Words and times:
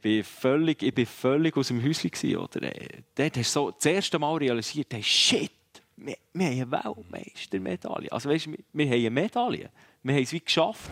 bin 0.00 0.24
völlig, 0.24 0.82
ich 0.82 0.94
bin 0.94 1.06
völlig 1.06 1.56
aus 1.56 1.68
dem 1.68 1.82
Häuschen. 1.82 2.10
Gewesen, 2.10 2.36
oder? 2.36 2.62
Äh, 2.62 3.02
dort 3.14 3.36
hast 3.36 3.56
du 3.56 3.60
so 3.60 3.70
das 3.70 3.86
erste 3.86 4.18
Mal 4.18 4.36
realisiert, 4.36 4.92
hey, 4.92 5.02
shit, 5.02 5.50
wir, 5.96 6.16
wir 6.32 6.46
haben 6.46 6.74
eine 6.74 6.96
Weltmeistermedaille. 7.10 8.10
Also 8.12 8.28
weißt, 8.30 8.50
wir, 8.50 8.58
wir 8.72 8.86
haben 8.86 8.94
eine 8.94 9.10
Medaille. 9.10 9.70
Wir 10.02 10.14
haben 10.14 10.22
es 10.22 10.32
wie 10.32 10.40
geschafft. 10.40 10.90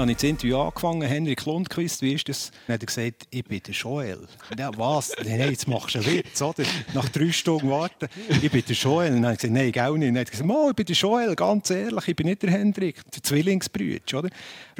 Dann 0.00 0.06
habe 0.08 0.12
ich 0.12 0.16
das 0.16 0.30
Interview 0.30 0.58
angefangen, 0.58 1.02
Henrik 1.02 1.44
Lundqvist, 1.44 2.00
wie 2.00 2.14
ist 2.14 2.26
das? 2.26 2.52
Dann 2.66 2.72
hat 2.72 2.82
er 2.82 2.86
gesagt, 2.86 3.26
ich 3.28 3.44
bin 3.44 3.60
der 3.62 3.74
Joel. 3.74 4.26
Ja, 4.58 4.70
was? 4.78 5.12
Nein, 5.26 5.50
jetzt 5.50 5.68
machst 5.68 5.94
du 5.94 5.98
einen 5.98 6.10
Witz, 6.10 6.40
oder? 6.40 6.64
Nach 6.94 7.06
drei 7.10 7.30
Stunden 7.30 7.68
warten, 7.68 8.08
ich 8.30 8.50
bin 8.50 8.64
der 8.66 8.74
Joel. 8.74 9.10
Dann 9.10 9.24
habe 9.26 9.34
ich 9.34 9.40
gesagt, 9.40 9.52
nein, 9.52 9.86
auch 9.86 9.96
nicht. 9.98 10.08
Dann 10.08 10.18
hat 10.18 10.28
er 10.28 10.30
gesagt, 10.30 10.70
ich 10.70 10.76
bin 10.76 10.86
der 10.86 10.96
Joel, 10.96 11.36
ganz 11.36 11.68
ehrlich, 11.68 12.08
ich 12.08 12.16
bin 12.16 12.28
nicht 12.28 12.42
der 12.42 12.50
Hendrik, 12.50 13.10
der 13.14 13.22
Zwillingsbrüder, 13.22 14.20
oder? 14.20 14.30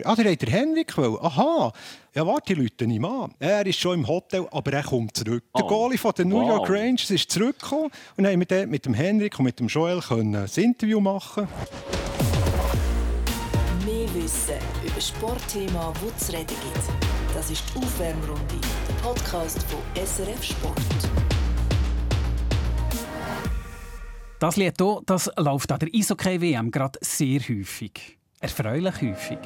Ah, 0.05 0.17
der 0.17 0.33
hat 0.33 0.41
der 0.41 0.49
Henrik 0.49 0.97
wollen. 0.97 1.19
Aha. 1.21 1.71
Ja, 2.15 2.27
warte, 2.27 2.55
die 2.55 2.63
Leute 2.63 2.87
nicht 2.87 3.05
an. 3.05 3.35
Er 3.41 3.67
ist 3.67 3.79
schon 3.79 3.99
im 3.99 4.09
Hotel, 4.09 4.47
aber 4.51 4.73
er 4.73 4.85
kommt 4.85 5.19
zurück. 5.19 5.45
Oh. 5.53 5.59
Der 5.59 5.69
Goalie 5.69 5.99
von 5.99 6.13
den 6.17 6.29
New 6.31 6.49
York 6.49 6.71
Rangers 6.71 7.11
ist 7.11 7.31
zurückgekommen 7.31 7.91
und 8.17 8.27
haben 8.27 8.39
mit, 8.39 8.51
mit 8.71 8.87
dem 8.87 8.95
Henrik 8.95 9.39
und 9.39 9.45
mit 9.45 9.61
dem 9.61 9.67
Joel 9.67 10.01
können 10.01 10.35
ein 10.35 10.49
Interview 10.57 10.99
machen 10.99 11.47
Über 15.01 15.07
Sportthema, 15.07 15.95
wo 16.03 16.11
es 16.15 16.31
reden 16.31 16.47
gibt. 16.49 17.35
Das 17.35 17.51
ist 17.51 17.65
die 17.75 17.79
Aufwärmrunde, 17.79 18.61
der 18.87 18.95
Podcast 19.03 19.63
von 19.63 19.81
SRF 19.95 20.45
Sport. 20.45 20.79
Das 24.39 24.57
Lied 24.57 24.75
hier, 24.79 25.01
das 25.07 25.31
läuft 25.39 25.73
an 25.73 25.79
der 25.79 25.89
Eishockey-WM 25.95 26.71
gerade 26.71 26.99
sehr 27.01 27.41
häufig. 27.41 28.19
Erfreulich 28.41 29.01
häufig. 29.01 29.39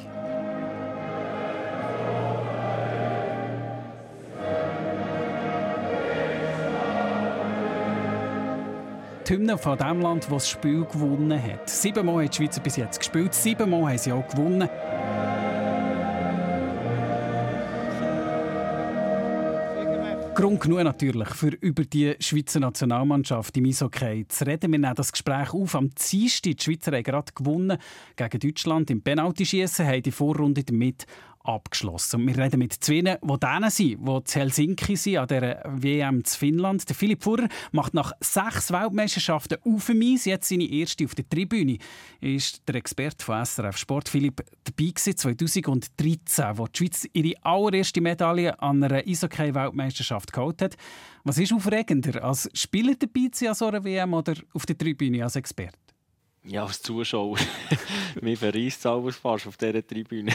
die 9.27 9.33
Hymne 9.33 9.57
von 9.57 9.75
dem 9.75 10.01
Land, 10.01 10.25
das 10.25 10.29
das 10.29 10.49
Spiel 10.49 10.85
gewonnen 10.85 11.41
hat. 11.41 11.67
Siebenmal 11.67 12.25
hat 12.25 12.33
die 12.37 12.43
Schweizer 12.43 12.61
bis 12.61 12.75
jetzt 12.75 12.99
gespielt, 12.99 13.33
siebenmal 13.33 13.89
haben 13.89 13.97
sie 13.97 14.11
auch 14.11 14.27
gewonnen. 14.27 14.69
Grund 20.35 20.59
genug 20.59 20.83
natürlich, 20.83 21.29
für 21.29 21.47
über 21.61 21.85
die 21.85 22.13
Schweizer 22.19 22.59
Nationalmannschaft 22.59 23.55
im 23.55 23.67
Eishockey 23.67 24.27
zu 24.27 24.45
reden. 24.45 24.69
Wir 24.73 24.79
nehmen 24.79 24.93
das 24.93 25.13
Gespräch 25.13 25.53
auf. 25.53 25.75
Am 25.75 25.89
Dienstag, 25.91 26.57
die 26.57 26.61
Schweizer 26.61 26.91
haben 26.91 27.03
gerade 27.03 27.31
gewonnen 27.33 27.77
gegen 28.17 28.39
Deutschland 28.39 28.91
im 28.91 29.01
Penaltyschießen, 29.01 29.87
haben 29.87 30.03
die 30.03 30.11
Vorrunde 30.11 30.65
damit 30.65 31.05
abgeschlossen. 31.45 32.21
Und 32.21 32.27
wir 32.27 32.37
reden 32.43 32.59
mit 32.59 32.73
zwei, 32.73 33.01
die 33.01 33.39
denen 33.39 33.69
sind, 33.69 34.07
die 34.07 34.23
zu 34.23 34.39
Helsinki 34.39 34.95
sind, 34.95 35.17
an 35.17 35.27
der 35.27 35.63
WM 35.65 36.23
zu 36.23 36.37
Finnland. 36.37 36.87
Der 36.87 36.95
Philipp 36.95 37.23
Furrer 37.23 37.47
macht 37.71 37.93
nach 37.93 38.11
sechs 38.19 38.71
Weltmeisterschaften 38.71 39.57
auf 39.63 39.89
Eis 39.89 40.25
jetzt 40.25 40.49
seine 40.49 40.65
erste 40.69 41.05
auf 41.05 41.15
der 41.15 41.27
Tribüne. 41.27 41.77
Er 42.21 42.33
ist 42.33 42.67
der 42.67 42.75
Experte 42.75 43.23
von 43.23 43.43
SRF 43.43 43.77
Sport. 43.77 44.09
Philipp, 44.09 44.43
dabei 44.63 44.85
war 44.85 45.15
2013, 45.15 46.57
wo 46.57 46.67
die 46.67 46.77
Schweiz 46.77 47.07
ihre 47.13 47.43
allererste 47.43 48.01
Medaille 48.01 48.59
an 48.61 48.83
einer 48.83 49.03
Eishockey-Weltmeisterschaft 49.05 50.33
geholt 50.33 50.61
hat. 50.61 50.75
Was 51.23 51.37
ist 51.37 51.53
aufregender, 51.53 52.23
als 52.23 52.49
Spieler 52.53 52.93
dabei 52.95 53.29
zu 53.31 53.39
sein 53.39 53.49
an 53.49 53.55
so 53.55 53.67
einer 53.67 53.83
WM 53.83 54.13
oder 54.13 54.33
auf 54.53 54.65
der 54.65 54.77
Tribüne 54.77 55.23
als 55.23 55.35
Experte? 55.35 55.77
Ja, 56.47 56.63
als 56.63 56.81
Zuschauer. 56.81 57.39
Mir 58.21 58.37
verreist 58.37 58.79
es 58.79 58.85
alles 58.85 59.15
fast 59.15 59.47
auf 59.47 59.57
dieser 59.57 59.85
Tribüne. 59.85 60.31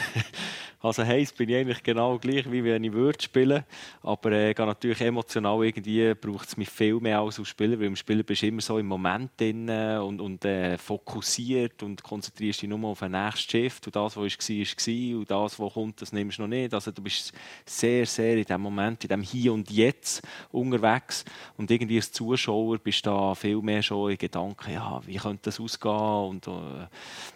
Also 0.82 1.04
heisst, 1.04 1.36
bin 1.36 1.50
ich 1.50 1.56
eigentlich 1.56 1.82
genau 1.82 2.18
gleich, 2.18 2.50
wie 2.50 2.64
wenn 2.64 2.82
ich 2.82 2.92
würde 2.92 3.22
spielen. 3.22 3.64
Aber 4.02 4.32
äh, 4.32 4.54
natürlich 4.56 5.02
emotional 5.02 5.62
irgendwie 5.62 6.14
braucht 6.14 6.48
es 6.48 6.56
mich 6.56 6.70
viel 6.70 6.98
mehr 7.00 7.20
als 7.20 7.38
als 7.38 7.48
Spieler, 7.48 7.78
weil 7.78 7.88
im 7.88 7.96
Spieler 7.96 8.22
bist 8.22 8.40
du 8.40 8.46
immer 8.46 8.62
so 8.62 8.78
im 8.78 8.86
Moment 8.86 9.38
drin 9.38 9.68
und, 9.68 10.22
und 10.22 10.42
äh, 10.46 10.78
fokussiert 10.78 11.82
und 11.82 12.02
konzentrierst 12.02 12.62
dich 12.62 12.68
nur 12.68 12.82
auf 12.88 13.00
den 13.00 13.12
nächsten 13.12 13.50
Shift. 13.50 13.86
Und 13.88 13.96
das, 13.96 14.16
was 14.16 14.16
war, 14.16 14.24
ist 14.24 14.48
war 14.86 15.18
und 15.18 15.30
das, 15.30 15.60
was 15.60 15.72
kommt, 15.74 16.00
das 16.00 16.14
nimmst 16.14 16.38
du 16.38 16.42
noch 16.42 16.48
nicht. 16.48 16.72
Also 16.72 16.90
du 16.92 17.02
bist 17.02 17.34
sehr, 17.66 18.06
sehr 18.06 18.38
in 18.38 18.44
dem 18.44 18.62
Moment, 18.62 19.04
in 19.04 19.08
dem 19.08 19.22
Hier 19.22 19.52
und 19.52 19.70
Jetzt 19.70 20.22
unterwegs. 20.50 21.26
Und 21.58 21.70
irgendwie 21.70 21.96
als 21.96 22.10
Zuschauer 22.10 22.78
bist 22.78 23.04
du 23.04 23.10
da 23.10 23.34
viel 23.34 23.60
mehr 23.60 23.82
schon 23.82 24.12
in 24.12 24.16
Gedanken, 24.16 24.72
ja, 24.72 24.98
wie 25.04 25.16
könnte 25.16 25.42
das 25.44 25.60
ausgehen? 25.60 25.92
Und 25.94 26.46
äh, 26.46 26.86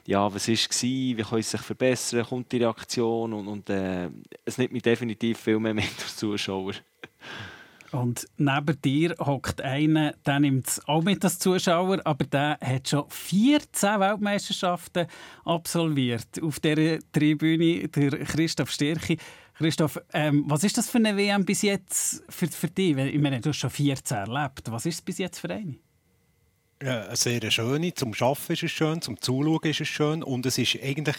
ja, 0.06 0.32
was 0.32 0.49
war, 0.49 0.56
wie 0.56 1.16
kann 1.16 1.38
es 1.41 1.50
sich 1.50 1.61
verbessern, 1.61 2.25
kommt 2.25 2.50
die 2.50 2.56
Reaktion 2.56 3.34
und, 3.34 3.49
und 3.49 3.71
äh, 3.71 4.09
es 4.45 4.59
nimmt 4.59 4.72
mich 4.72 4.83
definitiv 4.83 5.39
viel 5.39 5.59
mehr 5.59 5.75
mit 5.75 5.84
als 5.84 6.17
Zuschauer. 6.17 6.75
Und 7.95 8.27
neben 8.37 8.81
dir 8.83 9.15
hockt 9.21 9.61
einer, 9.61 10.15
der 10.27 10.41
nimmt 10.41 10.67
es 10.67 10.89
auch 10.89 11.03
mit 11.03 11.22
als 11.22 11.39
Zuschauer, 11.39 12.00
aber 12.05 12.25
der 12.25 12.59
hat 12.61 12.89
schon 12.89 13.09
14 13.09 14.00
Weltmeisterschaften 14.00 15.06
absolviert 15.44 16.43
auf 16.43 16.59
dieser 16.59 16.99
Tribüne, 17.12 17.89
der 17.89 18.25
Christoph 18.25 18.73
Stärchi. 18.73 19.17
Christoph, 19.56 20.00
ähm, 20.12 20.44
was 20.49 20.65
ist 20.65 20.77
das 20.77 20.91
für 20.91 20.99
eine 20.99 21.17
WM 21.17 21.44
bis 21.44 21.62
jetzt 21.62 22.25
für, 22.28 22.49
für 22.49 22.67
dich? 22.67 22.97
Ich 22.97 23.21
meine, 23.21 23.41
du 23.41 23.50
hast 23.50 23.59
schon 23.59 23.71
14 23.71 24.17
erlebt. 24.17 24.73
Was 24.73 24.87
ist 24.87 24.94
es 24.97 25.03
bis 25.03 25.19
jetzt 25.19 25.39
für 25.39 25.50
eine? 25.50 25.77
Ja, 26.84 27.06
eine 27.06 27.17
sehr 27.17 27.50
schöne. 27.50 27.95
Zum 27.95 28.12
Arbeiten 28.12 28.53
ist 28.53 28.62
es 28.62 28.71
schön, 28.71 29.00
zum 29.00 29.19
Zuschauen 29.19 29.62
ist 29.62 29.81
es 29.81 29.89
schön. 29.89 30.22
Und 30.22 30.45
es 30.45 30.59
ist 30.59 30.77
eigentlich 30.83 31.17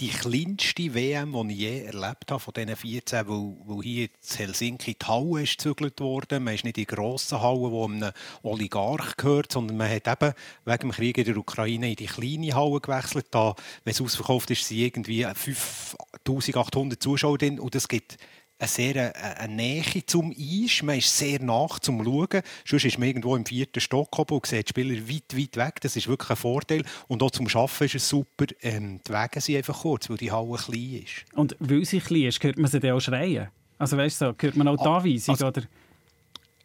die 0.00 0.10
kleinste 0.10 0.94
WM, 0.94 1.32
die 1.48 1.54
ich 1.54 1.58
je 1.58 1.82
erlebt 1.86 2.30
habe, 2.30 2.38
von 2.38 2.54
diesen 2.54 2.76
14, 2.76 3.26
weil, 3.26 3.56
weil 3.66 3.82
hier 3.82 4.04
in 4.04 4.36
Helsinki 4.36 4.94
die 4.94 5.04
Halle 5.04 5.42
gezügelt 5.42 5.98
worden. 5.98 6.44
Man 6.44 6.54
ist 6.54 6.62
nicht 6.62 6.78
in 6.78 6.84
grossen 6.84 7.42
Halle, 7.42 7.68
die 7.68 7.84
einem 7.84 8.12
Oligarch 8.44 9.16
gehört, 9.16 9.50
sondern 9.50 9.76
man 9.76 9.90
hat 9.90 10.06
eben 10.06 10.34
wegen 10.64 10.78
dem 10.78 10.92
Krieg 10.92 11.18
in 11.18 11.24
der 11.24 11.36
Ukraine 11.36 11.90
in 11.90 11.96
die 11.96 12.06
kleine 12.06 12.54
Halle 12.54 12.80
gewechselt. 12.80 13.26
Da, 13.32 13.56
wenn 13.82 13.90
es 13.90 14.00
ausverkauft 14.00 14.52
ist, 14.52 14.68
sind 14.68 14.78
irgendwie 14.78 15.24
5800 15.24 17.02
Zuschauer 17.02 17.38
drin. 17.38 17.58
Und 17.58 17.74
es 17.74 17.88
gibt 17.88 18.18
eine 18.58 18.68
sehr 18.68 18.90
eine, 18.90 19.14
äh, 19.14 19.44
eine 19.44 19.54
Nähe 19.54 20.06
zum 20.06 20.34
Eis. 20.36 20.82
Man 20.82 20.98
ist 20.98 21.16
sehr 21.16 21.40
nach 21.40 21.78
zum 21.78 22.04
Schauen. 22.04 22.42
Sonst 22.64 22.84
ist 22.84 22.98
man 22.98 23.08
irgendwo 23.08 23.36
im 23.36 23.46
vierten 23.46 23.80
Stock 23.80 24.18
oben 24.18 24.34
und 24.34 24.46
sieht 24.46 24.68
die 24.68 24.70
Spieler 24.70 25.08
weit, 25.08 25.36
weit 25.36 25.56
weg. 25.56 25.80
Das 25.80 25.96
ist 25.96 26.08
wirklich 26.08 26.30
ein 26.30 26.36
Vorteil. 26.36 26.82
Und 27.06 27.22
auch 27.22 27.30
zum 27.30 27.46
Arbeiten 27.46 27.84
ist 27.84 27.94
es 27.94 28.08
super. 28.08 28.46
Ähm, 28.62 29.00
die 29.06 29.12
Wege 29.12 29.40
sind 29.40 29.56
einfach 29.56 29.80
kurz, 29.80 30.10
weil 30.10 30.16
die 30.16 30.32
Halle 30.32 30.56
klein 30.56 31.02
ist. 31.04 31.24
Und 31.34 31.56
weil 31.60 31.84
sie 31.84 32.00
klein 32.00 32.24
ist, 32.24 32.42
hört 32.42 32.58
man 32.58 32.70
sie 32.70 32.80
dann 32.80 32.92
auch 32.92 33.00
schreien? 33.00 33.48
Also 33.78 33.96
weißt 33.96 34.20
du, 34.20 34.26
so, 34.26 34.34
hört 34.38 34.56
man 34.56 34.68
auch 34.68 34.78
ah, 34.80 35.00
die 35.00 35.08
Anweisung? 35.08 35.34
Also, 35.34 35.46
oder? 35.46 35.62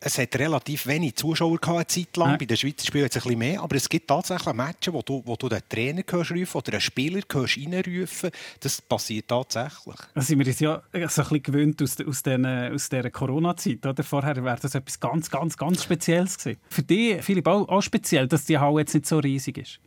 Es 0.05 0.17
hat 0.17 0.35
relativ 0.35 0.85
wenig 0.85 1.15
Zuschauer 1.15 1.57
gehabt, 1.57 1.77
eine 1.77 1.87
Zeit 1.87 2.17
lang. 2.17 2.31
Ja. 2.31 2.37
Bei 2.37 2.45
den 2.45 2.57
Schweizer 2.57 2.85
Spielen 2.85 3.05
es 3.05 3.15
ein 3.15 3.21
bisschen 3.21 3.39
mehr. 3.39 3.61
Aber 3.61 3.75
es 3.75 3.87
gibt 3.87 4.07
tatsächlich 4.07 4.53
Matches, 4.53 4.93
wo 4.93 5.01
du, 5.01 5.21
wo 5.25 5.35
du 5.35 5.47
den 5.47 5.61
Trainer 5.69 6.03
hörst 6.09 6.31
rufen 6.31 6.57
oder 6.57 6.73
einen 6.73 6.81
Spieler 6.81 7.21
hörst 7.31 7.57
reinrufen. 7.57 8.31
Das 8.59 8.81
passiert 8.81 9.29
tatsächlich. 9.29 9.95
Das 10.13 10.27
sind 10.27 10.39
wir 10.39 10.47
uns 10.47 10.59
ja 10.59 10.81
so 10.81 10.99
ein 10.99 11.07
bisschen 11.07 11.43
gewöhnt 11.43 11.81
aus, 11.81 11.97
aus, 12.01 12.23
den, 12.23 12.45
aus 12.45 12.89
dieser 12.89 13.09
Corona-Zeit. 13.09 13.79
Vorher 14.03 14.43
wäre 14.43 14.59
das 14.61 14.75
etwas 14.75 14.99
ganz, 14.99 15.29
ganz, 15.29 15.55
ganz 15.55 15.83
Spezielles 15.83 16.37
gewesen. 16.37 16.59
Für 16.69 16.83
dich, 16.83 17.21
Philipp, 17.23 17.47
auch, 17.47 17.67
auch 17.69 17.81
speziell, 17.81 18.27
dass 18.27 18.45
die 18.45 18.57
Halle 18.57 18.81
jetzt 18.81 18.93
nicht 18.93 19.05
so 19.05 19.19
riesig 19.19 19.57
ist. 19.57 19.79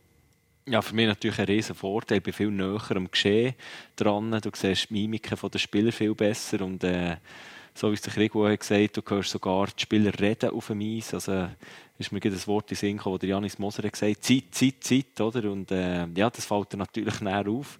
Ja, 0.65 0.81
für 0.81 0.95
mich 0.95 1.07
natürlich 1.07 1.39
ein 1.39 1.45
riesen 1.45 1.75
Vorteil. 1.75 2.17
Ich 2.17 2.23
bin 2.23 2.33
viel 2.33 2.51
näher 2.51 2.81
am 2.89 3.09
Geschehen 3.09 3.53
dran. 3.95 4.31
Du 4.41 4.49
siehst 4.53 4.89
die 4.89 4.93
Mimiken 4.93 5.37
der 5.49 5.59
Spieler 5.59 5.91
viel 5.93 6.13
besser 6.13 6.61
und 6.61 6.83
äh, 6.83 7.17
so 7.77 7.91
wie 7.91 7.93
es 7.93 8.01
der 8.01 8.13
hat 8.13 8.59
gesagt, 8.59 8.97
du 8.97 9.01
hörst 9.07 9.29
sogar 9.29 9.67
die 9.67 9.81
Spieler 9.81 10.11
reden 10.19 10.49
auf 10.49 10.67
dem 10.67 10.81
Eis. 10.81 11.13
Also 11.13 11.47
ist 11.99 12.11
mir 12.11 12.19
das 12.19 12.47
Wort 12.47 12.71
in 12.71 12.77
Sinn 12.77 12.97
gekommen, 12.97 13.19
das 13.19 13.29
Janis 13.29 13.59
Moser 13.59 13.83
hat 13.83 13.93
gesagt, 13.93 14.23
Zeit, 14.23 14.45
Zeit, 14.51 14.75
Zeit, 14.83 15.21
oder? 15.21 15.51
Und 15.51 15.71
äh, 15.71 16.07
ja, 16.15 16.29
das 16.29 16.45
fällt 16.45 16.73
dir 16.73 16.77
natürlich 16.77 17.21
näher 17.21 17.47
auf. 17.47 17.77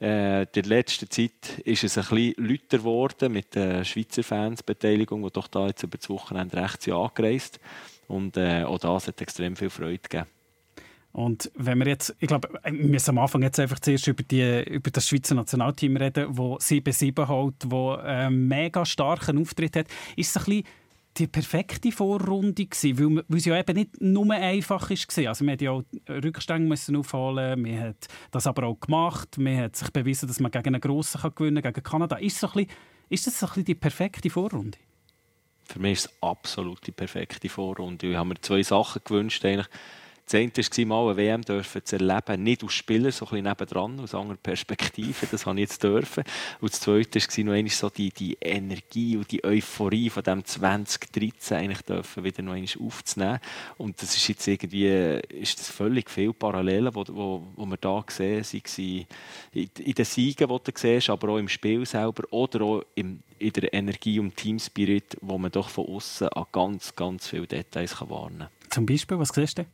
Äh, 0.00 0.42
in 0.42 0.48
der 0.54 0.62
letzten 0.64 1.08
Zeit 1.10 1.60
ist 1.64 1.84
es 1.84 1.96
ein 1.96 2.04
bisschen 2.04 2.44
lauter 2.44 2.78
geworden 2.78 3.32
mit 3.32 3.54
der 3.54 3.84
Schweizer 3.84 4.22
Fansbeteiligung, 4.24 5.22
die 5.22 5.30
doch 5.30 5.46
da 5.46 5.68
jetzt 5.68 5.82
über 5.82 5.98
das 5.98 6.08
Wochenende 6.08 6.56
rechts 6.56 6.88
angereist 6.88 7.60
Und 8.08 8.36
äh, 8.36 8.64
auch 8.64 8.78
das 8.78 9.08
hat 9.08 9.20
extrem 9.20 9.54
viel 9.54 9.70
Freude 9.70 9.98
gegeben. 9.98 10.26
Und 11.12 11.50
wenn 11.56 11.78
wir 11.78 11.88
jetzt, 11.88 12.14
ich 12.20 12.28
glaube, 12.28 12.48
wir 12.62 12.72
müssen 12.72 13.10
am 13.10 13.18
Anfang 13.18 13.42
jetzt 13.42 13.58
einfach 13.58 13.80
zuerst 13.80 14.06
über, 14.06 14.22
die, 14.22 14.62
über 14.62 14.90
das 14.90 15.08
Schweizer 15.08 15.34
Nationalteam 15.34 15.96
reden, 15.96 16.28
das 16.34 16.70
7-7 16.70 17.26
hält, 17.26 17.54
das 17.66 18.04
einen 18.04 18.46
mega 18.46 18.86
starken 18.86 19.38
Auftritt 19.38 19.76
hat. 19.76 19.86
Ist 20.16 20.30
es 20.30 20.36
ein 20.36 20.44
bisschen 20.44 20.64
die 21.16 21.26
perfekte 21.26 21.90
Vorrunde 21.90 22.66
gewesen, 22.66 22.98
weil, 22.98 23.24
weil 23.26 23.38
es 23.38 23.44
ja 23.44 23.58
eben 23.58 23.76
nicht 23.76 24.00
nur 24.00 24.32
einfach 24.32 24.88
war. 24.88 25.28
Also 25.28 25.44
man 25.44 25.52
hat 25.52 25.60
ja 25.60 25.72
auch 25.72 25.82
Rückstände 26.08 26.68
müssen 26.68 26.94
aufholen, 26.94 27.60
man 27.60 27.80
hat 27.80 28.06
das 28.30 28.46
aber 28.46 28.66
auch 28.66 28.78
gemacht, 28.78 29.36
man 29.38 29.56
hat 29.56 29.74
sich 29.74 29.90
bewiesen, 29.90 30.28
dass 30.28 30.38
man 30.38 30.52
gegen 30.52 30.68
einen 30.68 30.80
Grossen 30.80 31.20
kann 31.20 31.34
gewinnen 31.34 31.62
kann, 31.62 31.72
gegen 31.72 31.84
Kanada. 31.84 32.16
Ist, 32.16 32.38
so 32.38 32.46
bisschen, 32.46 32.70
ist 33.08 33.26
das 33.26 33.42
ein 33.42 33.48
bisschen 33.48 33.64
die 33.64 33.74
perfekte 33.74 34.30
Vorrunde? 34.30 34.78
Für 35.64 35.80
mich 35.80 35.92
ist 35.92 36.06
es 36.06 36.22
absolut 36.22 36.86
die 36.86 36.92
perfekte 36.92 37.48
Vorrunde. 37.48 38.08
Ich 38.08 38.16
habe 38.16 38.28
mir 38.28 38.40
zwei 38.40 38.62
Sachen 38.62 39.02
gewünscht. 39.04 39.44
Eigentlich 39.44 39.68
Das 40.30 40.38
eine 40.40 40.52
war 40.52 40.84
mal 40.86 41.08
eine 41.08 41.16
WM 41.16 41.42
dürfen 41.42 41.84
zu 41.84 41.96
erleben, 41.96 42.44
nicht 42.44 42.62
als 42.62 42.72
Spieler, 42.72 43.10
so 43.10 43.24
ein 43.24 43.30
bisschen 43.30 43.44
nebendran, 43.46 43.98
aus 43.98 44.14
anderer 44.14 44.36
Perspektive, 44.36 45.26
das 45.28 45.44
habe 45.44 45.58
ich 45.58 45.62
jetzt 45.68 45.82
dürfen. 45.82 46.22
Und 46.60 46.72
das 46.72 46.80
zweite 46.80 47.18
war 47.18 47.44
noch 47.44 47.52
einmal 47.52 47.70
so 47.70 47.90
die, 47.90 48.10
die 48.10 48.36
Energie 48.40 49.16
und 49.16 49.30
die 49.32 49.42
Euphorie 49.42 50.08
von 50.08 50.22
dem 50.22 50.44
2013 50.44 51.56
eigentlich 51.56 51.82
dürfen 51.82 52.22
wieder 52.22 52.42
noch 52.42 52.52
einmal 52.52 52.70
aufzunehmen. 52.78 53.40
Und 53.76 54.00
das 54.00 54.16
ist 54.16 54.28
jetzt 54.28 54.46
irgendwie, 54.46 55.20
ist 55.40 55.58
das 55.58 55.68
völlig 55.68 56.08
viele 56.08 56.32
Parallelen, 56.32 56.92
die 56.92 57.14
wo, 57.14 57.42
wo 57.56 57.66
wir 57.66 57.76
da 57.76 58.04
sehen, 58.08 58.40
es 58.40 58.54
in, 58.78 59.06
in 59.52 59.94
den 59.94 60.04
Siegen, 60.04 60.48
die 60.48 60.72
du 60.72 60.78
siehst, 60.78 61.10
aber 61.10 61.30
auch 61.30 61.38
im 61.38 61.48
Spiel 61.48 61.84
selber 61.86 62.22
oder 62.30 62.60
auch 62.62 62.82
im, 62.94 63.20
in 63.40 63.52
der 63.52 63.74
Energie 63.74 64.20
und 64.20 64.36
Teamspirit, 64.36 65.16
wo 65.20 65.38
man 65.38 65.50
doch 65.50 65.68
von 65.68 65.86
außen 65.86 66.28
an 66.28 66.44
ganz, 66.52 66.94
ganz 66.94 67.26
viele 67.26 67.48
Details 67.48 67.96
kann 67.96 68.10
warnen 68.10 68.38
kann. 68.38 68.48
Zum 68.70 68.86
Beispiel, 68.86 69.18
was 69.18 69.30
siehst 69.30 69.58
du? 69.58 69.66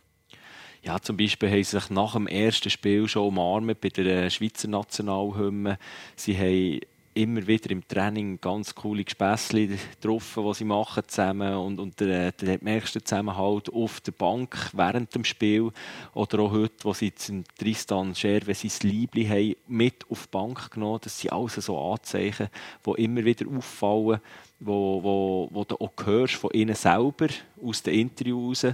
Ja, 0.87 1.01
zum 1.01 1.17
Beispiel 1.17 1.51
haben 1.51 1.65
sie 1.65 1.81
sich 1.81 1.91
nach 1.91 2.13
dem 2.13 2.29
ersten 2.29 2.71
Spiel 2.71 3.09
schon 3.09 3.27
umarmt 3.27 3.81
bei 3.81 3.89
der 3.89 4.31
Schweizer 4.31 4.69
Nationalhymne. 4.69 5.81
Sie 6.15 6.39
haben 6.39 6.79
immer 7.13 7.45
wieder 7.45 7.71
im 7.71 7.89
Training 7.89 8.41
ganz 8.41 8.73
coole 8.73 9.03
Gespässli 9.03 9.67
getroffen, 9.67 10.47
die 10.47 10.55
sie 10.55 10.65
machen 10.65 11.03
zusammen 11.09 11.57
und, 11.57 11.81
und 11.81 11.99
der, 11.99 12.31
der 12.31 12.59
merkst 12.61 12.95
du 12.95 13.03
Zusammenhalt 13.03 13.69
auf 13.73 14.01
der 14.01 14.13
Bank 14.13 14.71
während 14.75 15.13
dem 15.13 15.25
Spiel 15.25 15.73
oder 16.15 16.39
auch 16.39 16.53
heute, 16.53 16.85
wo 16.85 16.93
sie 16.93 17.13
zum 17.13 17.43
Tristan 17.59 18.15
Scherwe 18.15 18.55
sein 18.55 18.89
Liebli 18.89 19.27
haben 19.27 19.57
mit 19.67 20.09
auf 20.09 20.29
die 20.29 20.31
Bank 20.31 20.71
genommen. 20.71 21.01
Das 21.03 21.19
sind 21.19 21.33
alles 21.33 21.55
so 21.55 21.77
Anzeichen, 21.81 22.49
die 22.87 23.03
immer 23.03 23.25
wieder 23.25 23.47
auffallen, 23.49 24.21
wo, 24.61 25.03
wo, 25.03 25.49
wo 25.51 25.65
du 25.65 25.75
auch 25.81 25.93
hörst 26.05 26.35
von 26.35 26.51
ihnen 26.53 26.77
selber 26.77 27.27
aus 27.61 27.83
den 27.83 27.95
Interviews 27.95 28.67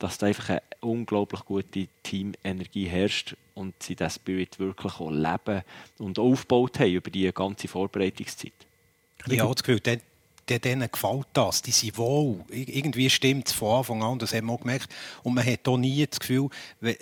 dass 0.00 0.18
da 0.18 0.26
einfach 0.26 0.48
eine 0.48 0.62
unglaublich 0.80 1.44
gute 1.44 1.86
Teamenergie 2.02 2.86
herrscht 2.86 3.36
und 3.54 3.80
sie 3.82 3.94
diesen 3.94 4.10
Spirit 4.10 4.58
wirklich 4.58 4.94
auch 4.94 5.10
leben 5.10 5.62
und 5.98 6.18
aufgebaut 6.18 6.80
haben 6.80 6.92
über 6.92 7.10
die 7.10 7.30
ganze 7.32 7.68
Vorbereitungszeit. 7.68 8.52
Ich 9.26 9.38
habe 9.40 9.54
das 9.54 9.62
Gefühl, 9.62 10.00
denen 10.58 10.90
gefällt 10.90 11.26
das. 11.32 11.62
Die 11.62 11.70
sind 11.70 11.96
wohl. 11.96 12.44
Irgendwie 12.50 13.08
stimmt 13.08 13.48
es 13.48 13.54
von 13.54 13.78
Anfang 13.78 14.02
an, 14.02 14.18
das 14.18 14.34
haben 14.34 14.46
wir 14.46 14.54
auch 14.54 14.60
gemerkt. 14.60 14.88
Und 15.22 15.34
man 15.34 15.46
hat 15.46 15.66
auch 15.68 15.76
nie 15.76 16.06
das 16.06 16.20
Gefühl, 16.20 16.48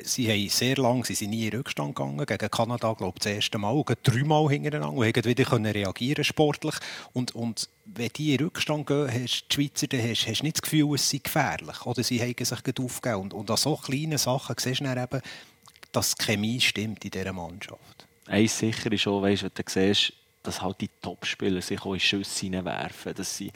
sie 0.03 0.31
haben 0.31 0.49
sehr 0.49 0.77
lange, 0.77 1.05
sie 1.05 1.15
sind 1.15 1.31
nie 1.31 1.47
in 1.47 1.57
Rückstand 1.57 1.95
gegangen, 1.95 2.25
gegen 2.27 2.51
Kanada, 2.51 2.93
glaube 2.93 3.15
ich, 3.17 3.25
das 3.25 3.33
erste 3.33 3.59
Mal, 3.59 3.83
dreimal 4.03 4.49
hintereinander 4.49 4.97
und 4.97 5.07
haben 5.07 5.25
wieder 5.25 5.45
können 5.45 5.73
reagieren 5.73 6.25
sportlich. 6.25 6.75
Und, 7.13 7.35
und 7.35 7.69
wenn 7.85 8.11
die 8.11 8.35
in 8.35 8.45
Rückstand 8.45 8.87
gehen, 8.87 9.09
hast 9.11 9.47
die 9.49 9.55
Schweizer, 9.55 9.87
dann 9.87 10.03
hast, 10.03 10.27
hast 10.27 10.43
nicht 10.43 10.57
das 10.57 10.63
Gefühl, 10.63 10.95
es 10.95 11.09
sei 11.09 11.19
gefährlich. 11.19 11.87
Oder 11.87 12.03
sie 12.03 12.21
haben 12.21 12.35
sich 12.39 12.59
aufgegeben. 12.59 13.23
Und, 13.23 13.35
und 13.35 13.51
an 13.51 13.57
so 13.57 13.77
kleinen 13.77 14.19
Sachen 14.19 14.57
siehst 14.59 14.81
du 14.81 14.85
dann 14.85 15.03
eben, 15.03 15.23
dass 15.93 16.15
die 16.15 16.25
Chemie 16.25 16.61
stimmt 16.61 17.05
in 17.05 17.11
dieser 17.11 17.33
Mannschaft. 17.33 18.07
Eins 18.27 18.59
sicher 18.59 18.93
ist 18.93 19.07
auch, 19.07 19.23
weißt, 19.23 19.45
wenn 19.45 19.51
du 19.55 19.63
siehst, 19.67 20.13
dass 20.49 20.63
halt 20.63 20.81
die 20.81 20.89
Topspieler 21.03 21.61
sich 21.61 21.81
auch 21.83 21.93
in 21.93 22.01
Schüsse 22.01 22.41
hineinwerfen, 22.41 23.13
dass, 23.15 23.37
sie, 23.37 23.53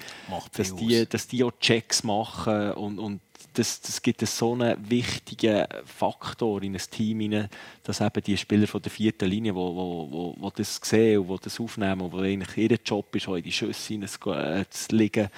dass, 0.54 0.74
die, 0.76 1.08
dass 1.08 1.26
die 1.26 1.42
auch 1.42 1.52
Checks 1.58 2.04
machen 2.04 2.72
und, 2.72 2.98
und 2.98 3.20
das, 3.54 3.80
das 3.80 4.02
gibt 4.02 4.20
so 4.26 4.52
einen 4.52 4.90
wichtigen 4.90 5.66
Faktor 5.84 6.62
in 6.62 6.74
ein 6.74 6.82
Team 6.90 7.20
hinein, 7.20 7.48
dass 7.82 8.00
eben 8.00 8.22
die 8.22 8.36
Spieler 8.36 8.66
von 8.66 8.80
der 8.80 8.90
vierten 8.90 9.28
Linie, 9.28 9.52
die 9.52 9.56
wo, 9.56 10.08
wo, 10.10 10.36
wo 10.38 10.50
das 10.50 10.80
sehen 10.82 11.20
und 11.20 11.28
wo 11.28 11.36
das 11.36 11.58
aufnehmen, 11.58 12.12
wo 12.12 12.18
eigentlich 12.18 12.56
ihr 12.56 12.78
Job 12.84 13.14
ist, 13.16 13.28
auch 13.28 13.36
in 13.36 13.42
die 13.42 13.52
Schüsse 13.52 13.94
äh, 13.94 14.64
zu 14.70 14.96
liegen 14.96 15.28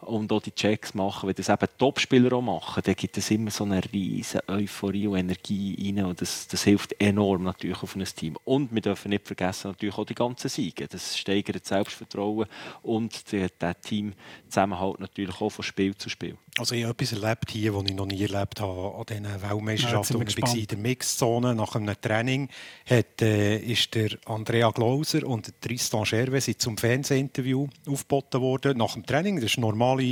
und 0.00 0.32
auch 0.32 0.42
die 0.42 0.52
Checks 0.52 0.94
machen. 0.94 1.28
Wenn 1.28 1.36
das 1.36 1.48
eben 1.48 1.68
Topspieler 1.78 2.32
auch 2.32 2.42
machen, 2.42 2.82
dann 2.84 2.94
gibt 2.94 3.16
es 3.18 3.30
immer 3.30 3.50
so 3.50 3.64
eine 3.64 3.80
riesige 3.92 4.48
Euphorie 4.48 5.06
und 5.06 5.18
Energie 5.18 5.76
rein 5.78 6.04
und 6.04 6.20
das, 6.20 6.48
das 6.48 6.64
hilft 6.64 7.00
enorm 7.00 7.44
natürlich 7.44 7.82
auf 7.82 7.94
ein 7.94 8.04
Team. 8.04 8.36
Und 8.44 8.74
wir 8.74 8.80
dürfen 8.80 9.10
nicht 9.10 9.26
vergessen 9.26 9.70
natürlich 9.70 9.96
auch 9.96 10.06
die 10.06 10.14
ganzen 10.14 10.48
Siege. 10.48 10.88
Das 10.88 11.16
steigert 11.16 11.60
das 11.60 11.68
Selbstvertrauen 11.68 12.46
und 12.82 13.30
der, 13.32 13.48
der 13.48 13.80
Teamzusammenhalt 13.80 15.00
natürlich 15.00 15.40
auch 15.40 15.50
von 15.50 15.62
Spiel 15.62 15.94
zu 15.94 16.08
Spiel. 16.08 16.36
Also 16.58 16.74
ich 16.74 16.84
habe 16.84 16.92
etwas 16.92 17.12
erlebt 17.12 17.50
hier, 17.50 17.74
was 17.74 17.84
ich 17.84 17.94
noch 17.94 18.04
nie 18.04 18.22
erlebt 18.22 18.60
habe 18.60 18.94
an 18.98 19.04
diesen 19.08 19.42
Weltmeisterschaften. 19.42 20.18
Ja, 20.18 20.26
ich 20.28 20.42
war 20.42 20.54
in 20.54 20.66
der 20.66 20.78
Mixzone 20.78 21.54
nach 21.54 21.74
einem 21.74 21.91
Training. 22.00 22.48
Hat, 22.88 23.22
äh, 23.22 23.58
ist 23.58 23.94
der 23.94 24.10
Andrea 24.26 24.70
Glauser 24.70 25.26
und 25.26 25.46
der 25.46 25.60
Tristan 25.60 26.04
Scherwe 26.04 26.40
sind 26.40 26.60
zum 26.60 26.76
Fernsehinterview 26.76 27.68
aufgeboten 27.88 28.40
worden. 28.40 28.78
Nach 28.78 28.94
dem 28.94 29.06
Training, 29.06 29.36
das 29.36 29.52
ist 29.52 29.58
ein 29.58 29.62
normaler, 29.62 30.02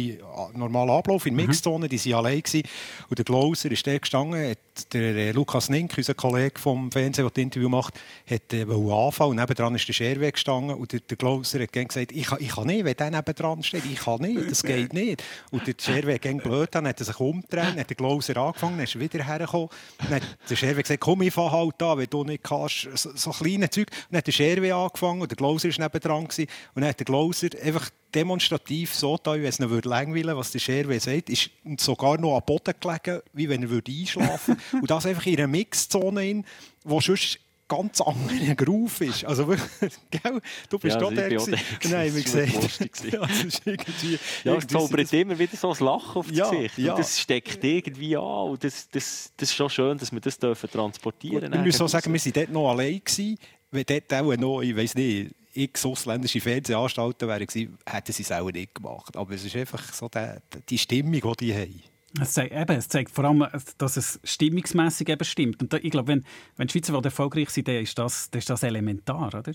normaler 0.55 0.95
Ablauf 0.95 1.27
in 1.27 1.35
mhm. 1.35 1.47
Mixzone, 1.47 1.89
die 1.89 2.05
waren 2.07 2.27
allein. 2.27 2.43
Gewesen. 2.43 2.69
Und 3.09 3.19
der 3.19 3.25
Glauser 3.25 3.71
ist 3.71 3.87
der 3.87 3.99
gestanden, 3.99 4.51
hat 4.51 4.59
der 4.93 5.17
äh, 5.17 5.33
Lukas 5.33 5.69
Nink, 5.69 5.95
unser 5.97 6.15
Kollege 6.15 6.59
vom 6.59 6.91
Fernsehen, 6.91 7.25
der 7.25 7.31
das 7.31 7.43
Interview 7.43 7.69
macht, 7.69 7.95
hat 8.29 8.53
äh, 8.53 8.63
anfangen 8.63 9.31
und 9.31 9.37
nebenan 9.37 9.75
ist 9.75 9.89
der 9.89 9.93
Scherwe 9.93 10.31
gestanden 10.33 10.77
und 10.77 10.93
der, 10.93 11.01
der 11.01 11.17
Glauser 11.17 11.61
hat 11.61 11.73
gesagt, 11.73 12.13
ich, 12.13 12.31
ich 12.39 12.49
kann 12.49 12.67
nicht, 12.67 12.85
wenn 12.85 12.97
der 12.97 13.11
nebenan 13.11 13.63
steht, 13.63 13.85
ich 13.85 14.01
kann 14.01 14.21
nicht, 14.21 14.51
das 14.51 14.63
geht 14.63 14.93
nicht. 14.93 15.23
Und 15.51 15.67
der 15.67 15.75
Scherwe 15.79 16.15
hat 16.15 16.43
blöd, 16.43 16.69
dann 16.73 16.87
hat 16.87 17.01
er 17.01 17.07
sich 17.07 17.21
umgedreht, 17.21 17.77
hat 17.77 17.91
der 17.91 17.97
Glauser 17.97 18.37
angefangen, 18.37 18.77
dann 18.77 18.85
ist 18.85 18.95
er 18.95 19.01
wieder 19.01 19.25
hergekommen. 19.25 19.69
Dann 19.99 20.15
hat 20.15 20.23
der 20.49 20.57
Scherwe 20.57 20.83
gesagt, 20.83 21.01
komm, 21.01 21.23
ich 21.23 21.33
fahre 21.35 21.53
halt 21.53 21.70
an, 21.79 21.99
wenn 21.99 22.07
du 22.07 22.25
nicht 22.25 22.43
kannst. 22.43 22.89
So, 22.95 23.11
so 23.15 23.31
kleine 23.31 23.71
Zeug. 23.71 23.89
Dann 24.11 24.19
hat 24.19 24.27
der 24.27 24.33
Scherwe 24.33 24.75
angefangen 24.75 25.23
und 25.23 25.31
der 25.31 25.37
Glauser 25.37 25.69
war 25.69 25.85
nebendran. 25.85 26.25
Gewesen. 26.25 26.47
Und 26.75 26.83
dann 26.83 26.91
hat 26.91 26.99
der 26.99 27.05
Glauser 27.05 27.49
einfach 27.63 27.91
demonstrativ 28.15 28.95
so 28.95 29.17
da, 29.23 29.33
wenn 29.33 29.45
es 29.45 29.61
ihn 29.61 29.81
langweilen 29.85 30.37
was 30.37 30.51
der 30.51 30.59
Scherwe 30.59 30.99
sagt, 30.99 31.31
ist 31.31 31.51
sogar 31.79 32.19
noch 32.19 32.37
am 32.37 32.43
Boden 32.45 32.75
gelegen, 32.81 33.23
wie 33.33 33.49
wenn 33.49 33.63
er 33.63 33.71
einschlafen 33.71 34.57
würde. 34.57 34.63
und 34.83 34.91
das 34.91 35.07
einfach 35.07 35.27
in 35.27 35.39
einer 35.39 35.47
Mixzone, 35.47 36.45
wo 36.85 37.01
sonst 37.01 37.39
ganz 37.71 38.01
anderer 38.01 38.55
Groove 38.57 39.01
ist. 39.03 39.25
Also 39.25 39.47
wirklich, 39.47 39.93
gell? 40.11 40.41
du 40.69 40.79
bist 40.79 40.97
ja, 40.97 41.01
doch 41.01 41.15
der. 41.15 41.29
Gewesen. 41.29 41.57
Nein, 41.89 42.15
wie 42.15 42.23
gesagt. 42.23 43.05
ja, 43.13 43.21
das 43.21 43.45
ist 43.45 43.63
irgendwie, 43.65 44.19
ja, 44.45 44.55
es 44.57 44.67
zaubert 44.67 45.13
immer 45.13 45.39
wieder 45.39 45.57
so 45.57 45.73
ein 45.73 45.79
Lachen 45.79 46.17
auf 46.17 46.27
das 46.27 46.37
ja, 46.37 46.51
Gesicht. 46.51 46.79
Ja. 46.79 46.93
Und 46.93 46.99
das 46.99 47.19
steckt 47.19 47.65
irgendwie 47.65 48.17
an. 48.17 48.23
Und 48.23 48.65
das, 48.65 48.89
das, 48.91 49.33
das 49.37 49.51
ist 49.51 49.55
schon 49.55 49.71
schön, 49.71 49.97
dass 49.97 50.13
wir 50.13 50.21
das 50.21 50.39
dürfen 50.39 50.71
transportieren 50.71 51.41
dürfen. 51.41 51.61
Ich 51.61 51.67
muss 51.67 51.79
so 51.79 51.87
sagen, 51.87 52.13
wir 52.13 52.21
waren 52.21 52.33
dort 52.33 52.51
noch 52.51 52.71
allein. 52.71 53.01
Gewesen. 53.05 53.39
Wenn 53.71 53.85
dort 53.87 54.13
auch 54.13 54.37
noch, 54.37 54.63
ich 54.63 54.77
weiß 54.77 54.97
nicht, 54.97 55.33
x 55.55 55.87
ausländische 55.87 56.41
Fernsehanstalten 56.41 57.29
wären 57.29 57.47
gewesen, 57.47 57.79
hätten 57.87 58.13
sie 58.13 58.23
es 58.25 58.33
auch 58.33 58.51
nicht 58.51 58.75
gemacht. 58.75 59.17
Aber 59.17 59.33
es 59.33 59.45
ist 59.45 59.55
einfach 59.55 59.93
so 59.93 60.09
die, 60.09 60.27
die 60.69 60.79
Stimmung, 60.79 61.13
die 61.13 61.47
die 61.47 61.55
haben. 61.55 61.83
Es 62.19 62.33
zeigt, 62.33 62.53
eben, 62.53 62.77
es 62.77 62.89
zeigt 62.89 63.11
vor 63.11 63.25
allem, 63.25 63.47
dass 63.79 63.97
es 63.97 64.19
stimmungsmässig 64.25 65.09
eben 65.09 65.25
stimmt. 65.25 65.63
Und 65.63 65.73
da, 65.73 65.77
ich 65.77 65.91
glaube, 65.91 66.09
wenn, 66.09 66.25
wenn 66.57 66.67
die 66.67 66.73
Schweizer 66.73 67.05
erfolgreich 67.05 67.51
sind, 67.51 67.69
dann 67.69 67.77
ist 67.77 67.97
das, 67.99 68.31
dann 68.31 68.41
ist 68.41 68.51
das 68.51 68.63
elementar, 68.63 69.33
oder? 69.35 69.53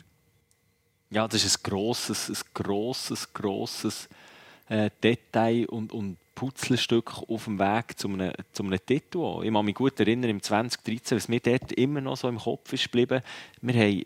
Ja, 1.10 1.28
das 1.28 1.44
ist 1.44 1.60
ein 1.60 1.70
grosses, 1.70 2.30
ein 2.30 2.38
grosses, 2.54 3.34
grosses 3.34 4.10
äh, 4.70 4.90
Detail 5.04 5.68
und, 5.68 5.92
und 5.92 6.18
Puzzlestück 6.34 7.24
auf 7.28 7.46
dem 7.46 7.60
Weg 7.60 7.98
zu 7.98 8.10
einem, 8.10 8.34
zu 8.52 8.64
einem 8.64 8.80
Titel. 8.86 9.42
Ich 9.44 9.52
kann 9.52 9.66
mich 9.66 9.76
gut 9.76 10.00
erinnern, 10.00 10.30
im 10.30 10.42
2013, 10.42 11.18
was 11.18 11.28
mir 11.28 11.40
dort 11.40 11.72
immer 11.74 12.02
noch 12.02 12.18
so 12.18 12.28
im 12.28 12.38
Kopf 12.38 12.74
ist 12.74 12.84
geblieben, 12.84 13.22
wir 13.62 13.74
haben 13.74 14.06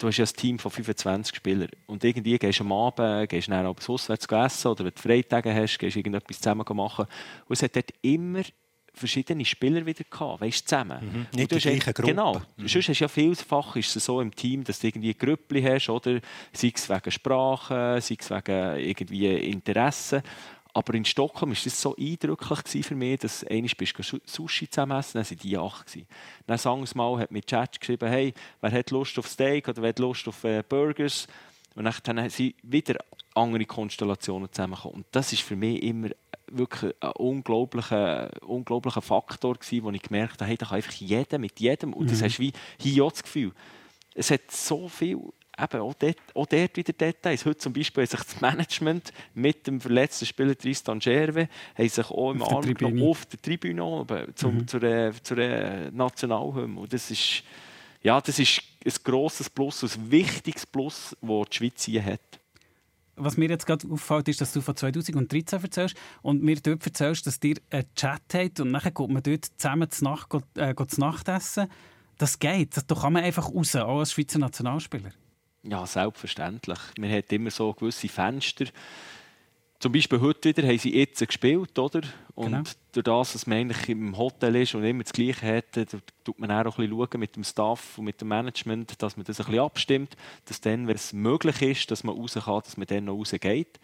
du 0.00 0.08
hast 0.08 0.16
ja 0.16 0.24
ein 0.24 0.32
Team 0.32 0.58
von 0.58 0.70
25 0.70 1.36
Spielern 1.36 1.68
und 1.86 2.02
irgendwie 2.02 2.38
gehst 2.38 2.60
du 2.60 2.64
am 2.64 2.72
Abend, 2.72 3.28
gehst 3.28 3.48
du 3.48 3.52
dann 3.52 3.66
abends 3.66 3.88
auswärts 3.88 4.26
essen 4.26 4.68
oder 4.68 4.84
wenn 4.84 4.94
du 4.94 5.00
Freitage 5.00 5.54
hast, 5.54 5.78
gehst 5.78 5.94
du 5.94 6.00
irgendetwas 6.00 6.40
zusammen 6.40 6.64
machen 6.74 7.06
und 7.46 7.52
es 7.52 7.62
hat 7.62 7.76
dort 7.76 7.92
immer 8.02 8.42
verschiedene 8.92 9.44
Spieler 9.44 9.86
wieder 9.86 10.04
gehabt, 10.04 10.40
weißt, 10.40 10.68
zusammen. 10.68 10.98
Mhm. 11.32 11.38
Nicht 11.38 11.52
die 11.52 11.58
gleiche 11.58 11.92
Gruppe. 11.92 12.10
Genau. 12.10 12.42
Mhm. 12.56 12.68
Sonst 12.68 12.88
hast 12.88 12.98
du 12.98 13.04
ja 13.04 13.08
vielfach 13.08 13.76
ist 13.76 13.94
es 13.94 14.04
so 14.04 14.20
im 14.20 14.34
Team, 14.34 14.64
dass 14.64 14.80
du 14.80 14.88
irgendwie 14.88 15.14
Grüppli 15.14 15.62
hast, 15.62 15.88
oder 15.88 16.20
sei 16.52 16.72
es 16.74 16.88
wegen 16.88 17.10
Sprache, 17.10 17.98
sei 18.00 18.16
es 18.18 18.30
wegen 18.30 18.76
irgendwie 18.78 19.36
Interessen. 19.36 20.22
Aber 20.72 20.94
in 20.94 21.04
Stockholm 21.04 21.50
war 21.50 21.58
das 21.62 21.80
so 21.80 21.96
eindrücklich 21.96 22.86
für 22.86 22.94
mich, 22.94 23.18
dass 23.20 23.44
einmal 23.44 23.70
bist 23.76 23.94
du 23.98 24.18
Sushi 24.24 24.68
zusammen 24.70 24.98
essen, 24.98 25.18
dann 25.18 25.28
waren 25.28 25.38
die 25.38 25.58
acht. 25.58 25.98
Dann 26.46 26.58
sagen 26.58 26.86
mal, 26.94 27.18
hat 27.18 27.30
mir 27.30 27.42
Chat 27.42 27.80
geschrieben, 27.80 28.08
hey, 28.08 28.32
wer 28.60 28.72
hat 28.72 28.90
Lust 28.90 29.18
auf 29.18 29.28
Steak 29.28 29.68
oder 29.68 29.82
wer 29.82 29.88
hat 29.90 29.98
Lust 29.98 30.28
auf 30.28 30.44
äh, 30.44 30.62
Burgers? 30.68 31.26
Und 31.74 31.84
dann 31.84 32.28
sie 32.30 32.54
wieder 32.62 32.96
andere 33.34 33.64
Konstellationen 33.64 34.50
zusammengekommen. 34.52 34.98
Und 34.98 35.06
das 35.12 35.32
ist 35.32 35.42
für 35.42 35.56
mich 35.56 35.82
immer 35.82 36.10
wirklich 36.50 36.94
ein 37.00 37.12
unglaublicher, 37.12 38.30
unglaublicher 38.42 39.02
Faktor 39.02 39.54
gewesen, 39.54 39.84
wo 39.84 39.90
ich 39.90 40.02
gemerkt 40.02 40.40
habe, 40.40 40.48
hey, 40.48 40.56
da 40.56 40.66
kann 40.66 40.76
einfach 40.76 40.92
jeder 40.92 41.38
mit 41.38 41.60
jedem. 41.60 41.92
Und 41.92 42.10
das 42.10 42.20
mhm. 42.20 42.24
hast 42.24 42.38
du 42.38 42.42
wie 42.42 42.52
hier 42.78 43.08
das 43.08 43.22
Gefühl. 43.22 43.52
Es 44.14 44.30
hat 44.30 44.50
so 44.50 44.88
viel 44.88 45.20
eben 45.62 45.80
auch 45.80 45.94
dort, 45.94 46.16
auch 46.34 46.46
dort 46.46 46.76
wieder 46.76 46.92
Details. 46.92 47.44
Heute 47.44 47.58
zum 47.58 47.72
Beispiel 47.72 48.02
hat 48.02 48.10
sich 48.10 48.20
das 48.20 48.40
Management 48.40 49.12
mit 49.34 49.66
dem 49.66 49.80
verletzten 49.80 50.26
Spieler 50.26 50.56
Tristan 50.56 50.98
Gerve 50.98 51.48
haben 51.76 51.88
sich 51.88 52.10
auch 52.10 52.32
im 52.32 52.42
Arm 52.42 52.74
genommen, 52.74 53.02
auf 53.02 53.26
der 53.26 53.40
Tribüne 53.40 53.84
oben, 53.84 54.34
zum, 54.34 54.54
mhm. 54.54 54.68
zur, 54.68 54.82
äh, 54.82 55.12
zur 55.22 55.38
äh, 55.38 55.90
Nationalhymne. 55.90 56.86
das 56.88 57.10
ist, 57.10 57.42
ja, 58.02 58.20
das 58.20 58.38
ist 58.38 58.62
ein 58.84 58.92
grosses 59.04 59.50
Plus, 59.50 59.82
ein 59.82 60.10
wichtiges 60.10 60.66
Plus, 60.66 61.16
das 61.20 61.48
die 61.50 61.56
Schweiz 61.56 61.84
hier 61.84 62.04
hat. 62.04 62.20
was 63.16 63.36
mir 63.36 63.48
jetzt 63.48 63.66
gerade 63.66 63.86
auffällt, 63.90 64.28
ist, 64.28 64.40
dass 64.40 64.52
du 64.52 64.60
von 64.60 64.76
2013 64.76 65.62
erzählst 65.62 65.96
und 66.22 66.42
mir 66.42 66.56
dort 66.56 66.84
erzählst, 66.84 67.26
dass 67.26 67.38
ihr 67.42 67.56
einen 67.70 67.94
Chat 67.94 68.22
habt 68.32 68.60
und 68.60 68.72
dann 68.72 68.82
geht 68.82 68.98
man 68.98 69.22
dort 69.22 69.44
zusammen 69.56 69.90
zu 69.90 70.04
Nacht, 70.04 70.28
äh, 70.56 70.74
zu 70.86 71.00
Nacht 71.00 71.28
essen. 71.28 71.68
Das 72.20 72.38
geht. 72.38 72.76
Da 72.76 72.94
kann 72.94 73.14
man 73.14 73.24
einfach 73.24 73.50
raus, 73.50 73.74
auch 73.76 74.00
als 74.00 74.12
Schweizer 74.12 74.38
Nationalspieler. 74.38 75.10
Ja, 75.62 75.86
selbstverständlich. 75.86 76.78
Man 76.98 77.12
hat 77.12 77.32
immer 77.32 77.50
so 77.50 77.72
gewisse 77.74 78.08
Fenster. 78.08 78.66
Zum 79.78 79.92
Beispiel 79.92 80.20
heute 80.20 80.50
wieder 80.50 80.68
haben 80.68 80.78
sie 80.78 80.94
jetzt 80.94 81.26
gespielt, 81.26 81.78
oder? 81.78 82.02
Und 82.34 82.50
genau. 82.50 82.62
durch 82.92 83.04
das, 83.04 83.32
dass 83.32 83.46
man 83.46 83.58
eigentlich 83.58 83.88
im 83.88 84.16
Hotel 84.16 84.56
ist 84.56 84.74
und 84.74 84.84
immer 84.84 85.02
das 85.02 85.12
Gleiche 85.12 85.46
hat, 85.56 85.72
tut 86.22 86.38
man 86.38 86.50
auch 86.50 86.78
ein 86.78 86.88
bisschen 86.88 87.20
mit 87.20 87.34
dem 87.34 87.44
Staff 87.44 87.96
und 87.96 88.04
mit 88.04 88.20
dem 88.20 88.28
Management, 88.28 89.00
dass 89.02 89.16
man 89.16 89.24
das 89.24 89.40
ein 89.40 89.46
bisschen 89.46 89.60
abstimmt, 89.60 90.16
dass 90.44 90.60
dann, 90.60 90.86
wenn 90.86 90.96
es 90.96 91.14
möglich 91.14 91.62
ist, 91.62 91.90
dass 91.90 92.04
man 92.04 92.14
raus 92.14 92.34
kann, 92.34 92.60
dass 92.62 92.76
man 92.76 92.86
dann 92.86 93.06
noch 93.06 93.16
rausgeht. 93.16 93.80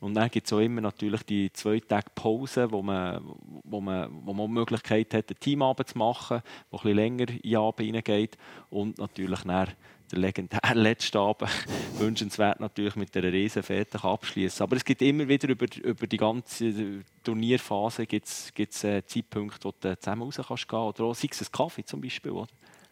Und 0.00 0.14
dann 0.14 0.30
gibt 0.30 0.46
es 0.46 0.52
auch 0.52 0.60
immer 0.60 0.80
natürlich 0.80 1.22
die 1.22 1.52
zwei 1.52 1.80
Tage 1.80 2.10
Pause, 2.14 2.70
wo 2.70 2.82
man, 2.82 3.20
wo 3.64 3.80
man, 3.80 4.10
wo 4.24 4.34
man 4.34 4.46
die 4.46 4.52
Möglichkeit 4.52 5.14
hat, 5.14 5.30
ein 5.30 5.40
Teamabend 5.40 5.88
zu 5.88 5.98
machen, 5.98 6.42
wo 6.70 6.76
ein 6.76 6.82
bisschen 6.82 6.96
länger 6.96 7.30
in 7.30 7.38
den 7.42 7.56
Abend 7.56 7.86
hineingeht. 7.86 8.36
Und 8.70 8.98
natürlich 8.98 9.40
dann 9.40 9.68
der 10.14 10.22
legendäre 10.22 10.74
letzte 10.74 11.18
Abend 11.18 11.50
wünschenswert 11.98 12.60
natürlich 12.60 12.96
mit 12.96 13.16
einer 13.16 13.32
Riesenfete 13.32 14.02
abschließen. 14.02 14.62
Aber 14.62 14.76
es 14.76 14.84
gibt 14.84 15.02
immer 15.02 15.28
wieder 15.28 15.48
über, 15.48 15.66
über 15.82 16.06
die 16.06 16.16
ganze 16.16 17.02
Turnierphase 17.22 18.06
gibt's, 18.06 18.52
gibt's, 18.54 18.84
äh, 18.84 19.04
Zeitpunkte, 19.04 19.64
wo 19.64 19.74
du 19.78 19.98
zusammen 19.98 20.22
raus 20.22 20.40
kannst 20.46 20.68
gehen 20.68 20.78
oder 20.78 21.04
auch, 21.04 21.14
sei 21.14 21.28
es 21.30 21.42
ein 21.42 21.52
Kaffee 21.52 21.84
zum 21.84 22.00
Beispiel. 22.00 22.32
Oder? 22.32 22.48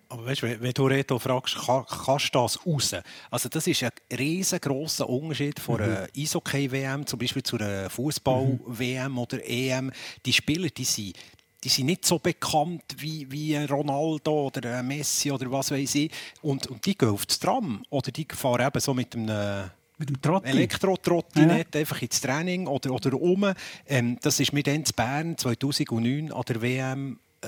Aber 0.08 0.26
weißt, 0.26 0.42
wenn, 0.42 0.60
wenn 0.60 0.72
du 0.72 0.86
Reto 0.86 1.18
fragst, 1.18 1.56
kann, 1.56 1.86
kannst 1.86 2.34
du 2.34 2.38
das 2.38 2.66
raus? 2.66 2.94
Also 3.30 3.48
das 3.48 3.66
ist 3.66 3.82
ein 3.82 3.90
riesengroßer 4.12 5.08
Unterschied 5.08 5.58
von 5.58 5.76
mhm. 5.76 5.82
einer 5.82 6.08
Eishockey-WM, 6.14 7.06
zum 7.06 7.18
Beispiel 7.18 7.42
zu 7.42 7.56
einer 7.56 7.88
Fußball-WM 7.88 9.18
oder 9.18 9.38
EM. 9.42 9.90
Die 10.26 10.32
Spieler, 10.34 10.68
die 10.68 10.84
sind 10.84 11.16
die 11.64 11.68
sind 11.68 11.86
nicht 11.86 12.04
so 12.04 12.18
bekannt 12.18 12.82
wie, 12.98 13.30
wie 13.30 13.56
Ronaldo 13.56 14.46
oder 14.46 14.82
Messi 14.82 15.30
oder 15.30 15.50
was 15.50 15.70
weiß 15.70 15.94
ich. 15.94 16.10
Und, 16.42 16.66
und 16.66 16.84
die 16.84 16.96
gehen 16.96 17.10
auf 17.10 17.26
das 17.26 17.38
Tram 17.38 17.84
oder 17.90 18.10
die 18.10 18.26
fahren 18.32 18.66
eben 18.66 18.80
so 18.80 18.94
mit 18.94 19.14
einem 19.14 19.70
mit 19.98 20.08
dem 20.08 20.20
Trotti. 20.20 20.48
Elektro-Trottinett 20.48 21.74
ja. 21.74 21.80
einfach 21.80 22.02
ins 22.02 22.20
Training 22.20 22.66
oder, 22.66 22.90
oder 22.90 23.20
um. 23.20 23.52
Ähm, 23.86 24.18
das 24.20 24.40
ist 24.40 24.52
mir 24.52 24.62
dann 24.64 24.76
in 24.76 24.84
Bern 24.96 25.38
2009 25.38 26.32
an 26.32 26.42
der 26.48 26.62
WM 26.62 27.18
äh, 27.42 27.46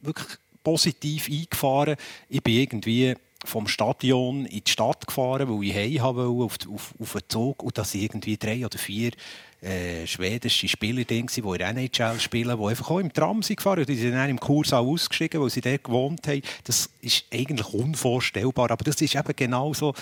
wirklich 0.00 0.38
positiv 0.64 1.28
eingefahren. 1.30 1.96
Ich 2.28 2.42
bin 2.42 2.54
irgendwie 2.54 3.14
vom 3.44 3.68
Stadion 3.68 4.46
in 4.46 4.64
die 4.64 4.70
Stadt 4.70 5.06
gefahren, 5.06 5.48
weil 5.48 5.64
ich 5.64 5.74
heim 5.74 6.16
wollte, 6.16 6.44
auf, 6.44 6.56
auf, 6.72 6.94
auf 6.98 7.16
einen 7.16 7.28
Zug. 7.28 7.62
Und 7.62 7.78
da 7.78 7.84
sind 7.84 8.02
irgendwie 8.02 8.36
drei 8.36 8.64
oder 8.64 8.78
vier 8.78 9.12
äh, 9.62 10.06
schwedische 10.06 10.66
Spieler 10.66 11.04
die 11.04 11.20
in 11.20 11.26
der 11.26 11.68
NHL 11.68 12.18
spielen, 12.18 12.58
die 12.58 12.66
einfach 12.66 12.90
auch 12.90 12.98
im 12.98 13.12
Tram 13.12 13.42
sind 13.42 13.56
gefahren. 13.56 13.84
Die 13.86 13.94
sind 13.94 14.12
dann 14.12 14.28
im 14.28 14.40
Kurs 14.40 14.72
auch 14.72 14.84
ausgestiegen, 14.84 15.40
weil 15.40 15.50
sie 15.50 15.60
dort 15.60 15.84
gewohnt 15.84 16.26
haben. 16.26 16.42
Das 16.64 16.90
ist 17.00 17.26
eigentlich 17.32 17.72
unvorstellbar. 17.72 18.70
Aber 18.72 18.84
das 18.84 19.00
ist 19.00 19.14
eben 19.14 19.36
genau 19.36 19.72
so 19.72 19.94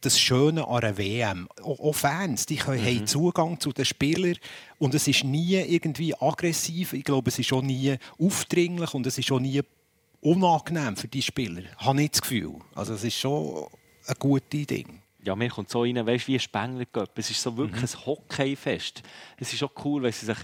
das 0.00 0.18
Schöne 0.18 0.66
an 0.66 0.82
einer 0.82 0.98
WM. 0.98 1.48
Auch 1.62 1.92
Fans, 1.92 2.46
die 2.46 2.56
können, 2.56 2.82
mhm. 2.82 2.86
haben 2.86 3.06
Zugang 3.06 3.60
zu 3.60 3.72
den 3.72 3.84
Spielern 3.84 4.36
und 4.78 4.94
es 4.94 5.08
ist 5.08 5.24
nie 5.24 5.54
irgendwie 5.54 6.14
aggressiv. 6.14 6.92
Ich 6.92 7.04
glaube, 7.04 7.30
es 7.30 7.38
ist 7.38 7.52
auch 7.52 7.62
nie 7.62 7.96
aufdringlich 8.18 8.92
und 8.94 9.06
es 9.06 9.16
ist 9.16 9.30
auch 9.32 9.40
nie 9.40 9.62
unangenehm 10.20 10.96
für 10.96 11.08
die 11.08 11.22
Spieler. 11.22 11.60
Ich 11.60 11.86
habe 11.86 11.96
nicht 11.96 12.14
das 12.14 12.22
Gefühl. 12.22 12.56
Also 12.74 12.94
es 12.94 13.04
ist 13.04 13.16
schon 13.16 13.66
ein 14.06 14.14
gutes 14.18 14.66
Ding. 14.66 15.02
Ja, 15.28 15.36
mir 15.36 15.50
kommt 15.50 15.68
so 15.68 15.82
rein, 15.82 16.06
weißt, 16.06 16.26
wie 16.26 16.36
ein 16.36 16.40
Spengler 16.40 16.86
Es 17.14 17.30
ist 17.30 17.42
so 17.42 17.54
wirklich 17.54 17.82
mhm. 17.82 17.86
ein 17.86 18.06
Hockeyfest. 18.06 19.02
Es 19.36 19.52
ist 19.52 19.62
auch 19.62 19.72
cool, 19.84 20.02
wenn 20.02 20.10
sie 20.10 20.24
sich, 20.24 20.38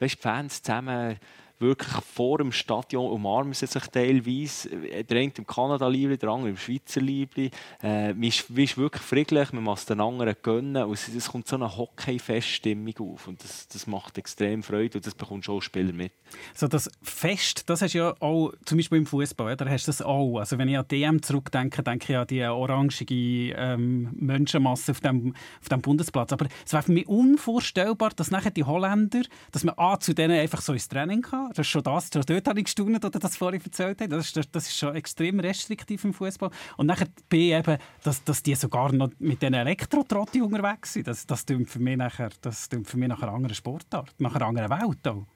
weißt, 0.00 0.16
die 0.16 0.20
Fans 0.20 0.60
zusammen 0.60 1.16
wirklich 1.64 1.92
vor 2.04 2.38
dem 2.38 2.52
Stadion 2.52 3.10
umarmen 3.10 3.54
sie 3.54 3.66
sich 3.66 3.86
teilweise. 3.86 4.68
Der 4.68 5.18
eine 5.18 5.32
im 5.36 5.46
Kanada-Liebli, 5.46 6.18
der 6.18 6.28
andere 6.28 6.50
im 6.50 6.56
Schweizer 6.56 7.00
Liebli. 7.00 7.50
Äh, 7.82 8.12
man, 8.12 8.24
ist, 8.24 8.54
wirklich 8.54 9.02
friedlich, 9.02 9.52
man 9.52 9.64
muss 9.64 9.86
den 9.86 10.00
anderen 10.00 10.36
gönnen. 10.42 10.84
Und 10.84 10.92
es, 10.92 11.08
es 11.08 11.30
kommt 11.30 11.48
so 11.48 11.56
eine 11.56 11.76
Hockey-Feststimmung 11.76 12.94
auf. 12.98 13.28
Und 13.28 13.42
das, 13.42 13.66
das 13.68 13.86
macht 13.86 14.18
extrem 14.18 14.62
Freude 14.62 14.98
und 14.98 15.06
das 15.06 15.14
bekommst 15.14 15.48
du 15.48 15.56
auch 15.56 15.60
Spieler 15.60 15.92
mit. 15.92 16.12
So 16.54 16.68
das 16.68 16.90
Fest, 17.02 17.68
das 17.68 17.82
hast 17.82 17.94
du 17.94 17.98
ja 17.98 18.14
auch, 18.20 18.52
zum 18.64 18.78
Beispiel 18.78 18.98
im 18.98 19.06
Fußball, 19.06 19.56
da 19.56 19.66
hast 19.66 19.86
du 19.86 19.88
das 19.90 20.02
auch. 20.02 20.38
Also 20.38 20.58
wenn 20.58 20.68
ich 20.68 20.78
an 20.78 20.86
DM 20.88 21.22
zurückdenke, 21.22 21.82
denke 21.82 22.12
ich 22.12 22.18
an 22.18 22.26
die 22.26 22.44
orangige 22.44 23.54
ähm, 23.56 24.10
Menschenmasse 24.14 24.92
auf 24.92 25.00
dem, 25.00 25.34
auf 25.60 25.68
dem 25.68 25.80
Bundesplatz. 25.80 26.32
Aber 26.32 26.46
es 26.64 26.72
wäre 26.72 26.82
für 26.82 26.92
mich 26.92 27.08
unvorstellbar, 27.08 28.10
dass 28.10 28.30
nachher 28.30 28.50
die 28.50 28.64
Holländer, 28.64 29.22
dass 29.52 29.64
man 29.64 29.74
A, 29.78 29.98
zu 29.98 30.14
denen 30.14 30.38
einfach 30.38 30.60
so 30.60 30.72
ins 30.72 30.88
Training 30.88 31.22
kann, 31.22 31.53
das 31.54 31.66
ist 31.66 31.70
schon 31.70 31.82
das, 31.82 32.10
dort 32.10 32.48
habe 32.48 32.58
ich 32.58 32.64
gestaunt, 32.64 33.04
oder 33.04 33.18
das 33.18 33.36
vorhin 33.36 33.60
erzählt 33.62 34.00
hat. 34.00 34.12
Das 34.12 34.26
ist, 34.26 34.48
das 34.52 34.66
ist 34.66 34.76
schon 34.76 34.94
extrem 34.94 35.40
restriktiv 35.40 36.04
im 36.04 36.14
Fußball. 36.14 36.50
Und 36.76 36.86
nachher 36.86 37.08
B 37.28 37.54
eben, 37.54 37.78
dass, 38.02 38.22
dass 38.24 38.42
die 38.42 38.54
sogar 38.54 38.92
noch 38.92 39.10
mit 39.18 39.42
diesen 39.42 39.54
Elektrotrotti 39.54 40.42
unterwegs 40.42 40.92
sind. 40.92 41.06
Das, 41.06 41.26
das 41.26 41.46
klingt 41.46 41.70
für 41.70 41.78
mich 41.78 41.96
nachher, 41.96 42.30
das 42.40 42.68
für 42.84 42.96
mich 42.96 43.08
nachher 43.08 43.28
eine 43.28 43.36
andere 43.36 43.54
Sportart, 43.54 44.14
nach 44.18 44.34
einer 44.34 44.46
anderen 44.46 44.70
Welt 44.70 45.08
auch. 45.08 45.26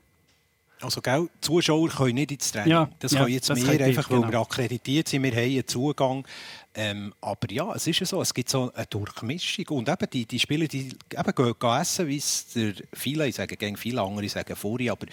Also, 0.80 1.00
gell, 1.00 1.28
Zuschauer 1.40 1.88
können 1.88 2.14
nicht 2.14 2.30
ins 2.30 2.52
Training. 2.52 2.70
Ja, 2.70 2.90
das 3.00 3.12
ja, 3.12 3.20
können 3.20 3.32
jetzt 3.32 3.50
das 3.50 3.60
wir, 3.60 3.84
einfach, 3.84 4.10
weil 4.10 4.20
genau. 4.20 4.30
wir 4.30 4.40
akkreditiert 4.40 5.08
sind. 5.08 5.24
Wir 5.24 5.32
haben 5.32 5.38
einen 5.42 5.66
Zugang. 5.66 6.26
Ähm, 6.74 7.12
aber 7.20 7.50
ja, 7.50 7.74
es 7.74 7.86
ist 7.86 7.98
ja 7.98 8.06
so, 8.06 8.22
es 8.22 8.32
gibt 8.32 8.48
so 8.48 8.72
eine 8.72 8.86
Durchmischung. 8.86 9.66
Und 9.70 9.88
eben 9.88 10.10
die, 10.10 10.26
die 10.26 10.38
Spieler, 10.38 10.68
die 10.68 10.90
eben 11.12 11.34
gehen, 11.34 11.54
gehen 11.58 11.80
essen, 11.80 12.06
wie 12.06 12.16
es 12.16 12.48
der 12.50 12.74
viele, 12.92 13.26
ich 13.26 13.34
sage 13.34 13.56
gegen 13.56 13.76
viele 13.76 14.02
andere 14.02 14.28
sagen 14.28 14.54
vorher, 14.54 14.92
aber 14.92 15.06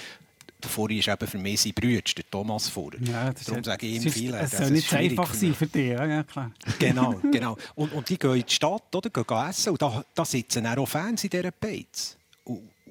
Furi 0.62 1.00
ist 1.00 1.08
eben 1.08 1.28
für 1.28 1.38
mich 1.38 1.62
sein 1.62 1.74
Bruder, 1.74 2.02
der 2.02 2.30
Thomas 2.30 2.70
Fuhrer. 2.70 2.98
Ja, 3.02 3.32
Darum 3.32 3.64
sage 3.64 3.86
ich 3.88 3.96
ihm 4.04 4.12
viel. 4.12 4.34
Es 4.34 4.52
soll 4.52 4.72
nicht 4.72 4.94
einfach 4.94 5.34
sein 5.34 5.54
für 5.54 5.68
dich, 5.68 5.90
ja, 5.90 6.24
klar. 6.24 6.52
Genau, 6.80 7.22
genau. 7.32 7.58
Und, 7.76 7.94
und 7.94 8.10
die 8.10 8.18
gehen 8.18 8.36
in 8.36 8.46
die 8.46 8.54
Stadt, 8.54 8.96
oder, 8.96 9.10
gehen 9.10 9.50
essen 9.50 9.72
und 9.72 9.82
da, 9.82 10.04
da 10.14 10.26
sitzen 10.26 10.66
auch 10.66 10.88
Fans 10.88 11.24
in 11.24 11.30
dieser 11.30 11.52
Beiz. 11.52 12.18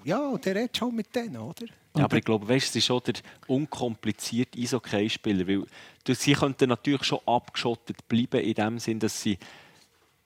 Ja, 0.05 0.29
und 0.29 0.45
der 0.45 0.55
redet 0.55 0.77
schon 0.77 0.95
mit 0.95 1.15
denen, 1.15 1.37
oder? 1.37 1.67
Ja, 1.97 2.05
aber 2.05 2.17
ich 2.17 2.25
glaube, 2.25 2.49
weißt, 2.49 2.71
es 2.71 2.77
ist 2.77 2.87
schon 2.87 3.01
der 3.07 3.15
unkomplizierte 3.47 4.59
Eishockey-Spieler, 4.59 5.47
weil 5.47 5.65
sie 6.15 6.33
könnten 6.33 6.69
natürlich 6.69 7.05
schon 7.05 7.21
abgeschottet 7.25 8.07
bleiben 8.09 8.41
in 8.41 8.55
dem 8.55 8.79
Sinn, 8.79 8.99
dass 8.99 9.23
sie 9.23 9.39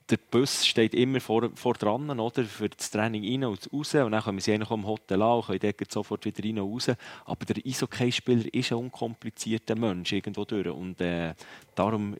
der 0.09 0.17
Bus 0.17 0.65
steht 0.65 0.93
immer 0.93 1.19
vor, 1.19 1.49
vor 1.55 1.73
dran, 1.73 2.19
oder? 2.19 2.43
Für 2.43 2.69
das 2.69 2.89
Training 2.89 3.23
rein 3.23 3.45
und 3.45 3.71
raus. 3.71 3.93
Und 3.95 4.11
dann 4.11 4.23
kommen 4.23 4.39
sie 4.39 4.53
eigentlich 4.53 4.71
im 4.71 4.85
Hotel 4.85 5.21
an 5.21 5.37
und 5.37 5.45
können 5.45 5.59
dort 5.59 5.91
sofort 5.91 6.25
wieder 6.25 6.43
rein 6.43 6.59
und 6.59 6.73
raus. 6.73 6.91
Aber 7.25 7.45
der 7.45 7.63
Eishockey-Spieler 7.65 8.53
ist 8.53 8.71
ein 8.71 8.79
unkomplizierter 8.79 9.75
Mensch 9.75 10.11
irgendwo 10.11 10.45
durch. 10.45 10.67
Und 10.67 10.99
äh, 11.01 11.33
darum 11.75 12.15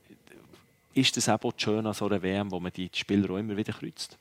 ist 0.94 1.18
es 1.18 1.30
auch 1.30 1.54
schön 1.58 1.86
an 1.86 1.94
so 1.94 2.06
einer 2.06 2.22
WM, 2.22 2.52
wo 2.52 2.60
man 2.60 2.72
die 2.72 2.90
Spieler 2.94 3.32
auch 3.32 3.38
immer 3.38 3.58
wieder 3.58 3.74
kreuzt. 3.74 4.18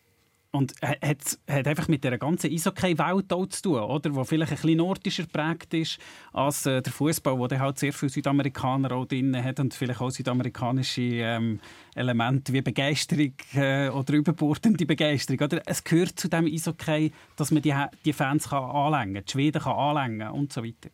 Und 0.51 0.75
hat, 0.81 1.39
hat 1.47 1.69
einfach 1.69 1.89
mit 1.89 2.05
der 2.05 2.17
ganzen 2.17 2.51
Eishockey-Welt 2.51 3.53
zu 3.53 3.63
tun, 3.63 3.81
oder? 3.81 4.15
Wo 4.15 4.25
vielleicht 4.25 4.53
ein 4.53 4.57
bisschen 4.57 4.79
nordischer 4.79 5.25
geprägt 5.25 5.75
ist 5.75 5.99
als 6.33 6.65
äh, 6.65 6.81
der 6.81 6.91
Fußball, 6.91 7.39
wo 7.39 7.47
der 7.47 7.61
halt 7.61 7.79
sehr 7.79 7.93
viele 7.93 8.09
Südamerikaner 8.09 8.93
auch 8.93 9.05
drin 9.05 9.37
hat 9.37 9.61
und 9.61 9.75
vielleicht 9.75 10.01
auch 10.01 10.09
südamerikanische 10.09 11.03
ähm, 11.03 11.61
Elemente 11.95 12.55
wie 12.55 12.63
Begeisterung 12.63 13.35
äh, 13.55 13.91
oder 13.91 14.15
überbordende 14.15 14.87
Begeisterung. 14.87 15.41
Oder? 15.41 15.61
Es 15.67 15.85
gehört 15.85 16.19
zu 16.19 16.29
dem 16.29 16.47
Eishockey, 16.47 17.13
dass 17.37 17.51
man 17.51 17.61
die, 17.61 17.75
die 18.07 18.15
Fans 18.15 18.49
kann 18.49 18.65
anlängen 18.65 19.15
kann, 19.17 19.25
die 19.27 19.33
Schweden 19.33 19.61
kann 19.61 19.77
anlängen 19.77 20.31
und 20.31 20.51
so 20.51 20.65
weiter. 20.65 20.89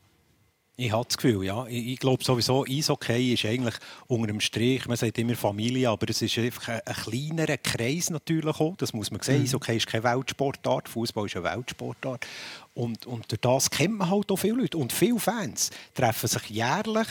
Ich 0.76 0.90
habe 0.90 1.04
das 1.04 1.16
Gefühl, 1.16 1.44
ja. 1.44 1.66
Ich, 1.66 1.86
ich 1.86 1.98
glaube 2.00 2.24
sowieso, 2.24 2.64
Eishockey 2.64 3.34
ist 3.34 3.44
eigentlich 3.44 3.74
unter 4.08 4.26
dem 4.26 4.40
Strich, 4.40 4.86
man 4.88 4.96
sagt 4.96 5.18
immer 5.18 5.36
Familie, 5.36 5.88
aber 5.88 6.08
es 6.10 6.20
ist 6.20 6.36
einfach 6.36 6.68
ein, 6.68 6.80
ein 6.84 6.94
kleinerer 6.94 7.58
Kreis 7.58 8.10
natürlich 8.10 8.58
auch. 8.58 8.76
Das 8.76 8.92
muss 8.92 9.12
man 9.12 9.20
sehen. 9.20 9.38
Mhm. 9.38 9.44
Eishockey 9.44 9.76
ist 9.76 9.86
keine 9.86 10.02
Weltsportart, 10.02 10.88
Fußball 10.88 11.26
ist 11.26 11.36
eine 11.36 11.44
Weltsportart. 11.44 12.26
Und, 12.74 13.06
und 13.06 13.30
durch 13.30 13.40
das 13.40 13.70
kennt 13.70 13.98
man 13.98 14.10
halt 14.10 14.32
auch 14.32 14.36
viele 14.36 14.54
Leute. 14.54 14.76
Und 14.76 14.92
viele 14.92 15.20
Fans 15.20 15.70
treffen 15.94 16.28
sich 16.28 16.50
jährlich 16.50 17.08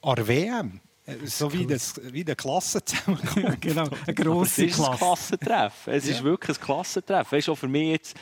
an 0.00 0.14
der 0.16 0.28
WM. 0.28 0.80
So 1.24 1.52
wie, 1.52 1.66
das, 1.66 2.00
wie 2.02 2.24
eine 2.24 2.34
Klasse 2.34 2.82
zusammenkommt. 2.84 3.44
Ja, 3.44 3.54
genau, 3.60 3.88
eine 4.06 4.14
grosse 4.14 4.66
Klasse. 4.66 4.72
Es 4.72 4.78
ist 4.78 4.88
ein 4.88 4.98
Klassentreffen. 4.98 5.92
Es 5.92 6.04
ja. 6.06 6.10
ist 6.12 6.24
wirklich 6.24 6.58
ein 6.58 6.64
Klassentreffen. 6.64 7.36
Weißt 7.36 7.48
du, 7.48 7.52
auch 7.52 7.56
für 7.56 7.68
mich 7.68 7.90
jetzt 7.90 8.16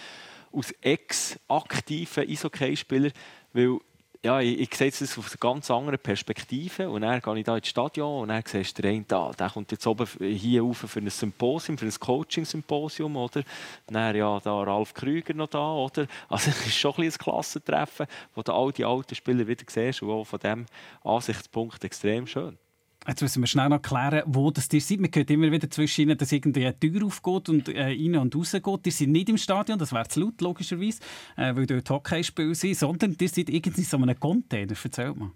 als 0.52 0.74
ex-aktiver 0.82 2.22
Eishockeyspieler, 2.22 3.10
weil 3.52 3.78
ja, 4.24 4.40
ich, 4.40 4.58
ich 4.58 4.74
sehe 4.74 4.90
das 4.90 5.18
aus 5.18 5.32
einer 5.32 5.36
ganz 5.38 5.70
anderen 5.70 5.98
Perspektive. 5.98 6.88
Und 6.88 7.02
dann 7.02 7.20
gehe 7.20 7.38
ich 7.38 7.44
da 7.44 7.56
ins 7.56 7.68
Stadion 7.68 8.22
und 8.22 8.28
dann 8.28 8.42
siehst 8.46 8.78
du 8.78 8.82
den 8.82 9.04
da, 9.06 9.30
der 9.38 9.50
kommt 9.50 9.70
jetzt 9.70 9.86
oben 9.86 10.06
hier 10.18 10.62
rauf 10.62 10.78
für 10.78 10.98
ein 10.98 11.10
Symposium, 11.10 11.76
für 11.76 11.84
ein 11.84 11.92
Coaching-Symposium, 11.92 13.16
oder? 13.16 13.42
Dann 13.86 14.16
ja, 14.16 14.40
da 14.40 14.62
Ralf 14.62 14.94
Krüger 14.94 15.34
noch 15.34 15.48
da, 15.48 15.72
oder? 15.72 16.06
Also 16.28 16.50
es 16.50 16.66
ist 16.66 16.76
schon 16.76 16.94
ein, 16.96 17.04
ein 17.04 17.12
Klassentreffen, 17.12 18.06
wo 18.34 18.42
du 18.42 18.52
all 18.52 18.72
die 18.72 18.84
alten 18.84 19.14
Spieler 19.14 19.46
wieder 19.46 19.64
siehst 19.68 20.02
und 20.02 20.10
auch 20.10 20.24
von 20.24 20.40
diesem 20.40 20.66
Ansichtspunkt 21.04 21.84
extrem 21.84 22.26
schön. 22.26 22.58
Jetzt 23.06 23.20
müssen 23.20 23.42
wir 23.42 23.46
schnell 23.46 23.68
noch 23.68 23.82
klären, 23.82 24.22
wo 24.26 24.50
das 24.50 24.72
ihr 24.72 24.80
seid. 24.80 25.00
Man 25.00 25.10
hört 25.14 25.30
immer 25.30 25.52
wieder 25.52 25.68
zwischen 25.68 26.02
ihnen, 26.02 26.16
dass 26.16 26.32
irgendwie 26.32 26.64
eine 26.64 26.78
Tür 26.78 27.04
aufgeht 27.04 27.48
und 27.50 27.68
äh, 27.68 27.82
rein 27.82 28.16
und 28.16 28.34
raus 28.34 28.52
geht. 28.52 28.86
Ihr 28.86 28.92
seid 28.92 29.08
nicht 29.08 29.28
im 29.28 29.36
Stadion, 29.36 29.78
das 29.78 29.92
wäre 29.92 30.08
zu 30.08 30.20
laut, 30.20 30.40
logischerweise, 30.40 31.00
äh, 31.36 31.54
weil 31.54 31.66
dort 31.66 31.90
Hockeyspiele 31.90 32.54
sind, 32.54 32.76
sondern 32.76 33.16
ihr 33.20 33.28
seid 33.28 33.50
irgendwie 33.50 33.82
so 33.82 33.98
einem 33.98 34.18
Container. 34.18 34.72
Erzählt 34.82 35.16
mal. 35.16 35.30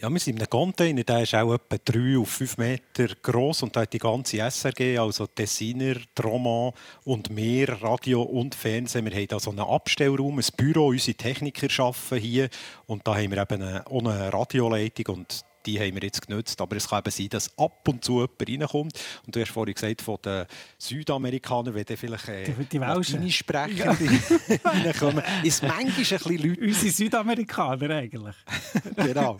Ja, 0.00 0.10
wir 0.10 0.18
sind 0.18 0.36
in 0.36 0.40
einem 0.40 0.50
Container, 0.50 1.04
der 1.04 1.22
ist 1.22 1.34
auch 1.34 1.54
etwa 1.54 1.76
3 1.76 2.18
auf 2.18 2.30
5 2.30 2.58
Meter 2.58 3.06
groß 3.22 3.62
und 3.62 3.76
da 3.76 3.82
hat 3.82 3.92
die 3.92 3.98
ganze 3.98 4.38
SRG, 4.38 4.98
also 4.98 5.26
Tessiner, 5.26 5.96
Roman 6.24 6.72
und 7.04 7.30
mehr 7.30 7.80
Radio 7.82 8.22
und 8.22 8.54
Fernsehen. 8.54 9.04
Wir 9.04 9.12
haben 9.12 9.28
da 9.28 9.38
so 9.38 9.50
einen 9.50 9.60
Abstellraum, 9.60 10.38
ein 10.38 10.44
Büro, 10.56 10.88
unsere 10.88 11.16
Techniker 11.16 11.68
arbeiten 11.84 12.16
hier 12.16 12.48
und 12.86 13.06
da 13.06 13.14
haben 13.14 13.30
wir 13.30 13.42
eben 13.42 13.62
eine, 13.62 13.86
auch 13.86 14.00
eine 14.00 14.32
Radioleitung 14.32 15.16
und 15.16 15.44
die 15.66 15.78
haben 15.78 15.94
wir 15.94 16.02
jetzt 16.02 16.26
genutzt. 16.26 16.60
Aber 16.60 16.76
es 16.76 16.88
kann 16.88 17.00
eben 17.00 17.10
sein, 17.10 17.28
dass 17.30 17.56
ab 17.58 17.86
und 17.88 18.04
zu 18.04 18.20
jemand 18.20 18.48
reinkommt. 18.48 19.00
Und 19.26 19.36
du 19.36 19.40
hast 19.40 19.50
vorhin 19.50 19.74
gesagt, 19.74 20.02
von 20.02 20.18
den 20.24 20.46
Südamerikanern, 20.78 21.74
wenn 21.74 21.84
dann 21.84 21.96
vielleicht 21.96 22.28
äh, 22.28 22.44
die, 22.44 22.64
die 22.64 22.80
Welschen 22.80 23.30
sprechen, 23.30 23.76
ja. 23.76 23.92
reinkommen, 24.64 25.22
ist 25.42 25.62
manchmal 25.62 25.88
ein 25.88 25.94
bisschen 25.94 26.38
Leute... 26.38 26.60
Unsere 26.60 26.92
Südamerikaner 26.92 27.90
eigentlich. 27.90 28.36
genau. 28.96 29.38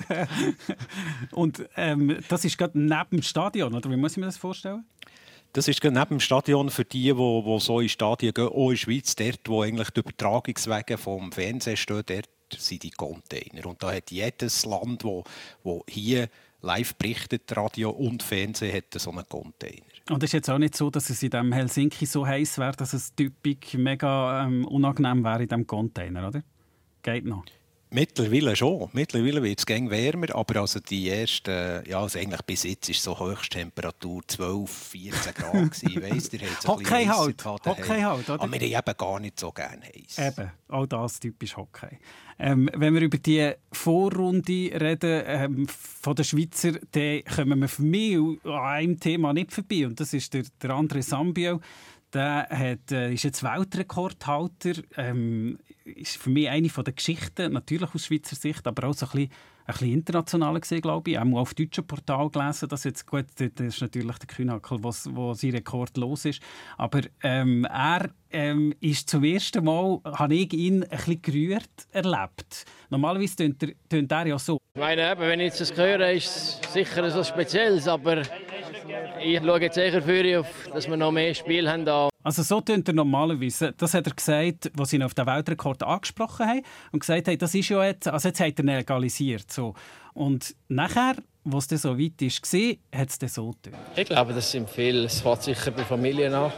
und 1.32 1.62
ähm, 1.76 2.18
das 2.28 2.44
ist 2.44 2.58
gerade 2.58 2.78
neben 2.78 3.10
dem 3.10 3.22
Stadion, 3.22 3.74
oder 3.74 3.90
wie 3.90 3.96
muss 3.96 4.12
ich 4.12 4.18
mir 4.18 4.26
das 4.26 4.36
vorstellen? 4.36 4.84
Das 5.54 5.68
ist 5.68 5.84
neben 5.84 6.08
dem 6.08 6.20
Stadion 6.20 6.70
für 6.70 6.84
die, 6.84 7.12
die, 7.12 7.42
die 7.44 7.60
so 7.60 7.80
in 7.80 7.88
Stadien 7.88 8.32
gehen, 8.32 8.48
auch 8.48 8.70
in 8.70 8.70
der 8.70 8.76
Schweiz, 8.76 9.14
dort, 9.14 9.40
wo 9.46 9.62
eigentlich 9.62 9.90
die 9.90 10.00
Übertragungswege 10.00 10.96
vom 10.96 11.30
Fernsehen 11.30 11.76
stehen, 11.76 12.02
dort 12.06 12.28
sind 12.58 12.82
die 12.82 12.90
Container. 12.90 13.66
Und 13.66 13.82
da 13.82 13.92
hat 13.92 14.10
jedes 14.10 14.64
Land, 14.64 15.04
wo, 15.04 15.24
wo 15.62 15.84
hier 15.88 16.28
live 16.62 16.94
berichtet, 16.94 17.56
Radio 17.56 17.90
und 17.90 18.22
Fernsehen, 18.22 18.74
hat 18.74 19.00
so 19.00 19.10
einen 19.10 19.28
Container. 19.28 19.82
Und 20.10 20.22
es 20.22 20.28
ist 20.28 20.34
jetzt 20.34 20.50
auch 20.50 20.58
nicht 20.58 20.76
so, 20.76 20.90
dass 20.90 21.10
es 21.10 21.22
in 21.22 21.30
dem 21.30 21.52
Helsinki 21.52 22.06
so 22.06 22.26
heiß 22.26 22.58
wäre, 22.58 22.72
dass 22.72 22.92
es 22.92 23.14
typisch 23.14 23.74
mega 23.74 24.44
ähm, 24.44 24.64
unangenehm 24.66 25.22
wäre 25.24 25.42
in 25.42 25.48
diesem 25.48 25.66
Container, 25.66 26.28
oder? 26.28 26.42
Geht 27.02 27.24
noch. 27.24 27.44
Mittlerweile 27.94 28.56
schon. 28.56 28.88
Mittlerweile 28.94 29.42
wird 29.42 29.58
es 29.58 29.66
wärmer, 29.68 30.34
aber 30.34 30.60
also 30.60 30.80
die 30.80 31.10
ersten, 31.10 31.86
ja, 31.86 32.00
also 32.00 32.18
eigentlich 32.18 32.40
bis 32.42 32.62
jetzt 32.62 32.88
ist 32.88 33.02
so 33.02 33.18
Höchsttemperatur 33.18 34.22
12, 34.26 34.70
14 34.70 35.34
Grad 35.34 35.52
gewesen. 35.82 36.02
Weißt, 36.02 36.66
Hockey 36.66 37.04
halt, 37.04 37.44
Hockey 37.44 38.00
halt, 38.00 38.30
oder? 38.30 38.42
Aber 38.42 38.52
wir 38.52 38.78
haben 38.78 38.90
eben 38.90 38.96
gar 38.96 39.20
nicht 39.20 39.38
so 39.38 39.52
gerne 39.52 39.84
heiß. 39.84 40.18
Eben, 40.18 40.50
auch 40.68 40.86
das 40.86 41.20
typisch 41.20 41.54
Hockey. 41.54 41.98
Ähm, 42.38 42.70
wenn 42.74 42.94
wir 42.94 43.02
über 43.02 43.18
die 43.18 43.52
Vorrunde 43.72 44.70
reden 44.80 45.22
ähm, 45.26 45.68
von 45.68 46.16
der 46.16 46.24
Schweizer, 46.24 46.72
dann 46.92 47.22
kommen 47.24 47.60
wir 47.60 47.68
für 47.68 47.82
mich 47.82 48.16
an 48.44 48.52
einem 48.52 49.00
Thema 49.00 49.34
nicht 49.34 49.52
vorbei 49.52 49.86
und 49.86 50.00
das 50.00 50.14
ist 50.14 50.32
der, 50.32 50.44
der 50.62 50.70
André 50.70 51.02
Sambio. 51.02 51.60
Der 52.14 52.48
hat, 52.50 52.90
äh, 52.90 53.12
ist 53.12 53.24
jetzt 53.24 53.42
Weltrekordhalter. 53.42 54.82
Ähm, 54.96 55.58
ist 55.84 56.16
für 56.16 56.30
mich 56.30 56.48
eine 56.48 56.68
der 56.68 56.92
Geschichten, 56.92 57.52
natürlich 57.52 57.94
aus 57.94 58.06
Schweizer 58.06 58.36
Sicht, 58.36 58.66
aber 58.66 58.88
auch 58.88 58.94
so 58.94 59.06
ein 59.06 59.12
bisschen, 59.12 59.30
bisschen 59.66 59.92
international 59.92 60.60
gesehen, 60.60 60.80
glaube 60.80 61.10
ich. 61.10 61.18
Auch 61.18 61.24
auf 61.34 61.54
deutschen 61.54 61.86
Portal 61.86 62.30
gelesen, 62.30 62.68
dass 62.68 62.84
jetzt, 62.84 63.06
gut, 63.06 63.26
das 63.36 63.66
ist 63.66 63.80
natürlich 63.80 64.18
der 64.18 64.26
Kühnhackel, 64.26 64.78
wo 64.82 65.34
sein 65.34 65.50
Rekord 65.50 65.96
los 65.96 66.24
ist. 66.24 66.42
Aber 66.76 67.00
ähm, 67.22 67.64
er 67.64 68.10
ähm, 68.30 68.74
ist 68.80 69.08
zum 69.08 69.24
ersten 69.24 69.64
Mal, 69.64 70.00
habe 70.04 70.34
ich 70.34 70.52
ihn 70.52 70.82
ein 70.84 70.88
bisschen 70.88 71.22
gerührt 71.22 71.86
erlebt. 71.90 72.64
Normalerweise 72.90 73.36
tönt 73.36 73.62
er, 73.62 73.70
tönt 73.88 74.12
er 74.12 74.26
ja 74.26 74.38
so. 74.38 74.58
Ich 74.74 74.80
meine, 74.80 75.14
wenn 75.18 75.40
ich 75.40 75.54
das 75.54 75.76
höre, 75.76 76.12
ist 76.12 76.60
es 76.64 76.72
sicher 76.72 77.04
etwas 77.04 77.28
Spezielles, 77.28 77.86
aber 77.86 78.22
ich 79.22 79.38
schaue 79.38 79.60
jetzt 79.60 79.74
sicher 79.74 80.02
für 80.02 80.40
auf, 80.40 80.46
dass 80.72 80.88
wir 80.88 80.96
noch 80.96 81.12
mehr 81.12 81.34
Spiele 81.34 81.70
haben. 81.70 81.84
Da. 81.84 82.08
Also 82.22 82.42
so 82.42 82.60
tönt 82.60 82.88
er 82.88 82.94
normalerweise. 82.94 83.72
Das 83.76 83.94
hat 83.94 84.06
er 84.06 84.14
gesagt, 84.14 84.70
als 84.78 84.90
sie 84.90 84.96
ihn 84.96 85.02
auf 85.02 85.14
den 85.14 85.26
Weltrekord 85.26 85.82
angesprochen 85.82 86.46
haben 86.46 86.62
und 86.92 87.00
gesagt 87.00 87.28
haben, 87.28 87.38
das 87.38 87.54
ist 87.54 87.68
ja 87.68 87.84
jetzt, 87.84 88.08
also 88.08 88.28
jetzt 88.28 88.40
hat 88.40 88.58
er 88.58 88.64
legalisiert. 88.64 89.50
So. 89.50 89.74
Und 90.14 90.54
nachher, 90.68 91.16
was 91.44 91.70
es 91.72 91.82
so 91.82 91.98
weit 91.98 92.20
war, 92.20 93.00
hat 93.00 93.08
es 93.08 93.18
dann 93.18 93.28
so 93.28 93.50
getönt. 93.50 93.76
Ich 93.96 94.06
glaube, 94.06 94.32
das 94.32 94.50
sind 94.50 94.68
viele. 94.68 95.04
Es 95.04 95.20
fängt 95.20 95.42
sicher 95.42 95.70
bei 95.70 95.84
Familien 95.84 96.34
an. 96.34 96.52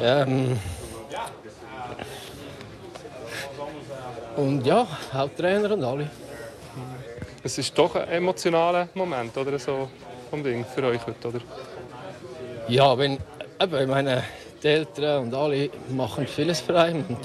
Ähm 0.00 0.58
und 4.36 4.66
ja, 4.66 4.86
Haupttrainer 5.12 5.72
und 5.72 5.84
alle. 5.84 6.10
Es 7.44 7.58
ist 7.58 7.76
doch 7.76 7.96
ein 7.96 8.08
emotionaler 8.08 8.88
Moment, 8.94 9.36
oder 9.36 9.58
so 9.58 9.88
vom 10.32 10.42
Ding 10.42 10.64
für 10.64 10.82
euch 10.84 11.06
heute, 11.06 11.28
oder? 11.28 11.40
Ja, 12.66 12.96
wenn, 12.96 13.18
eben, 13.60 13.90
meine 13.90 14.24
die 14.62 14.66
Eltern 14.66 15.24
und 15.24 15.34
alle 15.34 15.68
machen 15.90 16.26
vieles 16.26 16.62
für 16.62 16.80
einen 16.80 17.04
und 17.04 17.18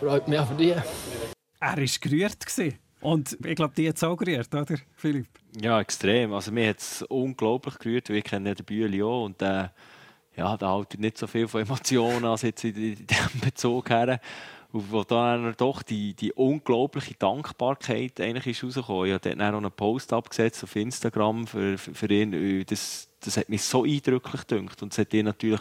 freut 0.00 0.26
mich 0.28 0.38
auch 0.38 0.48
für 0.48 0.54
die. 0.54 0.70
Er 0.70 0.82
war 1.60 1.74
gerührt. 1.76 2.72
Und 3.02 3.36
ich 3.44 3.54
glaube, 3.54 3.74
die 3.76 3.86
hat 3.86 3.96
es 3.96 4.02
auch 4.02 4.16
gerührt, 4.16 4.48
oder, 4.54 4.78
Philipp? 4.96 5.26
Ja, 5.60 5.78
extrem. 5.78 6.32
Also 6.32 6.52
mir 6.52 6.70
hat 6.70 6.78
es 6.78 7.02
unglaublich 7.02 7.78
gerührt, 7.78 8.08
weil 8.08 8.16
ich 8.16 8.24
kenne 8.24 8.54
den 8.54 8.64
Bühli 8.64 9.02
auch 9.02 9.26
und 9.26 9.38
der, 9.38 9.74
ja, 10.34 10.56
der 10.56 10.68
haltet 10.68 11.00
nicht 11.00 11.18
so 11.18 11.26
viel 11.26 11.48
von 11.48 11.60
Emotionen 11.60 12.24
als 12.24 12.42
jetzt 12.42 12.64
in 12.64 12.74
diesem 12.74 13.40
Bezug 13.44 13.90
her. 13.90 14.18
Wo 14.72 15.04
dann 15.04 15.54
doch 15.58 15.82
die, 15.82 16.14
die 16.14 16.32
unglaubliche 16.32 17.14
Dankbarkeit 17.14 18.20
eigentlich 18.20 18.62
ist. 18.64 18.76
Ich 18.76 18.88
habe 18.88 19.18
dann 19.20 19.40
auch 19.42 19.58
einen 19.58 19.70
Post 19.70 20.14
abgesetzt 20.14 20.64
auf 20.64 20.74
Instagram 20.76 21.46
für, 21.46 21.76
für, 21.76 21.94
für 21.94 22.10
ihn. 22.10 22.64
Das, 22.66 23.08
das 23.20 23.36
hat 23.36 23.50
mich 23.50 23.62
so 23.62 23.84
eindrücklich 23.84 24.46
gedacht. 24.46 24.82
Und 24.82 24.92
es 24.92 24.98
hat 24.98 25.12
ihn 25.12 25.26
natürlich 25.26 25.60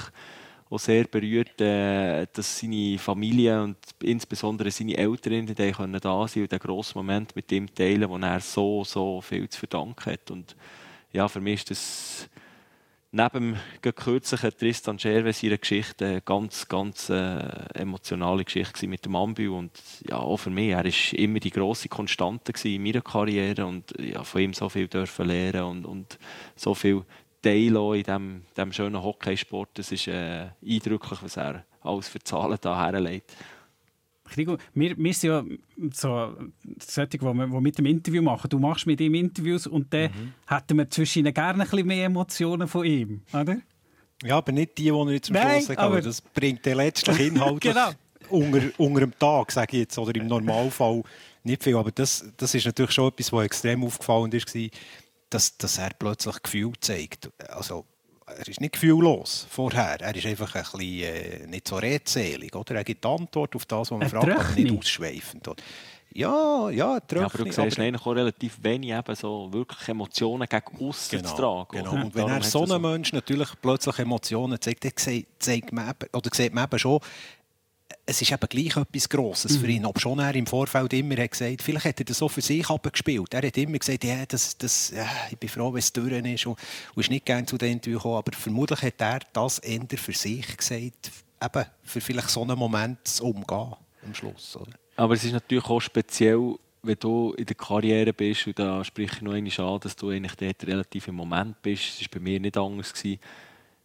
auch 0.69 0.79
sehr 0.79 1.03
berührt, 1.03 1.59
äh, 1.59 2.25
dass 2.31 2.59
seine 2.59 2.97
Familie 2.97 3.61
und 3.61 3.77
insbesondere 4.01 4.71
seine 4.71 4.95
Eltern 4.95 5.45
können 5.45 5.99
da 5.99 6.27
sein 6.27 6.43
und 6.43 6.51
den 6.51 6.59
grossen 6.59 6.97
Moment 6.97 7.35
mit 7.35 7.51
ihm 7.51 7.73
teilen, 7.73 8.09
wo 8.09 8.17
er 8.17 8.39
so, 8.39 8.85
so 8.85 9.19
viel 9.19 9.49
zu 9.49 9.59
verdanken 9.59 10.13
hat. 10.13 10.31
Und 10.31 10.55
ja, 11.11 11.27
für 11.27 11.41
mich 11.41 11.55
ist 11.55 11.71
das 11.71 12.29
neben 13.11 13.57
dem 13.83 13.95
kürzlichen 13.95 14.57
Tristan 14.57 14.97
Scherves 14.97 15.43
ihre 15.43 15.57
Geschichte 15.57 16.05
eine 16.05 16.21
ganz, 16.21 16.67
ganz 16.67 17.09
äh, 17.09 17.39
emotionale 17.73 18.45
Geschichte 18.45 18.87
mit 18.87 19.05
dem 19.05 19.15
Ambi 19.15 19.47
und 19.49 19.71
ja, 20.07 20.17
auch 20.17 20.37
für 20.37 20.49
mich, 20.49 20.69
er 20.69 20.85
war 20.85 21.19
immer 21.19 21.39
die 21.39 21.51
grosse 21.51 21.89
Konstante 21.89 22.53
in 22.67 22.83
meiner 22.83 23.01
Karriere 23.01 23.65
und 23.65 23.93
ja, 23.99 24.23
von 24.23 24.41
ihm 24.41 24.53
so 24.53 24.69
viel 24.69 24.87
dürfen 24.87 25.27
lernen 25.27 25.85
und, 25.85 25.85
und 25.85 26.19
so 26.55 26.73
viel 26.73 27.03
teilen 27.41 27.95
in 27.95 28.03
diesem, 28.03 28.41
diesem 28.55 28.73
schönen 28.73 29.03
Hockeysport. 29.03 29.69
Das 29.73 29.91
ist 29.91 30.07
äh, 30.07 30.47
eindrücklich, 30.65 31.19
was 31.21 31.37
er 31.37 31.65
alles 31.81 32.07
für 32.07 32.19
Zahlen 32.19 32.57
da 32.61 32.79
herlegt. 32.79 33.35
Krigo, 34.31 34.57
wir, 34.73 34.97
wir 34.97 35.13
sind 35.13 35.29
ja 35.29 35.43
so 35.91 36.35
solche, 36.79 37.09
die, 37.09 37.17
die 37.19 37.61
mit 37.61 37.77
dem 37.77 37.85
Interview 37.85 38.21
machen. 38.21 38.49
Du 38.49 38.59
machst 38.59 38.87
mit 38.87 38.99
ihm 39.01 39.13
Interviews 39.13 39.67
und 39.67 39.93
dann 39.93 40.03
mhm. 40.03 40.33
hätten 40.47 40.77
wir 40.77 40.89
zwischen 40.89 41.19
ihnen 41.19 41.33
gerne 41.33 41.63
ein 41.63 41.69
bisschen 41.69 41.87
mehr 41.87 42.05
Emotionen 42.05 42.67
von 42.67 42.85
ihm, 42.85 43.21
oder? 43.33 43.57
Ja, 44.23 44.37
aber 44.37 44.51
nicht 44.51 44.77
die, 44.77 44.83
die 44.83 44.89
er 44.89 45.11
jetzt 45.11 45.31
am 45.31 45.37
Schluss 45.37 45.65
sagt, 45.65 45.79
aber 45.79 46.01
das 46.01 46.21
bringt 46.21 46.65
den 46.65 46.77
letzten 46.77 47.15
Inhalt 47.17 47.61
genau. 47.61 47.91
unter, 48.29 48.61
unter 48.77 48.99
dem 49.01 49.17
Tag, 49.17 49.51
sage 49.51 49.77
ich 49.77 49.79
jetzt, 49.81 49.97
oder 49.97 50.15
im 50.15 50.27
Normalfall 50.27 51.03
nicht 51.43 51.63
viel. 51.63 51.75
Aber 51.75 51.91
das, 51.91 52.25
das 52.37 52.53
ist 52.53 52.65
natürlich 52.65 52.91
schon 52.91 53.09
etwas, 53.09 53.33
was 53.33 53.45
extrem 53.45 53.83
aufgefallen 53.83 54.31
ist, 54.31 54.55
dass, 55.29 55.57
dass 55.57 55.77
er 55.77 55.91
plötzlich 55.97 56.41
Gefühl 56.43 56.73
zeigt. 56.79 57.31
Also, 57.49 57.85
er 58.37 58.47
ist 58.47 58.61
nicht 58.61 58.73
gefühllos 58.73 59.47
vorher. 59.49 59.99
Er 60.01 60.15
ist 60.15 60.25
einfach 60.25 60.55
ein 60.55 60.61
bisschen 60.61 60.81
äh, 60.81 61.47
nicht 61.47 61.67
so 61.67 61.75
redselig. 61.77 62.55
Oder? 62.55 62.75
Er 62.75 62.83
gibt 62.83 63.05
Antwort 63.05 63.55
auf 63.55 63.65
das, 63.65 63.91
was 63.91 63.99
man 63.99 64.09
fragt, 64.09 64.29
aber 64.29 64.51
nicht 64.55 64.77
ausschweifend. 64.77 65.47
Oder? 65.47 65.61
Ja, 66.13 66.69
ja, 66.69 66.99
ja, 67.09 67.25
aber 67.25 67.37
du 67.37 67.43
siehst 67.45 67.59
aber, 67.59 67.79
eigentlich 67.79 68.05
auch 68.05 68.15
relativ 68.15 68.61
wenig 68.61 68.89
eben 68.89 69.15
so 69.15 69.47
wirklich 69.53 69.87
Emotionen 69.87 70.45
gegen 70.47 70.87
außen 70.87 71.17
genau, 71.17 71.29
zu 71.29 71.35
tragen. 71.37 71.77
Genau. 71.77 71.91
Und 71.91 72.15
wenn 72.15 72.27
er 72.27 72.43
so 72.43 72.65
ein 72.65 72.81
Mensch 72.81 73.13
natürlich 73.13 73.49
plötzlich 73.61 73.97
Emotionen 73.99 74.59
zeigt, 74.59 74.83
dann 74.83 75.23
zeigt 75.39 75.71
man 75.71 75.89
eben, 75.89 76.09
oder 76.13 76.29
sieht 76.33 76.53
man 76.53 76.65
eben 76.65 76.79
schon, 76.79 76.99
es 78.05 78.21
ist 78.21 78.31
eben 78.31 78.47
gleich 78.49 78.77
etwas 78.77 79.09
Grosses 79.09 79.57
für 79.57 79.65
mhm. 79.65 79.71
ihn. 79.71 79.85
Ob 79.85 79.99
schon 79.99 80.19
er 80.19 80.35
im 80.35 80.45
Vorfeld 80.45 80.93
immer 80.93 81.17
hat 81.17 81.31
gesagt 81.31 81.61
vielleicht 81.61 81.85
hat 81.85 81.99
er 81.99 82.05
das 82.05 82.17
so 82.17 82.27
für 82.29 82.41
sich 82.41 82.69
abgespielt. 82.69 83.33
Er 83.33 83.45
hat 83.45 83.57
immer 83.57 83.77
gesagt, 83.77 84.03
ja, 84.03 84.25
das, 84.25 84.57
das, 84.57 84.91
ja, 84.91 85.07
ich 85.29 85.37
bin 85.37 85.49
froh, 85.49 85.71
wenn 85.73 85.79
es 85.79 85.93
durch 85.93 86.11
ist 86.11 86.45
und, 86.45 86.57
und 86.95 87.01
ist 87.01 87.09
nicht 87.09 87.25
gerne 87.25 87.45
zu 87.45 87.57
den 87.57 87.73
Interview 87.73 87.97
gekommen. 87.97 88.17
Aber 88.17 88.31
vermutlich 88.33 88.81
hat 88.81 88.99
er 89.01 89.19
das 89.33 89.59
eher 89.59 89.81
für 89.95 90.13
sich 90.13 90.57
gesagt, 90.57 91.11
eben 91.43 91.65
für 91.83 92.01
vielleicht 92.01 92.29
so 92.29 92.41
einen 92.43 92.57
Moment 92.57 93.07
zu 93.07 93.25
umgehen 93.25 93.75
am 94.05 94.13
Schluss. 94.13 94.55
Oder? 94.55 94.71
Aber 94.95 95.13
es 95.13 95.23
ist 95.23 95.33
natürlich 95.33 95.65
auch 95.65 95.79
speziell, 95.79 96.55
wenn 96.83 96.97
du 96.99 97.33
in 97.33 97.45
der 97.45 97.55
Karriere 97.55 98.13
bist, 98.13 98.47
und 98.47 98.57
da 98.57 98.83
spreche 98.83 99.17
ich 99.17 99.21
noch 99.21 99.33
einmal 99.33 99.73
an, 99.73 99.79
dass 99.79 99.95
du 99.95 100.09
eigentlich 100.09 100.35
dort 100.35 100.67
relativ 100.67 101.07
im 101.07 101.15
Moment 101.15 101.61
bist. 101.61 101.83
Es 101.83 102.01
war 102.01 102.07
bei 102.13 102.19
mir 102.19 102.39
nicht 102.39 102.57
anders. 102.57 102.93
Gewesen 102.93 103.19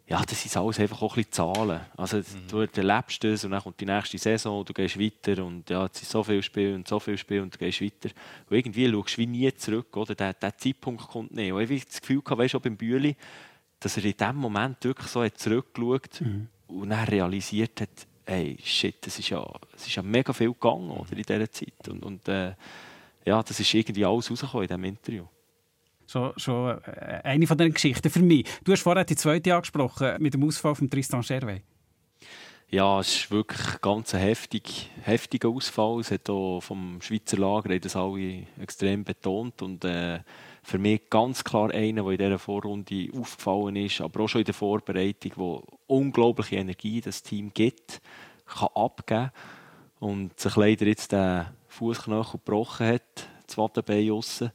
ja, 0.09 0.23
das 0.25 0.41
sind 0.41 0.57
alles 0.57 0.79
einfach 0.79 1.03
auch 1.03 1.17
ein 1.17 1.25
bisschen 1.25 1.33
Zahlen. 1.33 1.81
Also, 1.97 2.19
mhm. 2.19 2.23
du 2.49 2.61
erlebst 2.61 3.25
das 3.25 3.45
und 3.45 3.51
dann 3.51 3.61
kommt 3.61 3.81
die 3.81 3.87
nächste 3.87 4.19
Saison, 4.19 4.65
du 4.65 4.73
gehst 4.73 5.01
weiter 5.01 5.45
und 5.45 5.69
ja, 5.69 5.87
es 5.87 5.99
sind 5.99 6.09
so 6.09 6.23
viele 6.23 6.43
Spiele 6.45 6.77
und 6.77 6.87
so 6.87 7.01
viele 7.01 7.19
Spiele 7.19 7.43
und 7.43 7.53
du 7.53 7.59
gehst 7.59 7.83
weiter. 7.83 8.15
Und 8.49 8.57
irgendwie 8.57 8.89
schaust 8.89 9.17
du 9.17 9.19
wie 9.19 9.27
nie 9.27 9.53
zurück, 9.55 9.97
oder? 9.97 10.15
Der, 10.15 10.33
der 10.33 10.57
Zeitpunkt 10.57 11.09
kommt 11.09 11.33
nicht. 11.33 11.53
Und 11.53 11.61
ich 11.61 11.71
habe 11.71 11.81
das 11.81 12.01
Gefühl 12.01 12.23
gehabt, 12.23 12.41
weißt 12.41 12.55
du, 12.55 12.61
beim 12.61 12.77
Bühli, 12.77 13.17
dass 13.81 13.97
er 13.97 14.05
in 14.05 14.17
dem 14.17 14.37
Moment 14.37 14.85
wirklich 14.85 15.09
so 15.09 15.25
hat 15.25 15.39
zurückgeschaut 15.39 16.21
mhm. 16.21 16.49
und 16.69 16.91
dann 16.91 17.05
realisiert 17.09 17.81
hat, 17.81 18.07
ey, 18.27 18.57
shit, 18.63 19.05
das 19.05 19.19
ist 19.19 19.29
ja, 19.29 19.45
es 19.75 19.89
ist 19.89 19.97
ja 19.97 20.03
mega 20.03 20.33
viel 20.33 20.53
gegangen 20.53 20.91
oder, 20.91 21.13
in 21.13 21.23
dieser 21.23 21.51
Zeit. 21.51 21.89
Und, 21.89 22.05
und 22.05 22.29
äh, 22.29 22.55
ja, 23.25 23.43
das 23.43 23.59
ist 23.59 23.75
irgendwie 23.75 24.05
alles 24.05 24.31
rausgekommen 24.31 24.63
in 24.63 24.69
diesem 24.69 24.85
Interview 24.85 25.27
schon, 26.07 26.33
schon 26.37 26.79
äh, 26.85 27.21
eine 27.25 27.47
von 27.47 27.59
den 27.59 27.73
Geschichten 27.73 28.11
für 28.11 28.21
mich. 28.21 28.47
Du 28.65 28.73
hast 28.73 28.83
vorher 28.83 29.05
die 29.05 29.17
zweite 29.17 29.55
angesprochen, 29.55 30.17
mit 30.21 30.35
dem 30.35 30.45
Ausfall 30.45 30.75
von 30.75 30.91
Tristan 30.91 31.23
Scherwey. 31.23 31.63
Ja, 32.69 32.99
es 32.99 33.15
ist 33.15 33.31
wirklich 33.31 33.81
ganz 33.81 34.13
ein 34.13 34.21
heftig, 34.21 34.91
heftiger 35.03 35.51
Ausfall. 35.51 36.01
Es 36.01 36.11
hat 36.11 36.29
auch 36.29 36.61
vom 36.61 37.01
Schweizer 37.01 37.37
Lager 37.37 37.79
das 37.79 37.95
alle 37.95 38.43
extrem 38.61 39.05
betont. 39.05 39.63
Und 39.63 39.85
äh, 39.85 40.19
für 40.65 40.79
mich 40.79 41.09
ganz 41.09 41.45
klar 41.45 41.71
einer, 41.71 42.03
der 42.03 42.13
in 42.13 42.19
dieser 42.19 42.39
Vorrunde 42.41 43.09
aufgefallen 43.17 43.77
ist, 43.77 44.01
aber 44.01 44.25
auch 44.25 44.29
schon 44.29 44.41
in 44.41 44.47
der 44.47 44.55
Vorbereitung, 44.55 45.33
wo 45.37 45.65
unglaubliche 45.87 46.57
Energie 46.57 47.01
das 47.01 47.23
Team 47.23 47.53
gibt, 47.55 48.01
kann 48.47 48.69
abgeben 48.75 49.31
und 50.01 50.39
sich 50.39 50.57
leider 50.57 50.87
jetzt 50.87 51.13
den 51.13 51.47
Fußknochen 51.69 52.41
gebrochen 52.45 52.87
hat, 52.87 53.29
das 53.47 53.57
Wattenbein 53.57 54.11
aussen 54.11 54.51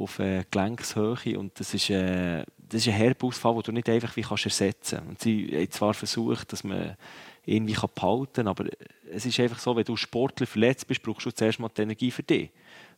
auf 0.00 0.18
äh, 0.18 0.44
Gelenkshöhe 0.50 1.38
und 1.38 1.58
das 1.58 1.74
ist, 1.74 1.90
äh, 1.90 2.44
das 2.58 2.82
ist 2.82 2.88
ein 2.88 2.94
Herbausfall, 2.94 3.54
den 3.54 3.62
du 3.62 3.72
nicht 3.72 3.88
einfach 3.88 4.16
wie 4.16 4.22
kannst 4.22 4.46
ersetzen 4.46 5.00
kannst. 5.04 5.22
Sie 5.22 5.48
haben 5.52 5.70
zwar 5.70 5.94
versucht, 5.94 6.52
dass 6.52 6.64
man 6.64 6.96
irgendwie 7.44 7.74
kann 7.74 7.90
behalten 7.94 8.32
kann, 8.34 8.48
aber 8.48 8.66
es 9.10 9.26
ist 9.26 9.38
einfach 9.40 9.58
so, 9.58 9.76
wenn 9.76 9.84
du 9.84 9.96
Sportler 9.96 10.46
verletzt 10.46 10.86
bist, 10.86 11.02
brauchst 11.02 11.26
du 11.26 11.30
zuerst 11.30 11.58
mal 11.58 11.70
die 11.76 11.82
Energie 11.82 12.10
für 12.10 12.22
dich. 12.22 12.50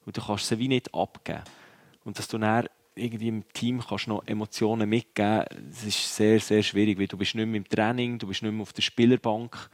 Und 0.05 0.17
du 0.17 0.21
kannst 0.21 0.49
sie 0.49 0.59
wie 0.59 0.69
nicht 0.69 0.93
abgeben. 0.95 1.43
Und 2.05 2.19
dass 2.19 2.29
du 2.29 2.39
dann 2.39 2.67
irgendwie 2.95 3.29
im 3.29 3.49
Team 3.53 3.81
kannst 3.81 4.09
noch 4.09 4.27
Emotionen 4.27 4.89
mitgeben 4.89 5.47
das 5.71 5.85
ist 5.85 6.15
sehr, 6.15 6.41
sehr 6.41 6.63
schwierig, 6.63 6.99
weil 6.99 7.07
du 7.07 7.17
bist 7.17 7.35
nicht 7.35 7.47
mehr 7.47 7.57
im 7.57 7.69
Training, 7.69 8.19
du 8.19 8.27
bist 8.27 8.43
nicht 8.43 8.53
mehr 8.53 8.63
auf 8.63 8.73
der 8.73 8.83
Spielerbank. 8.83 9.71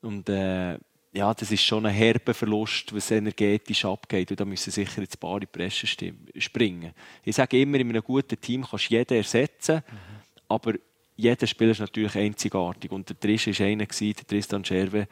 Und 0.00 0.28
äh, 0.28 0.78
ja, 1.12 1.34
das 1.34 1.50
ist 1.50 1.62
schon 1.62 1.86
ein 1.86 1.94
herber 1.94 2.34
Verlust, 2.34 2.94
was 2.94 3.10
energetisch 3.10 3.84
abgeht. 3.84 4.30
Und 4.30 4.38
da 4.38 4.44
müssen 4.44 4.70
sicher 4.70 5.02
jetzt 5.02 5.16
ein 5.16 5.20
paar 5.20 5.34
in 5.34 5.40
die 5.40 5.46
Presse 5.46 5.86
springen. 5.86 6.92
Ich 7.24 7.34
sage 7.34 7.60
immer, 7.60 7.78
in 7.78 7.90
einem 7.90 8.02
guten 8.02 8.40
Team 8.40 8.64
kannst 8.64 8.90
du 8.90 8.94
jeden 8.94 9.16
ersetzen, 9.16 9.76
mhm. 9.76 9.96
aber 10.48 10.74
jeder 11.16 11.46
Spieler 11.46 11.72
ist 11.72 11.80
natürlich 11.80 12.14
einzigartig. 12.14 12.92
Und 12.92 13.08
der 13.08 13.18
Trisch 13.18 13.48
war 13.48 13.66
einer, 13.66 13.86
der 13.86 14.26
Tristan 14.26 14.64
Scherwe, 14.64 15.08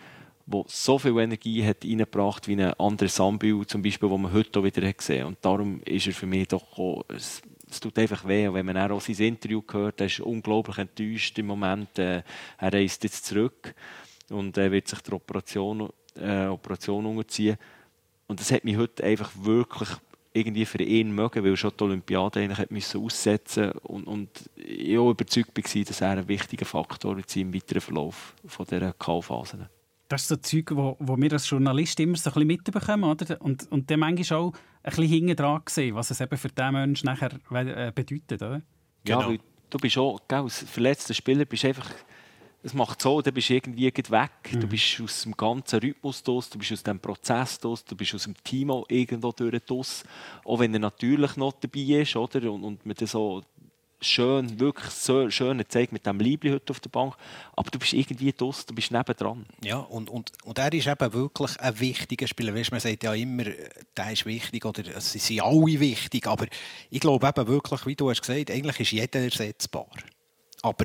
der 0.46 0.64
so 0.68 0.98
viel 0.98 1.18
Energie 1.18 1.64
hat 1.64 1.84
reingebracht 1.84 2.48
wie 2.48 2.54
ein 2.54 2.72
anderer 2.74 3.08
Sambil, 3.08 3.66
zum 3.66 3.82
Beispiel, 3.82 4.08
den 4.08 4.22
man 4.22 4.32
heute 4.32 4.61
auch 4.61 4.64
wieder 4.64 4.92
gesehen 4.92 5.22
hat. 5.22 5.28
Und 5.28 5.38
darum 5.42 5.82
ist 5.82 6.06
er 6.06 6.14
für 6.14 6.26
mich 6.26 6.48
doch 6.48 6.78
auch, 6.78 7.04
es, 7.08 7.42
es 7.68 7.80
tut 7.80 7.98
einfach 7.98 8.26
weh. 8.26 8.46
Und 8.46 8.54
wenn 8.54 8.64
man 8.64 8.78
auch 8.78 9.00
sein 9.00 9.16
Interview 9.16 9.62
hört, 9.70 10.00
er 10.00 10.06
ist 10.06 10.20
unglaublich 10.20 10.78
enttäuscht 10.78 11.38
im 11.38 11.46
Moment. 11.46 11.98
Äh, 11.98 12.22
er 12.56 12.72
reist 12.72 13.02
jetzt 13.02 13.26
zurück 13.26 13.74
und 14.30 14.56
er 14.56 14.70
wird 14.70 14.88
sich 14.88 15.00
der 15.00 15.14
Operation, 15.14 15.88
äh, 16.16 16.46
Operation 16.46 17.06
unterziehen. 17.06 17.56
Und 18.26 18.40
das 18.40 18.52
hat 18.52 18.64
mich 18.64 18.76
heute 18.76 19.04
einfach 19.04 19.30
wirklich 19.40 19.88
irgendwie 20.32 20.66
für 20.66 20.82
ihn 20.82 21.12
mögen, 21.12 21.42
weil 21.44 21.56
schon 21.56 21.72
die 21.78 21.84
Olympiade 21.84 22.40
eigentlich 22.40 22.58
hat 22.58 22.70
müssen 22.70 23.02
aussetzen 23.02 23.72
und, 23.82 24.06
und 24.06 24.50
ich 24.56 24.96
auch 24.98 25.10
überzeugt 25.10 25.56
war, 25.56 25.84
dass 25.84 26.00
er 26.00 26.10
ein 26.10 26.28
wichtiger 26.28 26.66
Faktor 26.66 27.16
wird 27.16 27.34
im 27.36 27.54
weiteren 27.54 27.80
Verlauf 27.80 28.34
von 28.46 28.66
dieser 28.66 28.92
K-Phase. 28.92 29.68
Das 30.08 30.22
ist 30.22 30.28
so 30.28 30.36
Zeug, 30.36 30.70
wo, 30.74 30.96
wo 31.00 31.16
wir 31.16 31.32
als 31.32 31.48
Journalist 31.48 32.00
immer 32.00 32.16
so 32.16 32.30
ein 32.30 32.34
bisschen 32.34 32.46
mitbekommen, 32.46 33.04
oder? 33.04 33.40
Und, 33.42 33.70
und 33.70 33.90
dann 33.90 34.00
manchmal 34.00 34.40
auch 34.40 34.52
ein 34.82 34.90
bisschen 34.90 35.04
hinten 35.04 35.36
dran 35.36 35.60
gesehen, 35.64 35.94
was 35.94 36.10
es 36.10 36.20
eben 36.20 36.36
für 36.36 36.48
diesen 36.48 36.72
Menschen 36.72 37.06
nachher 37.06 37.30
äh, 37.52 37.92
bedeutet, 37.94 38.42
oder? 38.42 38.62
Genau. 39.04 39.20
Ja, 39.20 39.28
weil 39.28 39.38
du 39.68 39.78
bist 39.78 39.98
auch, 39.98 40.20
gell, 40.26 40.38
als 40.38 40.62
verletzter 40.62 41.12
Spieler 41.12 41.44
bist 41.44 41.64
einfach 41.64 41.90
es 42.62 42.75
macht 42.75 43.01
so, 43.01 43.23
dann 43.23 43.35
bist 43.35 43.51
du 43.51 43.55
irgendwie 43.55 43.87
weg. 43.87 44.31
Mhm. 44.51 44.61
Du 44.61 44.66
bist 44.66 45.01
aus 45.01 45.23
dem 45.23 45.37
ganzen 45.37 45.79
Rhythmus 45.79 46.23
draus, 46.23 46.51
du 46.51 46.59
bist 46.59 46.73
aus 46.73 46.83
dem 46.83 46.99
Prozess 46.99 47.59
draus, 47.59 47.85
du 47.85 47.94
bist 47.94 48.14
aus 48.14 48.25
dem 48.25 48.35
Team 48.42 48.71
auch 48.71 48.85
irgendwo 48.88 49.31
durch 49.33 49.62
draus. 49.64 50.05
Auch 50.44 50.59
wenn 50.59 50.75
er 50.75 50.81
natürlich 50.81 51.37
noch 51.37 51.53
dabei 51.53 51.81
ist, 51.81 52.16
oder? 52.16 52.51
Und, 52.51 52.64
und 52.64 52.85
mit 52.85 52.99
so 53.09 53.42
schön, 54.01 54.59
wirklich 54.61 54.90
so 54.90 55.29
schön 55.31 55.62
zeigt 55.68 55.92
mit 55.92 56.07
dem 56.07 56.18
Liebling 56.18 56.55
heute 56.55 56.71
auf 56.71 56.81
der 56.81 56.90
Bank. 56.90 57.14
Aber 57.55 57.71
du 57.71 57.79
bist 57.79 57.92
irgendwie 57.92 58.33
draus, 58.33 58.66
du 58.66 58.75
bist 58.75 58.90
nebendran. 58.90 59.47
Ja, 59.62 59.79
und, 59.79 60.11
und, 60.11 60.33
und 60.44 60.59
er 60.59 60.73
ist 60.73 60.87
eben 60.87 61.12
wirklich 61.12 61.61
ein 61.61 61.81
wichtiger 61.81 62.27
Spieler. 62.27 62.55
Weißt, 62.55 62.71
man 62.71 62.81
sagt 62.81 63.05
ja 63.05 63.14
immer, 63.14 63.44
der 63.97 64.12
ist 64.12 64.27
wichtig 64.27 64.64
oder 64.64 65.01
sie 65.01 65.18
sind 65.18 65.42
alle 65.42 65.81
wichtig. 65.81 66.27
Aber 66.27 66.47
ich 66.90 67.01
glaube 67.01 67.27
eben 67.27 67.47
wirklich, 67.49 67.87
wie 67.87 67.97
du 67.97 68.11
hast 68.11 68.21
gesagt, 68.21 68.51
eigentlich 68.51 68.81
ist 68.81 68.92
jeder 68.92 69.21
ersetzbar. 69.21 69.88
Aber 70.62 70.85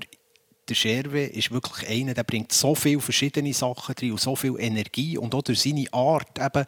der 0.69 0.75
Scherwe 0.75 1.25
ist 1.25 1.51
wirklich 1.51 1.89
einer, 1.89 2.13
der 2.13 2.23
bringt 2.23 2.51
so 2.51 2.73
viele 2.75 3.01
verschiedene 3.01 3.53
Sachen 3.53 3.95
drin 3.95 4.11
und 4.11 4.21
so 4.21 4.35
viel 4.35 4.55
Energie 4.57 5.17
und 5.17 5.35
auch 5.35 5.41
durch 5.41 5.61
seine 5.61 5.91
Art 5.91 6.39
eben, 6.39 6.65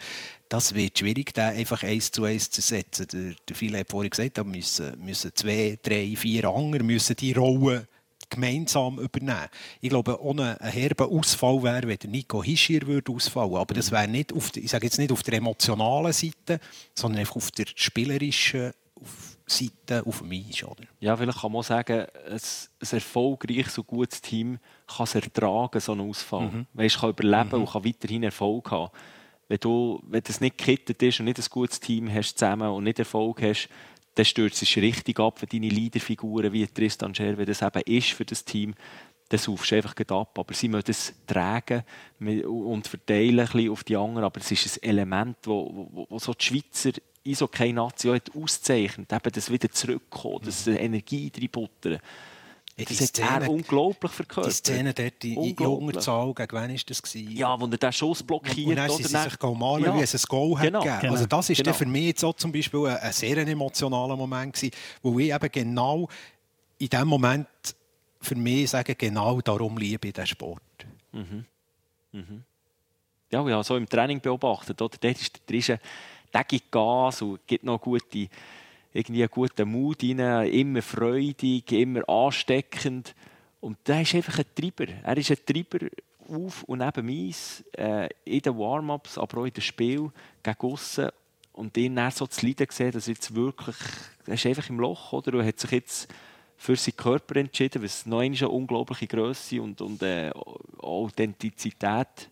das 0.49 0.75
wird 0.75 0.99
schwierig, 0.99 1.33
den 1.33 1.45
einfach 1.45 1.83
eins 1.83 2.11
zu 2.11 2.23
eins 2.23 2.49
zu 2.49 2.61
setzen. 2.61 3.07
Der, 3.11 3.35
der 3.47 3.55
Phil 3.55 3.77
hat 3.77 3.89
vorhin 3.89 4.09
gesagt, 4.09 4.37
da 4.37 4.43
müssen, 4.43 4.99
müssen 5.03 5.31
zwei, 5.33 5.79
drei, 5.81 6.13
vier 6.15 6.45
andere 6.45 6.83
müssen 6.83 7.15
die 7.15 7.33
Rolle 7.33 7.87
gemeinsam 8.29 8.99
übernehmen. 8.99 9.47
Ich 9.81 9.89
glaube, 9.89 10.21
ohne 10.21 10.59
einen 10.59 10.71
herben 10.71 11.07
Ausfall 11.07 11.63
wäre, 11.63 11.87
wenn 11.87 12.11
Nico 12.11 12.43
Hischier 12.43 12.85
würde 12.85 13.11
ausfallen. 13.11 13.55
Aber 13.55 13.73
das 13.73 13.91
wäre 13.91 14.07
nicht 14.07 14.33
auf, 14.33 14.51
der, 14.51 14.63
ich 14.63 14.71
sage 14.71 14.85
jetzt 14.85 14.97
nicht 14.97 15.11
auf 15.11 15.23
der 15.23 15.35
emotionalen 15.35 16.11
Seite, 16.13 16.59
sondern 16.93 17.19
einfach 17.19 17.37
auf 17.37 17.51
der 17.51 17.65
spielerischen, 17.73 18.73
auf 19.01 19.35
Seite 19.45 20.05
auf 20.05 20.23
mich 20.23 20.49
ist. 20.49 20.63
Oder? 20.63 20.83
Ja, 20.99 21.15
vielleicht 21.15 21.39
kann 21.39 21.51
man 21.51 21.63
sagen, 21.63 22.05
ein, 22.27 22.33
ein 22.33 22.87
erfolgreiches 22.91 23.77
und 23.77 23.87
gutes 23.87 24.21
Team 24.21 24.57
kann 24.87 25.03
es 25.03 25.15
ertragen, 25.15 25.79
so 25.79 25.91
einen 25.91 26.09
Ausfall. 26.09 26.47
Mhm. 26.47 26.65
Weißt, 26.73 26.99
kann 26.99 27.09
überleben 27.11 27.49
mhm. 27.49 27.61
und 27.61 27.71
kann 27.71 27.85
weiterhin 27.85 28.23
Erfolg 28.23 28.71
haben. 28.71 28.91
Wenn 29.47 29.59
du, 29.59 30.01
wenn 30.07 30.23
das 30.23 30.41
nicht 30.41 30.57
gekittet 30.57 31.01
ist 31.03 31.19
und 31.19 31.25
nicht 31.25 31.37
ein 31.37 31.45
gutes 31.49 31.79
Team 31.79 32.11
hast 32.11 32.37
zusammen 32.37 32.69
und 32.69 32.83
nicht 32.83 32.97
Erfolg 32.97 33.41
hast, 33.43 33.69
dann 34.15 34.25
stürzt 34.25 34.61
es 34.61 34.77
richtig 34.77 35.19
ab 35.19 35.39
für 35.39 35.45
deine 35.45 35.69
Leaderfiguren, 35.69 36.51
wie 36.53 36.65
Tristan 36.65 37.13
Scherwe 37.13 37.45
das 37.45 37.61
eben 37.61 37.81
ist 37.85 38.11
für 38.11 38.25
das 38.25 38.45
Team. 38.45 38.73
Dann 39.29 39.39
saufst 39.39 39.71
du 39.71 39.75
einfach 39.75 39.95
ab. 40.09 40.39
Aber 40.39 40.53
sie 40.53 40.69
müssen 40.69 40.89
es 40.89 41.13
tragen 41.27 41.83
und 42.19 42.87
verteilen 42.87 43.39
ein 43.39 43.45
bisschen 43.45 43.71
auf 43.71 43.83
die 43.83 43.97
anderen. 43.97 44.23
Aber 44.23 44.39
es 44.39 44.51
ist 44.51 44.77
ein 44.77 44.89
Element, 44.89 45.37
das 45.41 45.47
wo, 45.47 45.89
wo, 45.91 46.07
wo 46.09 46.19
so 46.19 46.33
die 46.33 46.45
Schweizer 46.45 46.91
Eishockey-Nation 47.27 48.21
auszeichnet, 48.35 49.11
eben 49.11 49.31
das 49.31 49.51
wieder 49.51 49.69
zurückkommen, 49.71 50.41
das 50.45 50.67
Energie 50.67 51.31
reinbuttern. 51.35 51.99
Das 52.77 52.99
hat 52.99 53.43
er 53.43 53.49
unglaublich 53.49 54.11
verkörpert. 54.11 54.51
Die 54.51 54.55
Szene 54.55 54.93
dort 54.93 55.23
in, 55.23 55.55
junger 55.57 55.97
Zahl, 56.01 56.33
gegen 56.33 56.51
wen 56.51 56.69
war 56.71 56.79
das? 56.85 57.01
Gewesen? 57.01 57.31
Ja, 57.31 57.57
wo 57.59 57.67
er 57.67 57.77
den 57.77 57.93
Schuss 57.93 58.21
blockiert. 58.21 58.67
Und 58.67 58.75
dann 58.75 58.89
oder 58.89 59.07
sie 59.07 59.29
sich 59.29 59.41
malen, 59.41 59.85
ja. 59.85 59.95
wie 59.95 60.01
es 60.01 60.13
ein 60.13 60.21
Goal 60.27 60.59
genau. 60.59 60.83
hat 60.83 60.95
gegeben. 60.95 61.13
Also 61.13 61.25
das 61.25 61.49
war 61.49 61.55
genau. 61.55 61.73
für 61.73 61.85
mich 61.85 62.05
jetzt 62.07 62.23
auch 62.25 62.35
zum 62.35 62.51
Beispiel 62.51 62.85
ein, 62.87 62.97
ein 62.97 63.13
sehr 63.13 63.37
emotionaler 63.37 64.17
Moment 64.17 64.55
gewesen, 64.55 64.75
wo 65.01 65.17
ich 65.19 65.33
eben 65.33 65.51
genau 65.53 66.09
in 66.77 66.89
dem 66.89 67.07
Moment 67.07 67.47
für 68.19 68.35
mich 68.35 68.69
sage, 68.69 68.93
genau 68.95 69.39
darum 69.39 69.77
liebe 69.77 70.09
ich 70.09 70.13
diesen 70.13 70.27
Sport. 70.27 70.61
Mhm. 71.13 71.45
Mhm. 72.11 72.43
Ja, 73.31 73.47
ja, 73.47 73.63
so 73.63 73.77
im 73.77 73.87
Training 73.87 74.19
beobachtet, 74.19 74.81
oder? 74.81 74.97
Dort 74.99 75.21
ist 75.21 75.33
der 75.33 75.45
Trische 75.45 75.79
der 76.35 76.43
gibt 76.43 76.69
Gas 76.69 77.21
und 77.21 77.47
gibt 77.47 77.63
noch 77.63 77.79
gute, 77.79 78.27
irgendwie 78.93 79.23
einen 79.23 79.31
guten 79.31 79.69
Mut 79.69 80.03
rein, 80.03 80.47
immer 80.51 80.81
freudig, 80.81 81.71
immer 81.71 82.07
ansteckend. 82.09 83.15
Und 83.61 83.77
der 83.87 84.01
ist 84.01 84.15
einfach 84.15 84.39
ein 84.39 84.45
Treiber. 84.53 84.91
Er 85.01 85.17
ist 85.17 85.31
ein 85.31 85.37
Treiber 85.45 85.87
auf 86.29 86.63
und 86.63 86.79
neben 86.79 87.29
Eis, 87.29 87.63
äh, 87.77 88.09
in 88.25 88.41
den 88.41 88.57
Warm-ups, 88.57 89.17
aber 89.17 89.41
auch 89.41 89.45
in 89.45 89.53
den 89.53 89.61
Spiel 89.61 90.11
gegen 90.43 90.59
aussen. 90.59 91.09
Und 91.53 91.77
ihn 91.77 91.95
dann 91.95 92.11
so 92.11 92.27
zu 92.27 92.45
leiden 92.45 92.67
gesehen, 92.67 92.91
dass 92.91 93.07
jetzt 93.07 93.33
wirklich, 93.33 93.77
er 94.27 94.33
ist 94.33 94.45
einfach 94.45 94.69
im 94.69 94.79
Loch, 94.79 95.13
oder? 95.13 95.37
Und 95.37 95.45
hat 95.45 95.59
sich 95.59 95.71
jetzt 95.71 96.13
für 96.57 96.75
seinen 96.75 96.97
Körper 96.97 97.37
entschieden, 97.37 97.81
was 97.81 98.05
noch 98.05 98.19
eine 98.19 98.49
unglaubliche 98.49 99.07
Größe 99.07 99.61
und, 99.61 99.79
und 99.79 100.03
äh, 100.03 100.31
Authentizität 100.79 102.29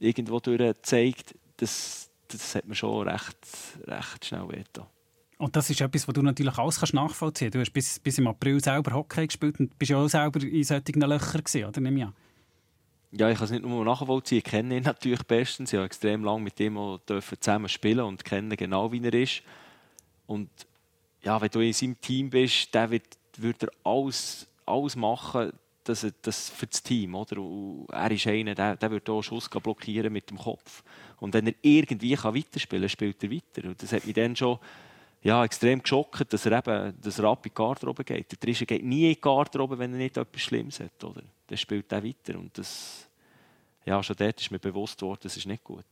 irgendwo 0.00 0.40
durch 0.40 0.74
zeigt, 0.82 1.36
dass 1.56 2.10
das 2.28 2.54
hat 2.54 2.66
mir 2.66 2.74
schon 2.74 3.08
recht, 3.08 3.36
recht 3.86 4.24
schnell 4.24 4.48
wehgetan. 4.48 4.86
Und 5.38 5.56
das 5.56 5.68
ist 5.68 5.80
etwas, 5.80 6.06
was 6.06 6.14
du 6.14 6.22
natürlich 6.22 6.56
alles 6.58 6.78
kannst 6.78 6.94
nachvollziehen 6.94 7.50
kannst. 7.50 7.54
Du 7.54 7.60
hast 7.60 7.72
bis, 7.72 7.98
bis 7.98 8.18
im 8.18 8.26
April 8.28 8.62
selber 8.62 8.92
Hockey 8.94 9.26
gespielt 9.26 9.58
und 9.58 9.76
bist 9.78 9.90
ja 9.90 9.98
auch 9.98 10.08
selber 10.08 10.40
in 10.42 10.64
solchen 10.64 11.00
Löchern 11.00 11.44
gewesen, 11.44 11.64
oder? 11.64 11.80
Nimm 11.80 11.96
ja. 11.96 12.12
Ja, 13.10 13.30
ich 13.30 13.36
kann 13.36 13.44
es 13.44 13.50
nicht 13.50 13.64
nur 13.64 13.84
nachvollziehen. 13.84 14.38
Ich 14.38 14.44
kenne 14.44 14.76
ihn 14.76 14.82
natürlich 14.84 15.22
bestens. 15.24 15.72
Ich 15.72 15.76
habe 15.76 15.86
extrem 15.86 16.24
lange 16.24 16.42
mit 16.42 16.58
ihm 16.60 16.98
zusammen 17.40 17.68
spielen 17.68 18.00
und 18.00 18.24
kenne 18.24 18.56
genau, 18.56 18.90
wie 18.90 19.04
er 19.04 19.14
ist. 19.14 19.42
Und 20.26 20.48
ja, 21.22 21.40
wenn 21.40 21.50
du 21.50 21.60
in 21.60 21.72
seinem 21.72 22.00
Team 22.00 22.30
bist, 22.30 22.74
der 22.74 22.90
wird, 22.90 23.06
wird 23.36 23.62
er 23.64 23.70
alles, 23.84 24.48
alles 24.66 24.96
machen, 24.96 25.52
das, 25.84 26.06
das 26.22 26.50
für 26.50 26.66
das 26.66 26.82
Team. 26.82 27.14
Oder? 27.14 27.36
Er 27.92 28.10
ist 28.10 28.26
einer, 28.26 28.54
der, 28.54 28.76
der 28.76 28.90
wird 28.90 29.08
auch 29.08 29.22
Schuss 29.22 29.48
blockieren 29.48 30.12
mit 30.12 30.30
dem 30.30 30.38
Kopf. 30.38 30.82
Und 31.20 31.34
wenn 31.34 31.46
er 31.46 31.54
irgendwie 31.62 32.14
kann 32.14 32.34
weiterspielen 32.34 32.82
kann, 32.82 32.88
spielt 32.88 33.22
er 33.22 33.30
weiter. 33.30 33.68
Und 33.68 33.82
das 33.82 33.92
hat 33.92 34.04
mich 34.04 34.14
dann 34.14 34.34
schon 34.34 34.58
ja, 35.22 35.44
extrem 35.44 35.82
geschockt, 35.82 36.32
dass 36.32 36.46
er 36.46 36.58
eben 36.58 37.00
dass 37.00 37.18
er 37.18 37.24
ab 37.24 37.46
in 37.46 37.50
die 37.50 37.54
Garderobe 37.54 38.04
geht. 38.04 38.30
Der 38.30 38.40
Trische 38.40 38.66
geht 38.66 38.84
nie 38.84 39.08
in 39.08 39.14
die 39.14 39.20
Garderobe, 39.20 39.78
wenn 39.78 39.92
er 39.92 39.98
nicht 39.98 40.16
etwas 40.16 40.42
Schlimmes 40.42 40.80
hat. 40.80 41.02
Oder? 41.02 41.22
Dann 41.46 41.58
spielt 41.58 41.90
er 41.92 42.04
weiter. 42.04 42.38
Und 42.38 42.56
das, 42.58 43.08
ja, 43.84 44.02
schon 44.02 44.16
dort 44.16 44.40
ist 44.40 44.50
mir 44.50 44.58
bewusst 44.58 45.00
worden, 45.02 45.20
das 45.22 45.36
ist 45.36 45.46
nicht 45.46 45.64
gut. 45.64 45.84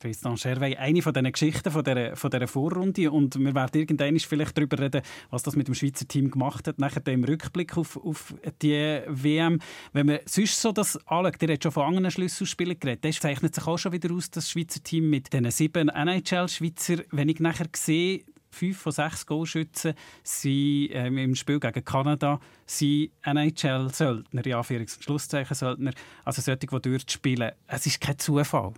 Tristan 0.00 0.38
Scherwey, 0.38 0.76
eine 0.76 1.02
von 1.02 1.12
diesen 1.12 1.30
Geschichten 1.30 1.70
von 1.70 1.84
dieser, 1.84 2.16
von 2.16 2.30
dieser 2.30 2.48
Vorrunde 2.48 3.10
und 3.10 3.38
wir 3.38 3.54
werden 3.54 3.80
irgendwann 3.80 4.18
vielleicht 4.18 4.56
darüber 4.56 4.78
reden, 4.78 5.02
was 5.28 5.42
das 5.42 5.56
mit 5.56 5.68
dem 5.68 5.74
Schweizer 5.74 6.08
Team 6.08 6.30
gemacht 6.30 6.66
hat, 6.66 6.78
nachher 6.78 7.06
im 7.08 7.22
Rückblick 7.22 7.76
auf, 7.76 7.98
auf 7.98 8.34
die 8.62 9.02
WM. 9.06 9.60
Wenn 9.92 10.06
man 10.06 10.20
sonst 10.24 10.58
so 10.58 10.72
das 10.72 10.96
anschaut, 11.06 11.42
ihr 11.42 11.52
habt 11.52 11.62
schon 11.62 11.72
von 11.72 11.86
anderen 11.86 12.10
Schlüsselspielern 12.10 12.80
geredet, 12.80 13.04
das 13.04 13.20
zeichnet 13.20 13.54
sich 13.54 13.66
auch 13.66 13.76
schon 13.76 13.92
wieder 13.92 14.14
aus, 14.14 14.30
das 14.30 14.50
Schweizer 14.50 14.82
Team 14.82 15.10
mit 15.10 15.34
diesen 15.34 15.50
sieben 15.50 15.90
NHL-Schweizer, 15.90 17.04
wenn 17.10 17.28
ich 17.28 17.38
nachher 17.38 17.68
sehe, 17.76 18.24
fünf 18.50 18.78
von 18.78 18.92
sechs 18.92 19.26
Goalschützen 19.26 19.92
sind 20.22 20.88
ähm, 20.92 21.18
im 21.18 21.34
Spiel 21.34 21.60
gegen 21.60 21.84
Kanada 21.84 22.40
sind 22.64 23.10
NHL-Söldner, 23.22 24.46
ja, 24.46 24.60
Anführungs- 24.60 24.96
und 24.96 25.04
Schlusszeichen-Söldner, 25.04 25.92
also 26.24 26.40
solche, 26.40 26.66
die 26.66 26.66
dort 26.66 27.12
spielen. 27.12 27.52
Es 27.66 27.84
ist 27.84 28.00
kein 28.00 28.18
Zufall. 28.18 28.72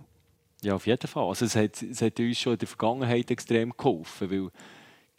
Ja, 0.63 0.75
auf 0.75 0.87
jeden 0.87 1.07
Fall. 1.07 1.27
Also 1.27 1.45
es, 1.45 1.55
hat, 1.57 1.81
es 1.81 2.01
hat 2.01 2.19
uns 2.19 2.39
schon 2.39 2.53
in 2.53 2.59
der 2.59 2.67
Vergangenheit 2.69 3.29
extrem 3.29 3.73
geholfen, 3.75 4.31
weil 4.31 4.49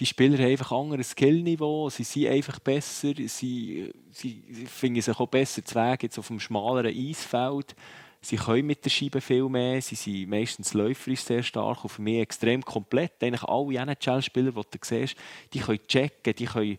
die 0.00 0.06
Spieler 0.06 0.38
haben 0.38 0.50
einfach 0.50 0.72
ein 0.72 0.78
anderes 0.78 1.10
Skillniveau, 1.10 1.90
sie 1.90 2.02
sind 2.02 2.28
einfach 2.28 2.58
besser, 2.58 3.12
sie, 3.14 3.92
sie 4.10 4.42
finden 4.66 5.02
sich 5.02 5.20
auch 5.20 5.28
besser 5.28 5.64
zu 5.64 5.74
Weg 5.74 6.02
jetzt 6.02 6.18
auf 6.18 6.28
dem 6.28 6.40
schmaleren 6.40 6.96
Eisfeld. 6.96 7.76
Sie 8.22 8.36
können 8.36 8.66
mit 8.66 8.82
der 8.82 8.90
Scheibe 8.90 9.20
viel 9.20 9.46
mehr, 9.50 9.82
sie 9.82 9.96
sind 9.96 10.30
meistens 10.30 10.72
läuferisch 10.72 11.20
sehr 11.20 11.42
stark 11.42 11.84
und 11.84 11.90
für 11.90 12.00
mich 12.00 12.20
extrem 12.20 12.64
komplett. 12.64 13.22
Eigentlich 13.22 13.44
alle 13.44 13.76
NHL-Spieler, 13.76 14.50
die 14.50 14.62
du 14.62 14.78
siehst, 14.80 15.14
die 15.52 15.60
können 15.60 15.86
checken, 15.86 16.34
die 16.34 16.46
können 16.46 16.78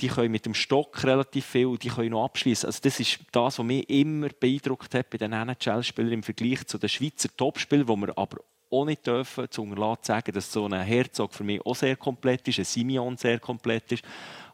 die 0.00 0.08
können 0.08 0.30
mit 0.30 0.46
dem 0.46 0.54
Stock 0.54 1.02
relativ 1.04 1.46
viel, 1.46 1.76
die 1.76 1.88
können 1.88 2.10
noch 2.10 2.24
abschließen. 2.24 2.66
Also 2.66 2.80
das 2.82 3.00
ist 3.00 3.18
das, 3.32 3.58
was 3.58 3.66
mich 3.66 3.88
immer 3.90 4.28
beeindruckt 4.28 4.94
hat 4.94 5.10
bei 5.10 5.18
den 5.18 5.32
NHL-Spielern 5.32 6.12
im 6.12 6.22
Vergleich 6.22 6.66
zu 6.66 6.78
den 6.78 6.88
Schweizer 6.88 7.28
Topspielern, 7.36 7.88
wo 7.88 7.96
wir 7.96 8.16
aber 8.16 8.38
auch 8.70 8.84
nicht 8.84 9.06
dürfen, 9.06 9.50
zu 9.50 9.62
unterlassen 9.62 10.02
zu 10.02 10.06
sagen, 10.08 10.32
dass 10.32 10.52
so 10.52 10.66
ein 10.66 10.80
Herzog 10.80 11.32
für 11.32 11.44
mich 11.44 11.64
auch 11.64 11.74
sehr 11.74 11.96
komplett 11.96 12.46
ist, 12.48 12.58
ein 12.58 12.64
Simeon 12.64 13.16
sehr 13.16 13.40
komplett 13.40 13.92
ist. 13.92 14.04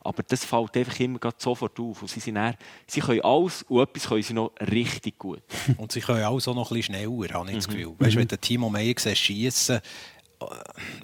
Aber 0.00 0.22
das 0.22 0.44
fällt 0.44 0.76
einfach 0.76 1.00
immer 1.00 1.18
sofort 1.38 1.78
auf. 1.80 2.02
Und 2.02 2.09
sie, 2.09 2.20
sind 2.20 2.35
dann, 2.35 2.54
sie 2.87 3.00
können 3.00 3.22
alles 3.22 3.62
und 3.62 3.80
etwas 3.80 4.07
können 4.07 4.22
sie 4.22 4.35
noch 4.35 4.52
richtig 4.61 5.18
gut. 5.18 5.42
und 5.78 5.92
sie 5.92 6.00
können 6.00 6.22
alles 6.22 6.46
auch 6.46 6.54
noch 6.54 6.70
ein 6.70 6.76
bisschen 6.76 6.94
schneller, 6.94 7.35
habe 7.35 7.48
ich 7.50 7.57
das 7.57 7.68
mhm. 7.68 7.72
Gefühl. 7.72 7.90
Mhm. 7.90 8.00
Weißt, 8.00 8.16
wenn 8.16 8.28
der 8.28 8.40
Timo 8.40 8.68
Meyer 8.68 8.94
schießen, 8.98 9.76
äh, 9.76 10.44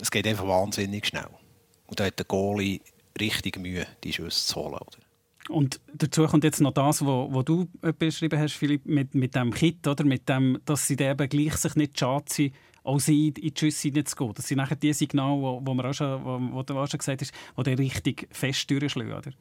es 0.00 0.10
geht 0.10 0.26
einfach 0.26 0.46
wahnsinnig 0.46 1.06
schnell. 1.06 1.28
Und 1.86 1.98
da 1.98 2.04
hat 2.04 2.18
der 2.18 2.26
Goalie 2.26 2.80
richtig 3.20 3.58
Mühe, 3.58 3.86
die 4.04 4.12
Schüsse 4.12 4.46
zu 4.46 4.56
holen. 4.56 4.74
Oder? 4.74 4.98
Und 5.48 5.80
dazu 5.94 6.26
kommt 6.26 6.44
jetzt 6.44 6.60
noch 6.60 6.72
das, 6.72 7.04
was 7.04 7.44
du 7.44 7.68
beschrieben 7.98 8.38
hast, 8.38 8.54
Philipp, 8.54 8.86
mit, 8.86 9.14
mit 9.14 9.34
dem 9.34 9.52
Kit, 9.52 9.86
oder? 9.86 10.04
Mit 10.04 10.28
dem, 10.28 10.58
dass 10.64 10.86
sie 10.86 10.94
eben 10.94 11.28
gleich 11.28 11.56
sich 11.56 11.74
nicht 11.74 11.98
schade 11.98 12.24
sind, 12.28 12.54
auch 12.82 13.00
sie 13.00 13.28
in 13.28 13.34
die 13.34 13.52
Schüsse 13.56 13.88
hineinzugehen. 13.88 14.34
Das 14.34 14.48
sind 14.48 14.58
nachher 14.58 14.76
die 14.76 14.92
Signale, 14.92 15.40
wo, 15.40 15.60
wo, 15.64 15.74
man 15.74 15.86
auch 15.86 15.94
schon, 15.94 16.24
wo, 16.24 16.56
wo 16.56 16.62
du 16.62 16.78
auch 16.78 16.88
schon 16.88 16.98
gesagt 16.98 17.20
hast, 17.20 17.32
die 17.56 17.62
dann 17.62 17.74
richtig 17.74 18.28
fest 18.30 18.70
durchschlagen, 18.70 19.12
oder? 19.12 19.32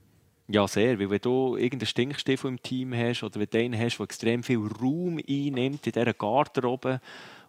Ja, 0.51 0.67
sehr. 0.67 0.99
Weil 0.99 1.11
wenn 1.11 1.21
du 1.21 1.55
irgendeinen 1.57 1.87
Stinkstiefel 1.87 2.49
im 2.49 2.61
Team 2.61 2.93
hast 2.93 3.23
oder 3.23 3.39
wenn 3.39 3.49
du 3.51 3.59
einen 3.59 3.79
hast, 3.79 3.97
der 3.97 4.03
extrem 4.05 4.41
viel 4.41 4.57
Raum 4.57 5.19
einnimmt 5.19 5.85
in 5.85 5.93
dieser 5.93 6.13
Garderobe, 6.13 7.01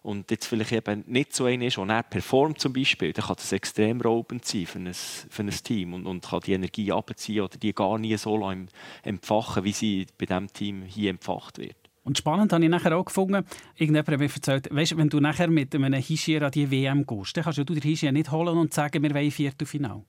und 0.03 0.31
jetzt 0.31 0.47
vielleicht 0.47 0.71
eben 0.71 1.03
nicht 1.07 1.33
so 1.33 1.45
einer 1.45 1.65
ist, 1.65 1.77
der 1.77 1.87
er 1.87 2.03
performt 2.03 2.59
zum 2.59 2.73
Beispiel, 2.73 3.13
dann 3.13 3.25
kann 3.25 3.35
das 3.35 3.51
extrem 3.51 4.01
raubend 4.01 4.45
sein 4.45 4.65
für 4.65 4.79
ein, 4.79 4.93
für 4.93 5.43
ein 5.43 5.49
Team 5.49 5.93
und, 5.93 6.07
und 6.07 6.25
kann 6.27 6.39
die 6.41 6.53
Energie 6.53 6.91
abziehen 6.91 7.41
oder 7.41 7.57
die 7.57 7.73
gar 7.73 7.97
nie 7.99 8.17
so 8.17 8.35
lange 8.35 8.67
empfachen, 9.03 9.63
wie 9.63 9.71
sie 9.71 10.07
bei 10.17 10.25
diesem 10.25 10.51
Team 10.51 10.83
hier 10.83 11.11
empfacht 11.11 11.59
wird. 11.59 11.75
Und 12.03 12.17
spannend 12.17 12.51
habe 12.51 12.63
ich 12.63 12.69
nachher 12.69 12.97
auch 12.97 13.05
gefunden, 13.05 13.45
irgendjemand 13.75 14.07
hat 14.07 14.19
mir 14.19 14.25
erzählt, 14.25 14.73
weißt, 14.73 14.97
wenn 14.97 15.09
du 15.09 15.19
nachher 15.19 15.49
mit 15.49 15.75
einem 15.75 15.93
Hischier 15.93 16.41
an 16.41 16.51
die 16.51 16.71
WM 16.71 17.05
gehst, 17.05 17.37
dann 17.37 17.43
kannst 17.43 17.59
du 17.59 17.63
den 17.63 17.79
Hischier 17.79 18.11
nicht 18.11 18.31
holen 18.31 18.57
und 18.57 18.73
sagen, 18.73 19.03
wir 19.03 19.13
wollen 19.13 19.29
Viertelfinale. 19.29 20.03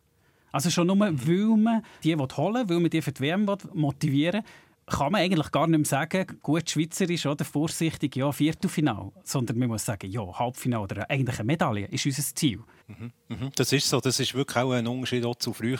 Also 0.52 0.70
schon 0.70 0.86
nur, 0.86 0.98
weil 0.98 1.56
man 1.56 1.82
die 2.02 2.16
holen 2.16 2.54
will, 2.54 2.68
weil 2.68 2.80
man 2.80 2.90
die 2.90 3.02
für 3.02 3.12
die 3.12 3.20
WM 3.20 3.46
motivieren 3.74 4.42
will, 4.42 4.50
kann 4.92 5.12
man 5.12 5.20
eigentlich 5.22 5.50
gar 5.50 5.66
nicht 5.66 5.78
mehr 5.78 5.86
sagen, 5.86 6.38
gut 6.42 6.68
schweizerisch 6.70 7.26
oder 7.26 7.44
vorsichtig, 7.44 8.16
ja, 8.16 8.30
Viertelfinal, 8.30 9.10
sondern 9.24 9.58
man 9.58 9.68
muss 9.68 9.84
sagen, 9.84 10.10
ja, 10.10 10.22
Halbfinal 10.38 10.82
oder 10.82 11.10
eigentlich 11.10 11.38
eine 11.38 11.46
Medaille 11.46 11.86
ist 11.86 12.06
unser 12.06 12.22
Ziel. 12.34 12.60
Mhm, 12.86 13.12
mhm. 13.28 13.50
Das 13.56 13.72
ist 13.72 13.88
so, 13.88 14.00
das 14.00 14.20
ist 14.20 14.34
wirklich 14.34 14.56
auch 14.56 14.72
ein 14.72 14.86
Unterschied 14.86 15.24
auch 15.24 15.36
zu 15.36 15.52
früher. 15.52 15.78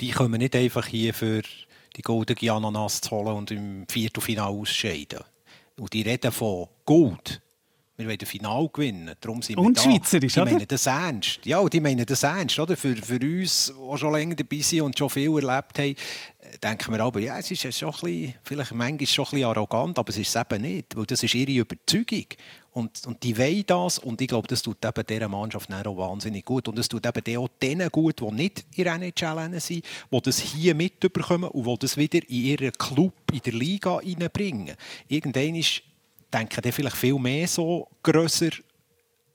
Die 0.00 0.10
kommen 0.10 0.38
nicht 0.38 0.56
einfach 0.56 0.86
hier 0.86 1.14
für 1.14 1.42
die 1.96 2.02
goldene 2.02 2.52
Ananas 2.52 3.00
zu 3.00 3.10
holen 3.10 3.36
und 3.36 3.50
im 3.50 3.86
Viertelfinal 3.88 4.48
ausscheiden. 4.48 5.20
Und 5.78 5.92
die 5.92 6.02
reden 6.02 6.32
von 6.32 6.68
Gold. 6.84 7.42
Wir 7.96 8.06
wollen 8.06 8.18
das 8.18 8.28
Finale 8.28 8.68
gewinnen. 8.68 9.14
Darum 9.20 9.40
sind 9.40 9.56
und 9.58 9.68
wir 9.68 9.72
da. 9.72 9.82
Schweizerisch, 9.82 10.34
die 10.34 10.40
oder? 10.40 10.52
meinen 10.52 10.68
das 10.68 10.86
ernst. 10.86 11.40
Ja, 11.44 11.66
die 11.66 11.80
meinen 11.80 12.04
das 12.04 12.22
ernst. 12.22 12.58
Oder? 12.58 12.76
Für, 12.76 12.94
für 12.94 13.18
uns, 13.18 13.72
die 13.74 13.98
schon 13.98 14.12
länger 14.12 14.34
dabei 14.34 14.58
sind 14.58 14.82
und 14.82 14.98
schon 14.98 15.08
viel 15.08 15.34
erlebt 15.34 15.78
haben, 15.78 15.94
denken 16.62 16.92
wir 16.92 17.00
aber, 17.00 17.20
ja, 17.20 17.38
es 17.38 17.50
ist 17.50 17.74
schon 17.74 17.88
ein 17.88 18.00
bisschen, 18.00 18.34
vielleicht 18.42 18.72
manchmal 18.72 19.06
schon 19.06 19.24
ein 19.24 19.30
bisschen 19.30 19.44
arrogant, 19.44 19.98
aber 19.98 20.10
es 20.10 20.18
ist 20.18 20.34
es 20.34 20.40
eben 20.40 20.62
nicht, 20.62 20.96
weil 20.96 21.06
das 21.06 21.22
ist 21.22 21.34
ihre 21.34 21.52
Überzeugung. 21.52 22.26
Und, 22.72 23.06
und 23.06 23.22
die 23.22 23.38
wollen 23.38 23.64
das 23.66 23.98
und 23.98 24.20
ich 24.20 24.28
glaube, 24.28 24.48
das 24.48 24.60
tut 24.60 24.84
eben 24.84 25.06
dieser 25.06 25.28
Mannschaft 25.28 25.72
auch 25.72 25.96
wahnsinnig 25.96 26.44
gut. 26.44 26.68
Und 26.68 26.78
es 26.78 26.88
tut 26.88 27.06
eben 27.06 27.38
auch 27.38 27.48
denen 27.62 27.88
gut, 27.88 28.20
die 28.20 28.30
nicht 28.30 28.66
in 28.74 28.84
der 28.84 28.94
NHL 28.96 29.60
sind, 29.60 29.84
die 30.10 30.20
das 30.20 30.38
hier 30.40 30.74
mitbekommen 30.74 31.48
und 31.48 31.66
die 31.66 31.78
das 31.78 31.96
wieder 31.96 32.18
in 32.28 32.44
ihren 32.44 32.72
Club, 32.72 33.14
in 33.32 33.40
der 33.40 33.54
Liga 33.54 33.96
reinbringen. 33.96 34.76
Irgendwann 35.08 35.54
ist, 35.54 35.82
denken 36.36 36.62
die 36.62 36.72
vielleicht 36.72 36.96
viel 36.96 37.18
mehr 37.18 37.48
so 37.48 37.88
grösser 38.02 38.50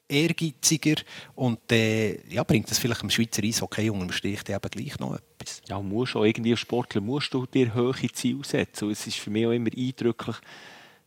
ehrgeiziger 0.07 1.01
und 1.35 1.71
äh, 1.71 2.19
ja, 2.29 2.43
bringt 2.43 2.69
das 2.69 2.79
vielleicht 2.79 3.01
im 3.01 3.09
Schweizer 3.09 3.43
Eishockey 3.43 3.89
unterm 3.89 4.11
Strich 4.11 4.47
eben 4.47 4.69
gleich 4.69 4.99
noch 4.99 5.15
etwas. 5.15 5.61
Ja, 5.67 5.81
musst 5.81 6.15
auch 6.15 6.25
irgendwie 6.25 6.51
als 6.51 6.59
Sportler 6.59 7.01
musst 7.01 7.33
du 7.33 7.45
dir 7.45 7.73
hohe 7.73 8.11
Ziele 8.11 8.43
setzen. 8.43 8.85
Und 8.85 8.91
es 8.91 9.07
ist 9.07 9.17
für 9.17 9.29
mich 9.29 9.45
auch 9.45 9.51
immer 9.51 9.69
eindrücklich, 9.75 10.35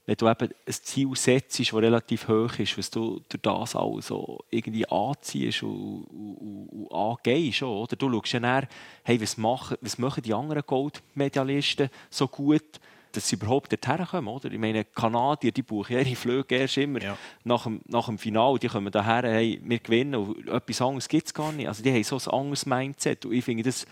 wenn 0.06 0.16
du 0.16 0.28
eben 0.28 0.48
ein 0.66 0.72
Ziel 0.72 1.16
setzt, 1.16 1.60
das 1.60 1.74
relativ 1.74 2.28
hoch 2.28 2.58
ist, 2.58 2.76
was 2.76 2.90
du 2.90 3.22
durch 3.28 3.42
das 3.42 3.76
auch 3.76 4.00
so 4.00 4.38
irgendwie 4.50 4.86
anziehst 4.88 5.62
und, 5.62 6.04
und, 6.04 6.68
und 6.68 6.92
angehst. 6.92 7.62
Oder? 7.62 7.96
Du 7.96 8.10
schaust 8.10 8.32
ja 8.32 8.40
nach, 8.40 8.64
hey, 9.02 9.20
was, 9.20 9.36
machen, 9.36 9.76
was 9.80 9.98
machen 9.98 10.22
die 10.22 10.34
anderen 10.34 10.62
Goldmedaillisten 10.66 11.88
so 12.10 12.28
gut, 12.28 12.80
dass 13.16 13.28
sie 13.28 13.36
überhaupt 13.36 13.72
dorthin 13.72 14.06
kommen. 14.06 14.28
Oder? 14.28 14.50
Ich 14.50 14.58
meine, 14.58 14.84
Kanadier 14.84 15.52
die 15.52 15.62
buchen 15.62 15.98
ihre 15.98 16.16
Flüge 16.16 16.56
erst 16.56 16.76
immer 16.76 17.02
ja. 17.02 17.16
nach, 17.44 17.64
dem, 17.64 17.80
nach 17.86 18.06
dem 18.06 18.18
Finale. 18.18 18.58
Die 18.58 18.68
kommen 18.68 18.90
daher, 18.90 19.22
hey, 19.22 19.60
wir 19.62 19.78
gewinnen 19.78 20.14
und 20.14 20.48
etwas 20.48 20.80
anderes 20.80 21.08
gibt 21.08 21.26
es 21.26 21.34
gar 21.34 21.52
nicht. 21.52 21.68
Also 21.68 21.82
die 21.82 21.92
haben 21.92 22.04
so 22.04 22.16
ein 22.16 22.38
anderes 22.38 22.66
Mindset. 22.66 23.24
Und 23.24 23.32
ich 23.32 23.44
finde 23.44 23.62
das 23.62 23.86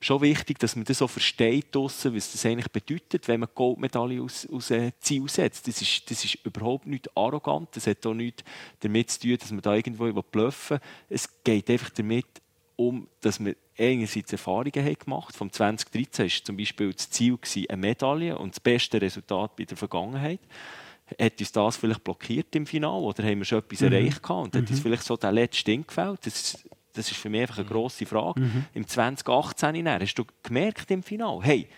schon 0.00 0.20
wichtig, 0.20 0.58
dass 0.58 0.76
man 0.76 0.84
das 0.84 0.98
so 0.98 1.06
versteht, 1.06 1.68
was 1.74 2.02
das 2.02 2.44
eigentlich 2.44 2.70
bedeutet, 2.70 3.28
wenn 3.28 3.40
man 3.40 3.48
Goldmedaille 3.54 4.20
aus, 4.20 4.48
aus 4.50 4.70
äh, 4.70 4.92
Ziel 5.00 5.28
setzt. 5.28 5.68
Das 5.68 5.80
ist, 5.80 6.10
das 6.10 6.24
ist 6.24 6.38
überhaupt 6.44 6.86
nicht 6.86 7.16
arrogant. 7.16 7.68
Das 7.76 7.86
hat 7.86 8.04
auch 8.06 8.14
nichts 8.14 8.42
damit 8.80 9.10
zu 9.10 9.20
tun, 9.20 9.36
dass 9.38 9.50
man 9.50 9.60
da 9.60 9.74
irgendwo 9.74 10.10
bluffen 10.22 10.78
will. 10.78 10.88
Es 11.08 11.28
geht 11.44 11.70
einfach 11.70 11.90
damit 11.90 12.26
um, 12.76 13.06
dass 13.20 13.38
man 13.38 13.54
einerseits 13.78 14.32
Erfahrungen 14.32 14.84
haben 14.84 14.98
gemacht. 14.98 15.36
Vom 15.36 15.50
2013 15.50 16.24
war 16.24 16.44
zum 16.44 16.56
Beispiel 16.56 16.92
das 16.92 17.10
Ziel 17.10 17.38
eine 17.68 17.76
Medaille 17.76 18.36
und 18.36 18.54
das 18.54 18.60
beste 18.60 19.00
Resultat 19.00 19.56
bei 19.56 19.64
der 19.64 19.76
Vergangenheit. 19.76 20.40
Hat 21.20 21.40
uns 21.40 21.52
das 21.52 21.76
vielleicht 21.76 22.04
blockiert 22.04 22.54
im 22.56 22.66
Finale 22.66 23.02
oder 23.02 23.22
haben 23.22 23.38
wir 23.38 23.44
schon 23.44 23.58
etwas 23.58 23.80
mhm. 23.80 23.92
erreicht 23.92 24.22
gehabt 24.22 24.44
und 24.44 24.54
mhm. 24.54 24.58
hat 24.58 24.70
uns 24.70 24.78
mhm. 24.78 24.82
vielleicht 24.82 25.04
so 25.04 25.16
der 25.16 25.32
letzte 25.32 25.64
Ding 25.64 25.86
gefällt? 25.86 26.24
Das, 26.24 26.64
das 26.94 27.10
ist 27.10 27.16
für 27.18 27.28
mich 27.28 27.42
einfach 27.42 27.58
eine 27.58 27.66
mhm. 27.66 27.70
grosse 27.70 28.06
Frage. 28.06 28.40
Mhm. 28.40 28.64
Im 28.74 28.86
2018 28.86 29.88
hast 29.88 30.14
du 30.14 30.24
gemerkt 30.42 30.90
im 30.90 31.02
Finale, 31.02 31.40
hey, 31.42 31.68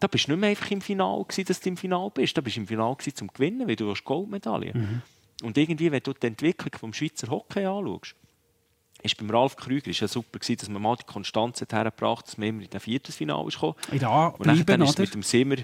da 0.00 0.06
bist 0.06 0.26
du 0.26 0.32
nicht 0.32 0.40
mehr 0.40 0.50
einfach 0.50 0.70
im 0.70 0.80
Finale 0.80 1.24
gewesen, 1.24 1.46
dass 1.46 1.60
du 1.60 1.68
im 1.68 1.76
Finale 1.76 2.10
bist. 2.10 2.36
Da 2.36 2.40
bist 2.40 2.56
du 2.56 2.60
im 2.60 2.66
Finale 2.66 2.96
gewesen, 2.96 3.16
zum 3.16 3.28
Gewinnen, 3.28 3.66
weil 3.66 3.76
du 3.76 3.90
hast 3.90 4.04
Goldmedaille. 4.04 4.72
Mhm. 4.74 5.02
Und 5.42 5.56
irgendwie, 5.56 5.90
wenn 5.90 6.02
du 6.02 6.12
die 6.12 6.26
Entwicklung 6.26 6.90
des 6.90 6.96
Schweizer 6.96 7.28
Hockey 7.28 7.64
anschaust, 7.64 8.14
ist 9.04 9.16
beim 9.18 9.30
Ralf 9.30 9.56
Krüger 9.56 9.90
ist 9.90 10.00
ja 10.00 10.08
super 10.08 10.38
gewesen, 10.38 10.56
dass 10.58 10.68
man 10.68 10.82
mal 10.82 10.96
die 10.96 11.04
Konstanz 11.04 11.60
hergebracht 11.60 12.26
dass 12.26 12.38
man 12.38 12.48
immer 12.48 12.62
in 12.62 12.70
den 12.70 12.80
Viertelfinale 12.80 13.48
ist 13.48 13.54
gekommen. 13.54 13.74
Ja, 13.92 14.28
und 14.28 14.46
dann, 14.46 14.64
dann 14.64 14.82
ist 14.82 14.98
mit 14.98 15.14
dem 15.14 15.22
Simmer 15.22 15.56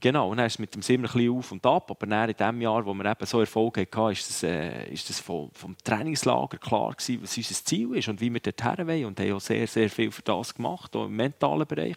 Genau, 0.00 0.30
und 0.30 0.36
dann 0.36 0.46
ist 0.46 0.60
mit 0.60 0.72
dem 0.76 0.82
Simmer 0.82 1.08
ein 1.08 1.12
bisschen 1.12 1.36
auf 1.36 1.50
und 1.50 1.66
ab, 1.66 1.90
aber 1.90 2.06
dann 2.06 2.30
in 2.30 2.36
dem 2.36 2.60
Jahr, 2.60 2.86
wo 2.86 2.94
wir 2.94 3.04
eben 3.04 3.26
so 3.26 3.40
Erfolg 3.40 3.78
hatten, 3.78 4.12
ist 4.12 4.28
das, 4.28 4.42
äh, 4.44 4.88
ist 4.92 5.08
das 5.08 5.18
vom, 5.18 5.50
vom, 5.52 5.76
Trainingslager 5.82 6.56
klar 6.58 6.92
gewesen, 6.92 7.20
was 7.20 7.36
unser 7.36 7.64
Ziel 7.64 7.96
ist 7.96 8.06
und 8.06 8.20
wie 8.20 8.32
wir 8.32 8.40
dorthin 8.40 8.86
wollen 8.86 9.06
und 9.06 9.18
haben 9.18 9.32
auch 9.32 9.40
sehr, 9.40 9.66
sehr 9.66 9.90
viel 9.90 10.12
für 10.12 10.22
das 10.22 10.54
gemacht, 10.54 10.94
auch 10.94 11.06
im 11.06 11.16
mentalen 11.16 11.66
Bereich. 11.66 11.96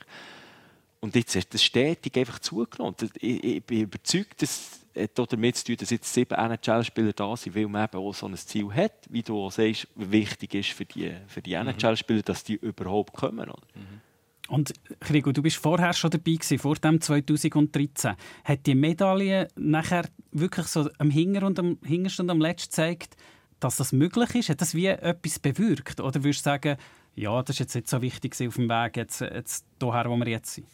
Und 1.02 1.16
jetzt 1.16 1.36
hat 1.36 1.54
das 1.54 1.64
stetig 1.64 2.16
einfach 2.18 2.40
zugenommen. 2.40 2.96
Ich, 3.20 3.44
ich 3.44 3.64
bin 3.64 3.82
überzeugt, 3.82 4.42
dass 4.42 4.82
auch 5.18 5.26
damit 5.26 5.56
zu 5.56 5.66
tun, 5.66 5.78
dass 5.78 5.90
jetzt 5.90 6.14
sieben 6.14 6.36
NHL-Spieler 6.36 7.14
da 7.14 7.36
sind, 7.36 7.56
weil 7.56 7.68
man 7.68 7.86
eben 7.86 7.98
auch 7.98 8.14
so 8.14 8.28
ein 8.28 8.36
Ziel 8.36 8.72
hat, 8.74 8.94
wie 9.10 9.24
du 9.24 9.38
auch 9.40 9.52
sagst, 9.52 9.88
wichtig 9.96 10.54
ist 10.54 10.70
für 10.72 10.86
die, 10.86 11.14
für 11.28 11.42
die 11.42 11.56
mhm. 11.56 11.70
NHL-Spieler, 11.70 12.22
dass 12.22 12.44
die 12.44 12.56
überhaupt 12.56 13.14
kommen. 13.14 13.48
Mhm. 13.48 14.02
Und 14.48 14.74
Krigo, 15.00 15.32
du 15.32 15.42
bist 15.42 15.58
vorher 15.58 15.94
schon 15.94 16.12
dabei 16.12 16.34
gewesen, 16.34 16.60
vor 16.60 16.76
dem 16.76 17.00
2013. 17.00 18.16
Hat 18.44 18.66
die 18.66 18.76
Medaille 18.76 19.48
nachher 19.56 20.10
wirklich 20.32 20.68
so 20.68 20.90
am 20.98 21.10
Hinger 21.10 21.44
und 21.44 21.58
am 21.58 21.78
Hingersten 21.84 22.30
am 22.30 22.42
letzten 22.42 22.70
gezeigt, 22.70 23.16
dass 23.62 23.78
das 23.78 23.94
möglich 23.94 24.36
ist? 24.36 24.50
Hat 24.50 24.60
das 24.60 24.76
wie 24.76 24.88
etwas 24.88 25.40
bewirkt? 25.40 26.02
Oder 26.02 26.24
würdest 26.24 26.42
du 26.42 26.50
sagen, 26.50 26.78
ja, 27.16 27.42
das 27.42 27.56
ist 27.56 27.60
jetzt 27.60 27.76
nicht 27.76 27.90
so 27.90 28.02
wichtig 28.02 28.34
auf 28.46 28.56
dem 28.56 28.70
Weg 28.70 28.98
jetzt, 28.98 29.22
jetzt 29.22 29.66
hierher, 29.80 30.10
wo 30.10 30.18
wir 30.18 30.28
jetzt 30.28 30.54
sind? 30.54 30.68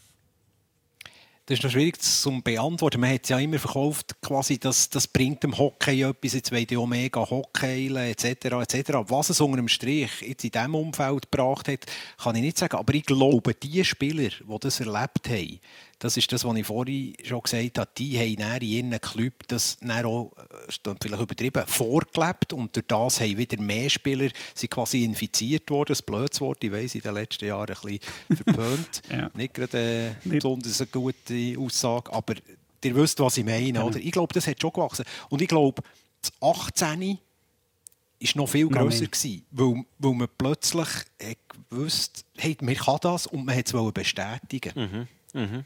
Das 1.47 1.59
ist 1.59 1.63
noch 1.63 1.71
schwierig 1.71 2.01
zu 2.01 2.41
beantworten. 2.41 2.99
Man 2.99 3.13
hat 3.13 3.23
es 3.23 3.29
ja 3.29 3.39
immer 3.39 3.57
verkauft, 3.57 4.17
quasi, 4.21 4.59
dass 4.59 4.89
das 4.89 5.07
bringt 5.07 5.43
dem 5.43 5.57
Hockey 5.57 6.01
etwas, 6.01 6.33
jetzt 6.33 6.51
wollen 6.51 6.67
die 6.67 6.75
Omega 6.75 7.21
Hockey 7.21 7.87
etc. 7.87 8.25
etc. 8.25 8.91
Was 9.07 9.29
es 9.29 9.39
unter 9.39 9.55
dem 9.55 9.69
Strich 9.69 10.11
jetzt 10.19 10.43
in 10.43 10.51
diesem 10.51 10.75
Umfeld 10.75 11.31
gebracht 11.31 11.69
hat, 11.69 11.85
kann 12.21 12.35
ich 12.35 12.41
nicht 12.41 12.57
sagen. 12.57 12.75
Aber 12.75 12.93
ich 12.93 13.05
glaube, 13.05 13.53
die 13.53 13.85
Spieler, 13.85 14.27
die 14.27 14.59
das 14.59 14.81
erlebt 14.81 15.29
haben, 15.29 15.59
das 15.99 16.15
ist 16.15 16.31
das, 16.31 16.45
was 16.45 16.55
ich 16.55 16.65
vorhin 16.65 17.15
schon 17.23 17.41
gesagt 17.41 17.79
habe, 17.79 17.89
die 17.97 18.17
haben 18.19 18.61
in 18.61 18.91
ihren 18.91 19.01
Club 19.01 19.33
das 19.47 19.77
auch, 20.03 20.31
äh, 20.37 20.93
vielleicht 21.01 21.21
übertrieben, 21.21 21.63
vorgelebt 21.65 22.53
und 22.53 22.75
durch 22.75 22.85
das 22.85 23.19
haben 23.19 23.37
wieder 23.37 23.59
mehr 23.59 23.89
Spieler 23.89 24.29
sind 24.53 24.69
quasi 24.69 25.03
infiziert 25.03 25.69
worden. 25.71 25.89
Das 25.89 26.03
blödes 26.03 26.39
Wort, 26.39 26.63
ich 26.63 26.71
weiss, 26.71 26.93
in 26.93 27.01
den 27.01 27.15
letzten 27.15 27.45
Jahren 27.45 27.75
ein 27.75 27.81
bisschen 27.81 27.99
verpönt. 28.45 29.01
ja. 29.09 29.31
Nicht 29.33 29.55
gerade 29.55 30.15
äh, 30.23 30.29
besonders 30.29 30.79
eine 30.79 30.89
gute 30.91 31.55
Aussage, 31.57 32.13
aber 32.13 32.35
ihr 32.83 32.95
wisst, 32.95 33.19
was 33.19 33.37
ich 33.37 33.45
meine. 33.45 33.83
Oder? 33.83 33.99
Ich 33.99 34.11
glaube, 34.11 34.33
das 34.33 34.45
hat 34.45 34.61
schon 34.61 34.73
gewachsen. 34.73 35.05
Und 35.29 35.41
ich 35.41 35.47
glaube, 35.47 35.81
das 36.21 36.31
18 36.41 37.17
war 38.19 38.31
noch 38.35 38.49
viel 38.49 38.67
grösser, 38.67 39.05
gewesen, 39.05 39.45
weil, 39.51 39.83
weil 39.97 40.13
man 40.13 40.27
plötzlich 40.37 40.87
gewusst 41.69 42.25
hey, 42.35 42.55
man 42.61 42.75
kann 42.75 42.97
das 43.01 43.25
und 43.25 43.45
man 43.45 43.55
hat 43.55 43.73
es 43.73 43.93
bestätigen. 43.93 45.07
Mhm. 45.33 45.39
Mhm 45.41 45.65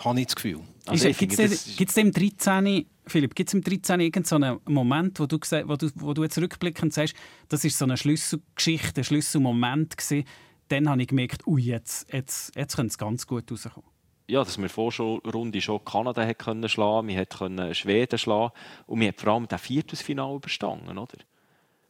habe 0.00 0.20
ich 0.20 0.26
das 0.26 0.36
Gefühl. 0.36 0.60
Also 0.86 1.08
Gibt 1.10 1.38
es 1.38 1.96
im 1.96 2.12
13. 2.12 2.86
Philipp, 3.06 3.34
gibt 3.34 3.48
es 3.48 3.54
im 3.54 3.62
13. 3.62 4.00
irgendeinen 4.00 4.24
so 4.24 4.60
Moment, 4.70 5.18
wo 5.18 5.26
du, 5.26 5.38
wo, 5.38 5.76
du, 5.76 5.90
wo 5.96 6.14
du 6.14 6.22
jetzt 6.22 6.38
rückblickend 6.38 6.92
sagst, 6.92 7.14
das 7.48 7.64
war 7.64 7.70
so 7.70 7.84
eine 7.84 7.96
Schlüsselgeschichte, 7.96 9.00
ein 9.00 9.04
Schlüsselmoment 9.04 9.96
gewesen, 9.96 10.24
dann 10.68 10.88
habe 10.88 11.02
ich 11.02 11.08
gemerkt, 11.08 11.46
ui, 11.46 11.62
jetzt, 11.62 12.12
jetzt, 12.12 12.54
jetzt 12.56 12.76
könnte 12.76 12.90
es 12.90 12.98
ganz 12.98 13.26
gut 13.26 13.50
rauskommen. 13.50 13.88
Ja, 14.28 14.44
dass 14.44 14.56
wir 14.56 14.68
vor 14.68 14.92
schon 14.92 15.18
Runde 15.18 15.60
schon 15.60 15.84
Kanada 15.84 16.24
hat 16.24 16.38
können 16.38 16.68
schlagen, 16.68 17.08
wir 17.08 17.26
können 17.26 17.74
Schweden 17.74 18.18
schlagen 18.18 18.52
und 18.86 19.00
wir 19.00 19.08
haben 19.08 19.16
vor 19.18 19.32
allem 19.32 19.48
das 19.48 19.60
Viertelfinale 19.60 20.36
überstanden, 20.36 20.96
oder? 20.96 21.18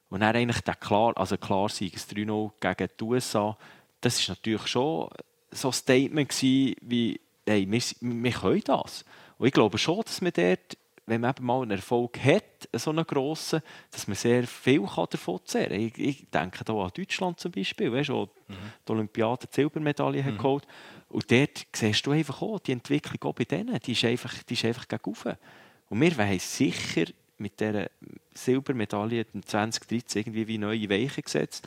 Und 0.08 0.20
dann 0.20 0.34
eigentlich 0.34 0.60
der 0.62 0.74
klar, 0.74 1.16
also 1.16 1.36
klar 1.36 1.68
Sieg 1.68 1.94
3-0 1.96 2.50
gegen 2.60 2.90
die 2.98 3.04
USA, 3.04 3.56
das 4.00 4.18
ist 4.18 4.28
natürlich 4.28 4.66
schon 4.66 5.08
so 5.50 5.68
ein 5.68 5.72
Statement 5.72 6.28
gewesen, 6.30 6.74
wie 6.82 7.20
hey, 7.46 7.70
wir, 7.70 7.82
wir 8.00 8.32
können 8.32 8.62
das. 8.64 9.04
Und 9.38 9.46
ich 9.46 9.52
glaube 9.52 9.78
schon, 9.78 10.02
dass 10.02 10.20
man 10.20 10.32
dort, 10.32 10.76
wenn 11.06 11.20
man 11.20 11.30
eben 11.30 11.44
mal 11.44 11.62
einen 11.62 11.72
Erfolg 11.72 12.22
hat, 12.24 12.68
so 12.76 12.90
einen 12.90 13.04
grossen, 13.04 13.60
dass 13.90 14.06
man 14.06 14.14
sehr 14.14 14.46
viel 14.46 14.86
davon 15.10 15.40
zehren 15.44 15.70
kann. 15.70 15.80
Ich, 15.80 15.98
ich 15.98 16.30
denke 16.30 16.64
da 16.64 16.72
an 16.74 16.90
Deutschland 16.94 17.40
zum 17.40 17.50
Beispiel, 17.50 17.92
weißt 17.92 18.10
du, 18.10 18.28
mhm. 18.48 18.54
die 18.86 18.92
Olympiade 18.92 19.46
die 19.46 19.54
Silbermedaille 19.54 20.22
mhm. 20.22 20.36
geholt. 20.36 20.66
Und 21.08 21.30
dort 21.30 21.66
siehst 21.74 22.06
du 22.06 22.12
einfach 22.12 22.40
auch, 22.40 22.60
die 22.60 22.72
Entwicklung 22.72 23.22
auch 23.22 23.34
bei 23.34 23.44
denen, 23.44 23.78
die 23.80 23.92
ist 23.92 24.04
einfach, 24.04 24.42
die 24.44 24.54
ist 24.54 24.64
einfach 24.64 24.86
gegen 24.86 25.36
Und 25.88 26.00
wir 26.00 26.16
wollen 26.16 26.38
sicher 26.38 27.04
mit 27.38 27.58
dieser 27.58 27.90
Silbermedaille 28.32 29.26
2013 29.44 30.20
irgendwie 30.20 30.46
wie 30.46 30.58
neue 30.58 30.88
Weichen 30.88 31.22
gesetzt. 31.22 31.66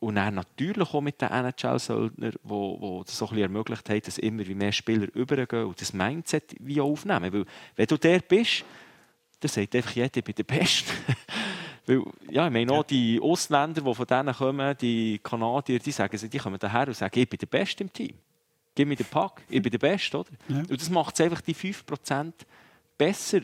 Und 0.00 0.14
dann 0.14 0.34
natürlich 0.34 0.94
auch 0.94 1.02
mit 1.02 1.20
den 1.20 1.28
NHL-Söldnern, 1.28 2.32
die, 2.32 2.48
die 2.48 3.02
das 3.04 3.18
so 3.18 3.26
ein 3.26 3.28
bisschen 3.28 3.38
ermöglicht 3.38 3.88
haben, 3.90 4.00
dass 4.00 4.16
immer 4.16 4.44
mehr 4.44 4.72
Spieler 4.72 5.14
übergehen 5.14 5.66
und 5.66 5.78
das 5.78 5.92
Mindset 5.92 6.56
wie 6.58 6.80
aufnehmen. 6.80 7.30
Weil, 7.30 7.44
wenn 7.76 7.86
du 7.86 7.98
der 7.98 8.20
bist, 8.20 8.64
dann 9.40 9.50
sagt 9.50 9.76
einfach 9.76 9.92
jeder, 9.92 10.16
ich 10.16 10.24
bin 10.24 10.34
der 10.34 10.44
Beste. 10.44 10.90
Weil, 11.86 12.02
ja, 12.30 12.46
ich 12.46 12.52
meine 12.52 12.72
auch 12.72 12.82
die 12.82 13.20
Ausländer, 13.20 13.82
die 13.82 13.94
von 13.94 14.06
denen 14.06 14.34
kommen, 14.34 14.76
die 14.78 15.18
Kanadier, 15.22 15.78
die 15.78 15.92
sagen, 15.92 16.30
die 16.30 16.38
kommen 16.38 16.58
daher 16.58 16.88
und 16.88 16.96
sagen, 16.96 17.18
ich 17.18 17.28
bin 17.28 17.38
der 17.38 17.46
Beste 17.46 17.84
im 17.84 17.92
Team. 17.92 18.14
Gib 18.74 18.88
mir 18.88 18.96
den 18.96 19.06
Pack, 19.06 19.42
ich 19.50 19.60
bin 19.60 19.70
der 19.70 19.78
Beste. 19.78 20.18
Oder? 20.18 20.30
Ja. 20.48 20.58
Und 20.58 20.80
das 20.80 20.88
macht 20.88 21.14
es 21.14 21.20
einfach 21.20 21.42
die 21.42 21.54
5% 21.54 22.32
besser. 22.96 23.40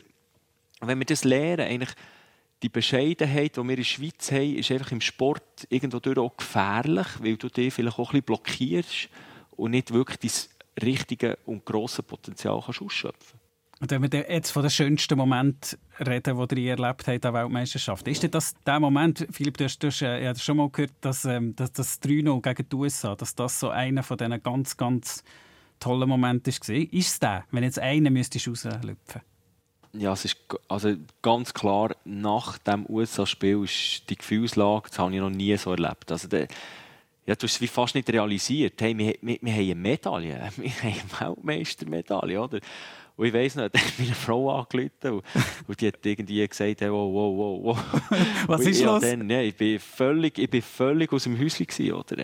Wenn 0.79 0.97
wir 0.97 1.05
das 1.05 1.23
lernen, 1.23 1.67
eigentlich 1.67 1.93
die 2.63 2.69
Bescheidenheit, 2.69 3.57
die 3.57 3.63
wir 3.63 3.69
in 3.69 3.75
der 3.75 3.83
Schweiz 3.83 4.31
haben, 4.31 4.55
ist 4.55 4.71
einfach 4.71 4.91
im 4.91 5.01
Sport 5.01 5.67
irgendwo 5.69 5.99
auch 6.21 6.35
gefährlich, 6.37 7.07
weil 7.19 7.37
du 7.37 7.49
dich 7.49 7.73
vielleicht 7.73 7.99
auch 7.99 8.13
ein 8.13 8.21
bisschen 8.21 8.25
blockierst 8.25 9.09
und 9.51 9.71
nicht 9.71 9.93
wirklich 9.93 10.19
dein 10.19 10.83
richtige 10.85 11.37
und 11.45 11.65
grosse 11.65 12.03
Potenzial 12.03 12.61
kannst 12.63 12.81
ausschöpfen 12.81 13.39
und 13.79 13.91
wenn 13.91 14.01
wir 14.01 14.31
jetzt 14.31 14.51
von 14.51 14.63
den 14.63 14.71
schönsten 14.71 15.17
Momenten 15.17 15.77
reden, 15.99 16.47
die 16.47 16.65
ihr 16.65 16.71
erlebt 16.71 17.07
habt 17.07 17.25
an 17.25 17.33
Weltmeisterschaft, 17.33 18.07
ist 18.07 18.33
das 18.33 18.55
der 18.65 18.79
Moment, 18.79 19.27
Philipp, 19.31 19.57
du 19.57 19.65
hast, 19.65 19.79
du 19.79 19.87
hast 19.87 20.01
äh, 20.01 20.23
ja, 20.23 20.33
schon 20.33 20.57
mal 20.57 20.69
gehört, 20.69 20.93
dass, 21.01 21.25
ähm, 21.25 21.55
dass 21.55 21.71
das 21.73 22.01
3-0 22.01 22.41
gegen 22.41 22.69
die 22.69 22.75
USA, 22.75 23.15
dass 23.15 23.35
das 23.35 23.59
so 23.59 23.69
einer 23.69 24.01
von 24.01 24.17
diesen 24.17 24.41
ganz, 24.41 24.77
ganz 24.77 25.23
tollen 25.79 26.09
Momenten 26.09 26.51
war? 26.51 26.75
Ist 26.75 27.07
es 27.07 27.19
der, 27.19 27.45
wenn 27.51 27.63
jetzt 27.63 27.77
einer 27.77 28.09
müsstest 28.09 28.47
rauslüpfen 28.47 29.21
ja, 29.99 30.13
es 30.13 30.25
ist 30.25 30.37
also 30.67 30.95
ganz 31.21 31.53
klar, 31.53 31.95
nach 32.05 32.57
dem 32.59 32.85
USA-Spiel 32.87 33.63
ist 33.63 34.09
die 34.09 34.15
Gefühlslage, 34.15 34.89
das 34.89 34.99
habe 34.99 35.13
ich 35.13 35.19
noch 35.19 35.29
nie 35.29 35.55
so 35.57 35.71
erlebt. 35.71 36.11
Also 36.11 36.27
der, 36.27 36.47
ja, 37.25 37.35
du 37.35 37.43
hast 37.43 37.55
es 37.55 37.61
wie 37.61 37.67
fast 37.67 37.95
nicht 37.95 38.09
realisiert. 38.09 38.81
Hey, 38.81 38.97
wir, 38.97 39.15
wir, 39.21 39.37
wir 39.41 39.53
haben 39.53 39.61
eine 39.61 39.75
Medaille, 39.75 40.49
wir 40.57 40.71
haben 40.71 41.09
eine 41.19 41.35
Weltmeistermedaille, 41.35 42.41
oder? 42.41 42.59
Und 43.17 43.25
ich 43.25 43.33
weiss 43.33 43.55
nicht, 43.55 43.75
ich 43.75 43.99
meine 43.99 44.13
Frau 44.13 44.59
angerufen 44.59 45.11
und, 45.11 45.23
und 45.67 45.81
die 45.81 45.87
hat 45.87 46.05
irgendwie 46.05 46.47
gesagt, 46.47 46.81
hey, 46.81 46.91
wow, 46.91 47.11
wow, 47.11 47.37
wow, 47.37 47.63
wow. 47.63 48.27
Was 48.47 48.61
ist 48.61 48.83
los? 48.83 49.01
Dann, 49.01 49.27
ja, 49.29 49.41
ich, 49.41 49.55
bin 49.55 49.79
völlig, 49.79 50.37
ich 50.37 50.49
bin 50.49 50.61
völlig 50.61 51.11
aus 51.11 51.23
dem 51.23 51.37
Häuschen 51.39 51.65
gewesen, 51.65 51.93
oder? 51.93 52.15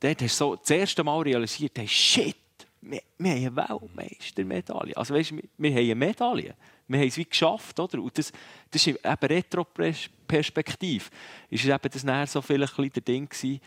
Dort 0.00 0.22
hast 0.22 0.40
du 0.40 0.44
so 0.44 0.56
das 0.56 0.70
erste 0.70 1.02
Mal 1.02 1.20
realisiert, 1.20 1.72
hey, 1.76 1.88
shit, 1.88 2.36
wir, 2.80 3.00
wir 3.18 3.30
haben 3.32 3.58
eine 3.58 3.68
Weltmeistermedaille. 3.68 4.96
Also 4.96 5.14
weißt, 5.14 5.32
wir, 5.32 5.42
wir 5.58 5.70
haben 5.70 5.78
eine 5.78 5.94
Medaille 5.96 6.54
wir 6.88 7.00
haben 7.00 7.08
es 7.08 7.16
wie 7.16 7.24
geschafft, 7.24 7.78
oder? 7.80 8.00
Und 8.00 8.16
das, 8.16 8.32
das 8.70 8.86
ist 8.86 8.96
eben 9.04 9.04
Retro-Perspektiv. 9.04 11.10
Ist 11.50 11.64
eben 11.64 11.90
das 11.92 12.04
näher 12.04 12.26
so 12.26 12.40
vielleicht 12.40 12.78
ein 12.78 12.90
der 12.90 13.02
Ding 13.02 13.28
gewesen, 13.28 13.60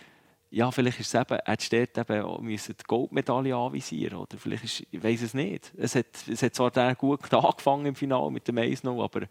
ja, 0.51 0.71
vielleicht 0.71 0.99
ist 0.99 1.13
es 1.13 1.21
eben, 1.21 1.37
hättest 1.45 1.73
dort 1.73 2.09
eben 2.09 2.23
auch 2.23 2.41
die 2.41 2.73
Goldmedaille 2.87 3.55
anvisieren 3.55 4.17
oder 4.17 4.37
vielleicht 4.37 4.63
ist, 4.63 4.87
ich 4.89 5.03
weiß 5.03 5.21
es 5.21 5.33
nicht. 5.35 5.71
Es 5.77 5.93
hat, 5.95 6.07
es 6.27 6.41
hat 6.41 6.55
zwar 6.55 6.71
der 6.71 6.95
gut 6.95 7.31
angefangen 7.33 7.85
im 7.85 7.95
Finale 7.95 8.31
mit 8.31 8.47
dem 8.47 8.57
1 8.57 8.83
aber 8.85 9.21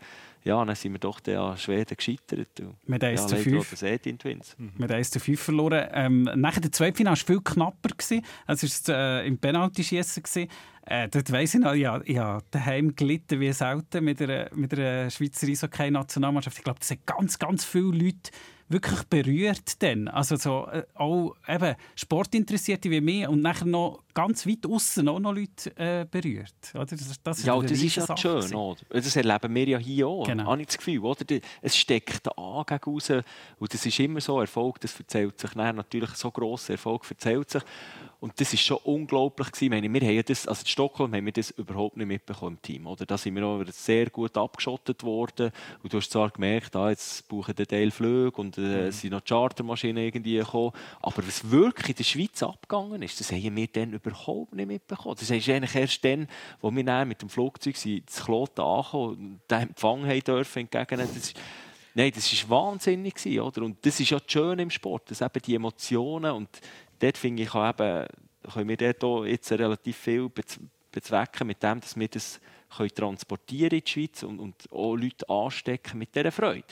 ja, 0.45 0.65
dann 0.65 0.75
sind 0.77 0.93
wir 0.93 1.01
doch 1.01 1.21
an 1.27 1.57
Schweden 1.57 1.97
gescheitert. 1.97 2.63
Mit 2.87 3.03
1 3.03 3.27
zu 3.27 3.37
5. 3.37 3.79
Twins. 4.19 4.57
Mhm. 4.59 4.73
Mit 4.79 4.93
1 4.93 5.11
zu 5.11 5.19
5 5.19 5.41
verloren. 5.41 5.89
Ähm, 5.93 6.31
nachher 6.37 6.61
der 6.61 6.73
Zweitfinale 6.73 7.17
war 7.17 7.27
viel 7.27 7.41
knapper. 7.41 7.89
Gewesen. 7.89 8.25
Es 8.47 8.89
war 8.89 8.97
äh, 8.97 9.27
im 9.27 9.39
Penalty-Schiessen. 9.39 10.49
Äh, 10.87 11.09
dort 11.09 11.31
weiss 11.33 11.55
ich 11.55 11.61
noch, 11.61 11.75
ja, 11.75 12.01
ja, 12.07 12.39
daheim 12.51 12.95
gelitten 12.95 13.41
wie 13.41 13.53
selten 13.53 14.05
mit 14.05 14.23
einer, 14.23 14.49
mit 14.55 14.73
einer 14.73 15.11
Schweizer 15.11 15.47
Eishockey-Nationalmannschaft. 15.47 16.57
Ich 16.57 16.65
glaube, 16.65 16.79
das 16.79 16.89
sind 16.89 17.05
ganz, 17.05 17.39
ganz 17.39 17.65
viele 17.65 17.93
Leute 17.93 18.31
wirklich 18.69 19.03
berührt 19.05 19.83
dann. 19.83 20.09
Also 20.09 20.37
so, 20.37 20.69
äh, 20.71 20.85
auch 20.95 21.35
eben 21.47 21.75
Sportinteressierte 21.95 22.91
wie 22.91 23.01
mich 23.01 23.27
und 23.29 23.41
nachher 23.41 23.67
noch 23.67 24.03
ganz 24.15 24.47
weit 24.47 24.67
außen 24.67 25.09
auch 25.09 25.21
noch 25.21 25.33
Leute 25.33 25.77
äh, 25.77 26.05
berührt. 26.11 26.55
Oder? 26.75 26.87
Das, 26.87 27.23
das 27.23 27.45
ja, 27.45 27.61
das 27.61 27.71
ist 27.71 27.97
ja 27.97 28.17
schön. 28.17 28.55
Oder? 28.55 28.81
Das 28.91 29.15
erleben 29.15 29.55
wir 29.55 29.69
ja 29.69 29.79
hier 29.79 30.09
auch. 30.09 30.27
Genau. 30.27 30.45
Habe 30.47 30.61
ich 30.61 30.67
das 30.67 30.79
Gefühl. 30.79 30.99
Oder? 30.99 31.25
Es 31.63 31.77
steckt 31.77 32.27
an 32.37 32.65
gegen 32.67 32.85
raus. 32.85 33.11
Und 33.59 33.73
das 33.73 33.87
ist 33.87 34.01
immer 34.01 34.21
so, 34.21 34.41
Erfolg, 34.41 34.81
das 34.81 34.99
erzählt 34.99 35.39
sich. 35.39 35.51
Dann 35.53 35.77
natürlich 35.77 36.11
so 36.11 36.31
grosser 36.31 36.73
Erfolg 36.73 37.09
erzählt 37.09 37.51
sich. 37.51 37.63
Und 38.21 38.41
das 38.41 38.53
war 38.53 38.59
schon 38.59 38.79
unglaublich. 38.79 39.53
Gewesen. 39.53 39.71
meine, 39.71 39.93
wir 39.93 40.01
haben 40.01 40.25
das, 40.27 40.49
also 40.49 40.63
in 40.63 40.67
Stockholm 40.67 41.15
haben 41.15 41.25
wir 41.25 41.33
das 41.33 41.51
überhaupt 41.53 41.97
nicht 41.97 42.09
mitbekommen 42.09 42.57
im 42.57 42.63
Team. 42.63 42.87
Oder? 42.89 43.07
Da 43.07 43.17
sind 43.17 43.37
wir 43.37 43.47
auch 43.47 43.65
sehr 43.71 44.11
gut 44.11 44.37
abgeschottet 44.37 45.05
worden. 45.05 45.53
Und 45.85 45.93
du 45.93 45.99
hast 45.99 46.11
zwar 46.11 46.31
gemerkt, 46.31 46.75
ah, 46.75 46.91
jetzt 46.91 47.29
brauchen 47.29 47.55
der 47.55 47.69
Teil 47.69 47.93
Flüge 47.93 48.41
und 48.41 48.58
äh, 48.59 48.87
mhm. 48.87 48.93
sind 48.93 49.11
noch 49.13 49.25
Chartermaschinen 49.25 50.05
irgendwie 50.05 50.37
gekommen. 50.37 50.73
Aber 51.01 51.27
was 51.27 51.51
wirklich 51.51 51.91
in 51.91 51.95
der 51.97 52.05
Schweiz 52.05 52.43
abgegangen 52.43 53.03
ist, 53.03 53.21
das 53.21 53.33
haben 53.33 53.57
wir 53.57 53.67
dann 53.69 53.93
überhaupt 53.93 54.55
nicht 54.55 54.67
mitbekommen. 54.67 55.17
Das 55.19 55.31
ist 55.31 55.49
eigentlich 55.49 55.75
erst 55.75 56.05
dann, 56.05 56.29
wo 56.61 56.71
wir 56.71 56.85
dann 56.85 57.09
mit 57.09 57.23
dem 57.23 57.29
Flugzeug 57.29 57.77
das 58.07 58.25
Kloten 58.25 58.61
angekommen 58.61 59.17
und 59.17 59.41
den 59.51 59.61
Empfang 59.61 60.07
haben 60.07 60.21
dürfen 60.21 60.61
entgegennehmen. 60.61 61.15
Das 61.15 61.35
Nein, 61.95 62.13
das 62.15 62.49
war 62.49 62.65
wahnsinnig. 62.65 63.15
Oder? 63.41 63.63
Und 63.63 63.85
das 63.85 63.99
ist 63.99 64.11
ja 64.11 64.21
das 64.21 64.31
Schöne 64.31 64.63
im 64.63 64.71
Sport, 64.71 65.11
dass 65.11 65.21
eben 65.21 65.43
die 65.45 65.55
Emotionen 65.57 66.33
und 66.33 66.49
dort 67.01 67.19
finde 67.19 67.43
ich 67.43 67.55
auch 67.55 67.71
eben 67.71 68.07
können 68.53 68.69
wir 68.69 68.93
dort 68.93 69.27
jetzt 69.27 69.51
relativ 69.53 69.97
viel 69.97 70.31
bezwecken 70.93 71.47
mit 71.47 71.63
dem, 71.63 71.81
dass 71.81 71.99
wir 71.99 72.09
das 72.09 72.41
können 72.77 72.95
transportieren 72.95 73.79
in 73.79 73.85
die 73.85 73.91
Schweiz 73.91 74.23
und, 74.23 74.39
und 74.39 74.55
auch 74.71 74.95
Leute 74.95 75.29
anstecken 75.29 75.99
mit 75.99 76.15
dieser 76.15 76.33
Freude. 76.33 76.65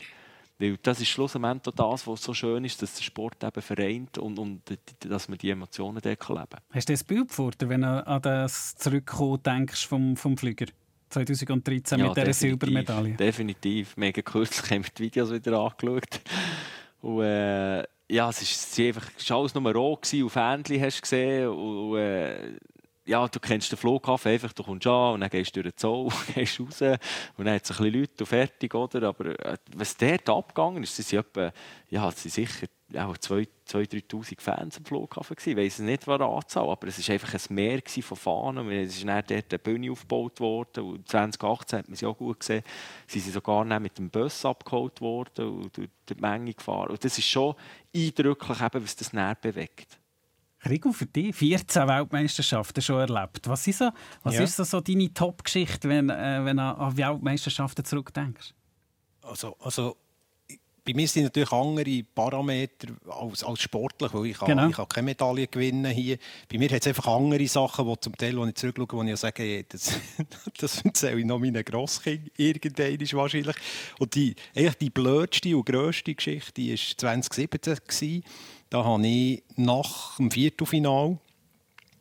Weil 0.58 0.78
das 0.82 1.00
ist 1.00 1.08
schlussendlich 1.08 1.74
das, 1.74 2.06
was 2.06 2.22
so 2.22 2.32
schön 2.32 2.64
ist, 2.64 2.80
dass 2.80 2.94
der 2.94 3.02
Sport 3.02 3.44
eben 3.44 3.60
vereint 3.60 4.16
und, 4.16 4.38
und 4.38 4.62
dass 5.00 5.28
man 5.28 5.36
die 5.36 5.50
Emotionen 5.50 6.00
dort 6.02 6.28
leben. 6.28 6.62
Hast 6.70 6.88
du 6.88 6.92
das 6.94 7.04
Bild 7.04 7.30
vor 7.30 7.50
dir, 7.50 7.68
wenn 7.68 7.82
du 7.82 8.06
an 8.06 8.22
das 8.22 8.74
Zurückkommen 8.76 9.42
denkst 9.42 9.86
vom, 9.86 10.16
vom 10.16 10.36
Flüger? 10.36 10.66
2013 11.10 11.98
ja, 11.98 12.08
mit 12.08 12.16
dieser 12.16 12.32
Silbermedaille. 12.32 13.14
Definitiv. 13.14 13.96
Mega 13.96 14.22
kürzlich 14.22 14.70
haben 14.70 14.84
wir 14.84 14.90
die 14.96 15.02
Videos 15.04 15.30
wieder 15.30 15.58
angeschaut. 15.60 16.20
Und, 17.00 17.22
äh, 17.22 17.84
ja, 18.08 18.30
es 18.30 18.78
war 18.78 18.86
einfach 18.86 19.10
es 19.16 19.30
alles 19.30 19.54
nur 19.54 19.72
roh 19.72 19.94
auf 19.94 20.32
Fähnchen, 20.32 20.80
hast 20.80 20.98
du 20.98 21.02
gesehen. 21.02 21.48
Und, 21.48 21.98
äh, 21.98 22.58
ja, 23.06 23.28
du 23.28 23.38
kennst 23.38 23.70
den 23.70 23.78
Flughafen 23.78 24.32
einfach, 24.32 24.52
du 24.52 24.62
kommst 24.62 24.86
an 24.86 25.14
und 25.14 25.20
dann 25.20 25.30
gehst 25.30 25.56
du 25.56 25.62
durch 25.62 25.74
den 25.74 25.78
Zoll, 25.78 26.08
gehst 26.34 26.60
raus 26.60 26.82
und 27.36 27.44
dann 27.44 27.54
hat 27.54 27.64
es 27.64 27.70
ein 27.70 27.76
bisschen 27.76 28.00
Leute 28.00 28.24
und 28.24 28.26
fertig, 28.26 28.74
oder? 28.74 29.08
Aber 29.08 29.26
äh, 29.26 29.56
was 29.74 29.96
dort 29.96 30.28
abgegangen 30.28 30.82
ist, 30.82 30.96
sind 30.96 31.18
etwa, 31.18 31.52
ja, 31.88 32.10
sind 32.10 32.32
sicher 32.32 32.66
ja, 32.92 33.08
2'000, 33.08 33.48
3'000 33.68 34.40
Fans 34.40 34.78
am 34.78 34.84
Flughafen 34.84 35.34
gewesen. 35.34 35.58
Ich 35.58 35.64
weiss 35.64 35.78
nicht, 35.78 36.06
was 36.06 36.18
die 36.18 36.24
Anzahl 36.24 36.68
aber 36.68 36.86
es 36.86 37.08
war 37.08 37.12
einfach 37.14 37.34
ein 37.34 37.54
Meer 37.54 37.82
von 38.00 38.16
Fahnen. 38.16 38.70
Es 38.70 38.96
ist 38.96 39.06
dann 39.06 39.24
dort 39.26 39.52
eine 39.52 39.58
Bühne 39.58 39.90
aufgebaut 39.90 40.40
worden 40.40 40.84
und 40.84 41.08
2018 41.08 41.78
hat 41.80 41.88
man 41.88 41.96
sie 41.96 42.06
auch 42.06 42.16
gut 42.16 42.40
gesehen. 42.40 42.62
Sie 43.06 43.18
sind 43.18 43.32
sogar 43.32 43.64
mit 43.80 43.98
dem 43.98 44.10
Bus 44.10 44.44
abgeholt 44.44 45.00
worden 45.00 45.48
und 45.48 45.76
durch 45.76 45.88
die 46.08 46.14
Menge 46.14 46.54
gefahren. 46.54 46.90
Und 46.90 47.04
das 47.04 47.18
ist 47.18 47.26
schon 47.26 47.54
eindrücklich, 47.94 48.60
eben, 48.60 48.84
was 48.84 48.96
das 48.96 49.12
näher 49.12 49.36
bewegt. 49.40 49.98
Rigo, 50.68 50.92
für 50.92 51.06
dich 51.06 51.34
14 51.34 51.88
Weltmeisterschaften 51.88 52.82
schon 52.82 53.00
erlebt. 53.00 53.48
Was 53.48 53.66
ist 53.66 53.78
so, 53.78 53.90
was 54.22 54.34
ja. 54.34 54.42
ist 54.42 54.56
so, 54.56 54.64
so 54.64 54.80
deine 54.80 55.12
Top-Geschichte, 55.12 55.88
wenn, 55.88 56.10
äh, 56.10 56.44
wenn 56.44 56.56
du 56.56 56.62
an 56.62 56.96
Weltmeisterschaften 56.96 57.84
zurückdenkst? 57.84 58.54
Also, 59.22 59.56
also 59.60 59.96
bei 60.86 60.94
mir 60.94 61.08
sind 61.08 61.24
natürlich 61.24 61.50
andere 61.50 62.04
Parameter 62.14 62.88
als, 63.08 63.42
als 63.42 63.60
sportlich, 63.60 64.14
weil 64.14 64.26
ich, 64.26 64.38
genau. 64.38 64.62
kann, 64.62 64.70
ich 64.70 64.76
kann 64.76 64.88
keine 64.88 65.04
Medaille 65.06 65.46
gewinnen 65.48 65.90
hier. 65.90 66.16
Bei 66.50 66.58
mir 66.58 66.70
hat 66.70 66.82
es 66.82 66.86
einfach 66.86 67.08
andere 67.08 67.46
Sachen, 67.48 67.86
wo 67.86 67.96
zum 67.96 68.16
Teil, 68.16 68.36
wo 68.36 68.46
ich 68.46 68.54
zurückschaue, 68.54 68.88
wo 68.92 69.02
ich 69.02 69.16
sage, 69.16 69.64
das, 69.64 69.98
das 70.58 70.82
erzähle 70.82 71.18
ich 71.18 71.26
noch 71.26 71.40
meinen 71.40 71.64
Grosskind 71.64 72.30
irgendwann 72.36 73.00
wahrscheinlich. 73.12 73.56
Und 73.98 74.14
die, 74.14 74.36
eigentlich 74.54 74.76
die 74.76 74.90
blödste 74.90 75.56
und 75.56 75.66
grösste 75.66 76.14
Geschichte 76.14 76.62
war 76.62 76.76
2017. 76.76 77.78
Gewesen. 77.84 78.24
Da 78.68 78.84
habe 78.84 79.06
ich 79.06 79.44
nach 79.54 80.16
dem 80.16 80.30
Viertelfinal 80.30 81.18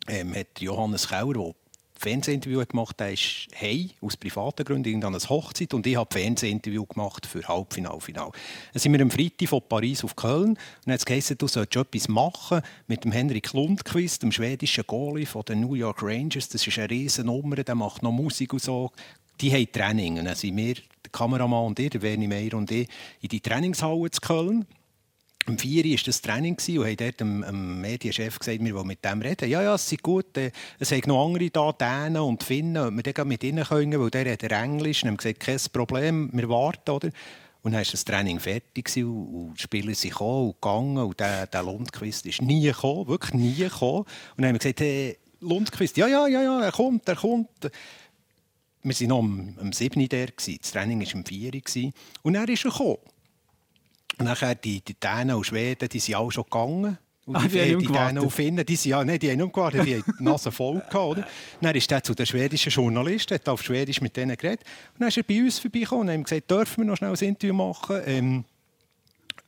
ähm, 0.07 0.35
hat 0.35 0.59
Johannes 0.59 1.07
Kauer, 1.07 1.33
der 1.33 1.55
Fernsehinterview 1.97 2.65
gemacht, 2.65 2.99
der 2.99 3.13
ist 3.13 3.47
hey 3.53 3.91
aus 4.01 4.17
privaten 4.17 4.65
Gründen 4.65 5.03
an 5.03 5.15
einer 5.15 5.29
Hochzeit 5.29 5.73
und 5.73 5.85
ich 5.87 5.95
habe 5.95 6.09
Fernsehinterview 6.11 6.85
gemacht 6.85 7.25
für 7.25 7.47
Halbfinal, 7.47 7.99
Final. 8.01 8.31
Dann 8.73 8.79
sind 8.79 8.93
wir 8.93 9.01
am 9.01 9.11
Freitag 9.11 9.47
von 9.47 9.61
Paris 9.67 10.03
auf 10.03 10.15
Köln 10.15 10.49
und 10.49 10.59
dann 10.85 10.93
hat 10.93 10.99
es 10.99 11.05
geheißen, 11.05 11.37
du 11.37 11.47
sollst 11.47 11.75
etwas 11.75 12.07
machen 12.07 12.61
mit 12.87 13.03
dem 13.03 13.11
Henrik 13.11 13.53
Lundqvist, 13.53 14.23
dem 14.23 14.31
schwedischen 14.31 14.85
Goalie 14.85 15.25
von 15.25 15.43
den 15.43 15.61
New 15.61 15.75
York 15.75 16.01
Rangers. 16.01 16.49
Das 16.49 16.65
ist 16.65 16.77
eine 16.77 16.89
riesen 16.89 17.27
Nummer, 17.27 17.57
der 17.57 17.75
macht 17.75 18.03
noch 18.03 18.11
Musik 18.11 18.53
und 18.53 18.61
so. 18.61 18.91
Die 19.39 19.51
haben 19.51 19.71
Training 19.71 20.19
und 20.19 20.25
dann 20.25 20.35
sind 20.35 20.57
wir, 20.57 20.75
der 20.75 21.11
Kameramann 21.11 21.67
und 21.67 21.79
ich, 21.79 21.91
der 21.91 22.01
Werni 22.01 22.27
Meier 22.27 22.55
und 22.55 22.71
ich, 22.71 22.89
in 23.21 23.29
die 23.29 23.39
Trainingshalle 23.39 24.09
zu 24.11 24.21
Köln 24.21 24.65
um 25.47 25.57
4 25.57 25.85
Uhr 25.85 25.91
war 25.91 25.99
das 26.05 26.21
Training 26.21 26.57
und 26.57 26.85
haben 26.85 26.97
dort 26.97 27.19
dem, 27.19 27.41
dem 27.41 27.81
Medienchef 27.81 28.39
gesagt, 28.39 28.63
wir 28.63 28.75
wollen 28.75 28.87
mit 28.87 29.05
dem 29.05 29.21
reden. 29.21 29.49
Ja, 29.49 29.61
ja, 29.61 29.75
es 29.75 29.91
ist 29.91 30.01
gut. 30.01 30.35
Äh, 30.37 30.51
es 30.79 30.89
sind 30.89 31.07
noch 31.07 31.25
andere 31.25 31.49
da, 31.49 31.71
Dänen 31.71 32.21
und 32.21 32.43
Finnen, 32.43 32.77
ob 32.77 32.95
wir 32.95 33.13
dann 33.13 33.27
mit 33.27 33.43
ihnen 33.43 33.63
können, 33.63 33.99
weil 33.99 34.09
der 34.09 34.25
redet 34.25 34.51
Englisch. 34.51 35.03
Und 35.03 35.09
haben 35.09 35.17
gesagt, 35.17 35.39
kein 35.39 35.59
Problem, 35.71 36.29
wir 36.33 36.49
warten. 36.49 36.89
Oder? 36.89 37.09
Und 37.65 37.71
dann 37.71 37.83
war 37.83 37.91
das 37.91 38.05
Training 38.05 38.39
fertig 38.39 38.91
und 38.97 39.55
die 39.57 39.61
Spieler 39.61 39.95
sind 39.95 40.11
gekommen 40.11 40.49
und 40.49 40.61
gegangen 40.61 40.97
und 40.99 41.19
der, 41.19 41.47
der 41.47 41.63
Lundquist 41.63 42.25
ist 42.27 42.41
nie 42.41 42.61
gekommen, 42.61 43.07
wirklich 43.07 43.33
nie 43.33 43.55
gekommen. 43.55 44.01
Und 44.01 44.07
dann 44.37 44.45
haben 44.49 44.55
wir 44.55 44.59
gesagt, 44.59 44.81
hey, 44.81 45.17
Lundquist, 45.41 45.97
ja, 45.97 46.07
ja, 46.07 46.27
ja, 46.27 46.43
ja, 46.43 46.61
er 46.61 46.71
kommt, 46.71 47.07
er 47.07 47.15
kommt. 47.15 47.49
Wir 48.83 48.93
waren 48.93 49.07
noch 49.07 49.17
am, 49.17 49.57
am 49.59 49.73
7. 49.73 49.99
Uhr 49.99 50.07
da, 50.07 50.25
das 50.25 50.71
Training 50.71 51.01
war 51.01 51.15
um 51.15 51.25
4 51.25 51.53
Uhr 51.55 51.91
und 52.21 52.33
dann 52.33 52.47
ist 52.47 52.65
er 52.65 52.71
gekommen. 52.71 52.97
Nachher 54.17 54.55
die, 54.55 54.81
die 54.81 54.93
Dänen 54.93 55.35
und 55.35 55.45
Schweden, 55.45 55.89
die 55.89 55.99
sind 55.99 56.15
auch 56.15 56.31
schon 56.31 56.43
gegangen. 56.43 56.97
Und 57.25 57.35
ah, 57.35 57.41
die, 57.41 57.47
die, 57.47 57.77
die 57.77 57.87
Dänen 57.87 58.19
und 58.19 58.29
Finnen, 58.29 58.63
die, 58.63 58.75
sind, 58.75 58.91
ja, 58.91 59.03
nee, 59.03 59.17
die 59.17 59.31
haben 59.31 59.37
nicht 59.37 59.53
gewartet, 59.53 59.85
die 59.85 59.95
haben 59.95 60.03
die 60.19 60.23
Nase 60.23 60.51
voll 60.51 60.75
gehabt. 60.75 60.95
Oder? 60.95 61.27
Dann 61.59 61.75
ist 61.75 61.91
er 61.91 62.03
zu 62.03 62.13
den 62.13 62.25
schwedischen 62.25 62.71
Journalisten, 62.71 63.33
hat 63.33 63.49
auf 63.49 63.63
Schwedisch 63.63 63.99
mit 63.99 64.15
denen 64.15 64.37
geredet. 64.37 64.61
Und 64.93 65.01
dann 65.01 65.07
ist 65.07 65.17
er 65.17 65.23
bei 65.23 65.41
uns 65.41 65.57
vorbeigekommen 65.57 66.07
und 66.07 66.13
haben 66.13 66.23
gesagt, 66.23 66.51
dürfen 66.51 66.83
wir 66.83 66.85
noch 66.85 66.97
schnell 66.97 67.11
ein 67.11 67.27
Interview 67.27 67.53
machen? 67.55 68.01
Ähm, 68.05 68.45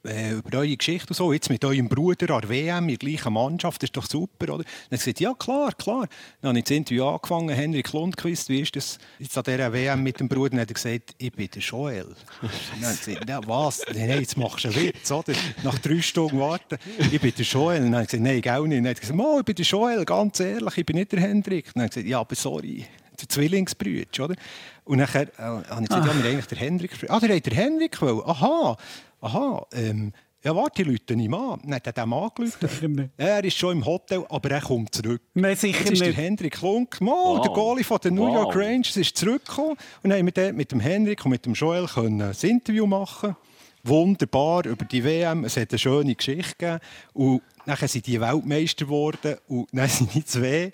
äh, 0.08 0.32
über 0.34 0.60
eure 0.60 0.76
Geschichte 0.76 1.10
und 1.10 1.16
so, 1.16 1.34
jetzt 1.34 1.50
mit 1.50 1.64
eurem 1.64 1.90
Bruder 1.90 2.34
an 2.36 2.42
der 2.42 2.50
WM 2.50 2.88
der 2.88 2.98
gleichen 2.98 3.34
Mannschaft, 3.34 3.82
das 3.84 3.88
ist 3.88 3.98
doch 3.98 4.06
super, 4.06 4.54
oder? 4.54 4.64
Dann 4.64 4.98
hat 4.98 5.06
gesagt, 5.06 5.20
ja 5.20 5.34
klar, 5.34 5.74
klar. 5.74 6.08
Dann 6.42 6.50
habe 6.50 6.60
ich 6.60 6.66
das 6.66 6.72
Interview 6.72 7.06
angefangen, 7.06 7.50
Henrik 7.50 7.92
Lundqvist, 7.94 8.50
wie 8.50 8.62
ist 8.62 8.76
das 8.76 8.98
jetzt 9.20 9.38
an 9.38 9.44
dieser 9.44 9.72
WM 9.74 10.04
mit 10.04 10.20
dem 10.20 10.28
Bruder? 10.28 10.52
Dann 10.52 10.62
hat 10.62 10.72
er 10.72 10.74
gesagt, 10.74 11.16
ich 11.18 11.32
bin 11.32 11.50
der 11.54 11.62
Joel. 11.62 12.16
dann 12.42 12.90
hat 12.90 13.06
gesagt, 13.06 13.30
ja, 13.30 13.40
was? 13.48 13.82
Nein, 13.94 14.20
jetzt 14.20 14.38
machst 14.38 14.66
du 14.66 14.70
einen 14.70 14.78
Witz, 14.78 15.12
oder? 15.12 15.34
Nach 15.64 15.78
drei 15.80 16.02
Stunden 16.02 16.40
warten, 16.40 16.78
ich 17.12 17.22
bin 17.22 17.34
der 17.38 17.46
Joel. 17.46 17.82
Dann 17.82 17.96
hat 17.96 18.02
er 18.02 18.06
gesagt, 18.06 18.24
nein, 18.24 18.40
ich 18.40 18.52
auch 18.52 18.66
nicht. 18.66 18.78
Dann 18.80 18.88
hat 18.88 18.98
er 18.98 19.02
gesagt, 19.02 19.40
ich 19.40 19.46
bin 19.46 19.56
der 19.56 19.66
Joel, 19.66 20.06
ganz 20.06 20.40
ehrlich, 20.40 20.78
ich 20.78 20.86
bin 20.86 20.96
nicht 20.96 21.12
der 21.12 21.20
Hendrik. 21.20 21.74
Dann 21.74 21.84
hat 21.84 21.92
er 21.92 22.02
gesagt, 22.02 22.08
ja, 22.08 22.20
aber 22.20 22.36
sorry 22.36 22.86
der 23.20 23.30
Zwillingsbrüder, 23.30 24.26
oder? 24.26 24.36
Und 24.84 25.00
dann 25.00 25.08
äh, 25.08 25.28
habe 25.38 25.64
ich 25.82 25.90
gesagt, 25.90 26.06
ja, 26.06 26.24
wir 26.24 26.30
eigentlich 26.30 26.48
der 26.48 26.58
Hendrik. 26.58 26.92
Ah, 27.10 27.20
der 27.20 27.36
hat 27.36 27.46
der 27.46 27.54
Hendrik 27.54 28.02
wollen. 28.02 28.22
Aha, 28.26 28.78
aha, 29.22 29.66
ähm, 29.74 30.14
ja, 30.44 30.56
warte, 30.56 30.84
die 30.84 30.92
Leute 30.92 31.16
nicht 31.16 31.34
an. 31.34 31.60
Dann 31.64 31.76
hat 31.76 31.88
er 31.88 31.94
dem 31.94 32.14
angerufen. 32.14 33.12
Er 33.18 33.44
ist 33.44 33.58
schon 33.58 33.78
im 33.78 33.86
Hotel, 33.86 34.24
aber 34.30 34.52
er 34.52 34.62
kommt 34.62 34.94
zurück. 34.94 35.22
Nein, 35.34 35.56
sicher 35.56 35.80
Jetzt 35.80 35.94
ist 35.94 36.06
der 36.06 36.14
Hendrik 36.14 36.54
Klunk, 36.54 37.02
mal, 37.02 37.12
wow. 37.12 37.42
der 37.42 37.52
Goalie 37.52 37.84
von 37.84 37.98
den 38.04 38.16
New 38.16 38.32
York 38.32 38.56
wow. 38.56 38.56
Rangers, 38.56 38.96
ist 38.96 39.18
zurückgekommen. 39.18 39.76
Und 40.04 40.14
haben 40.14 40.32
wir 40.34 40.54
mit 40.54 40.72
dem 40.72 40.80
Hendrik 40.80 41.26
und 41.26 41.32
mit 41.32 41.46
dem 41.46 41.54
Joel 41.54 41.88
können 41.88 42.22
ein 42.22 42.36
Interview 42.42 42.86
machen 42.86 43.36
Wunderbar 43.84 44.66
über 44.66 44.86
die 44.86 45.04
WM. 45.04 45.44
Es 45.44 45.58
hat 45.58 45.72
eine 45.72 45.80
schöne 45.80 46.16
Geschichte 46.16 46.56
gegeben. 46.58 46.80
Und 47.14 47.42
dann 47.66 47.88
sind 47.88 48.06
die 48.06 48.22
Weltmeister 48.22 48.86
geworden. 48.86 49.36
Und 49.48 49.68
dann 49.72 49.90
sind 49.90 50.14
die 50.14 50.24
zwei, 50.24 50.72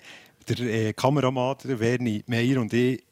der 0.48 0.60
äh, 0.60 0.92
Kameramann, 0.92 1.56
der 1.64 1.80
Werni 1.80 2.22
Meier 2.26 2.60
und 2.60 2.72
ich, 2.72 3.02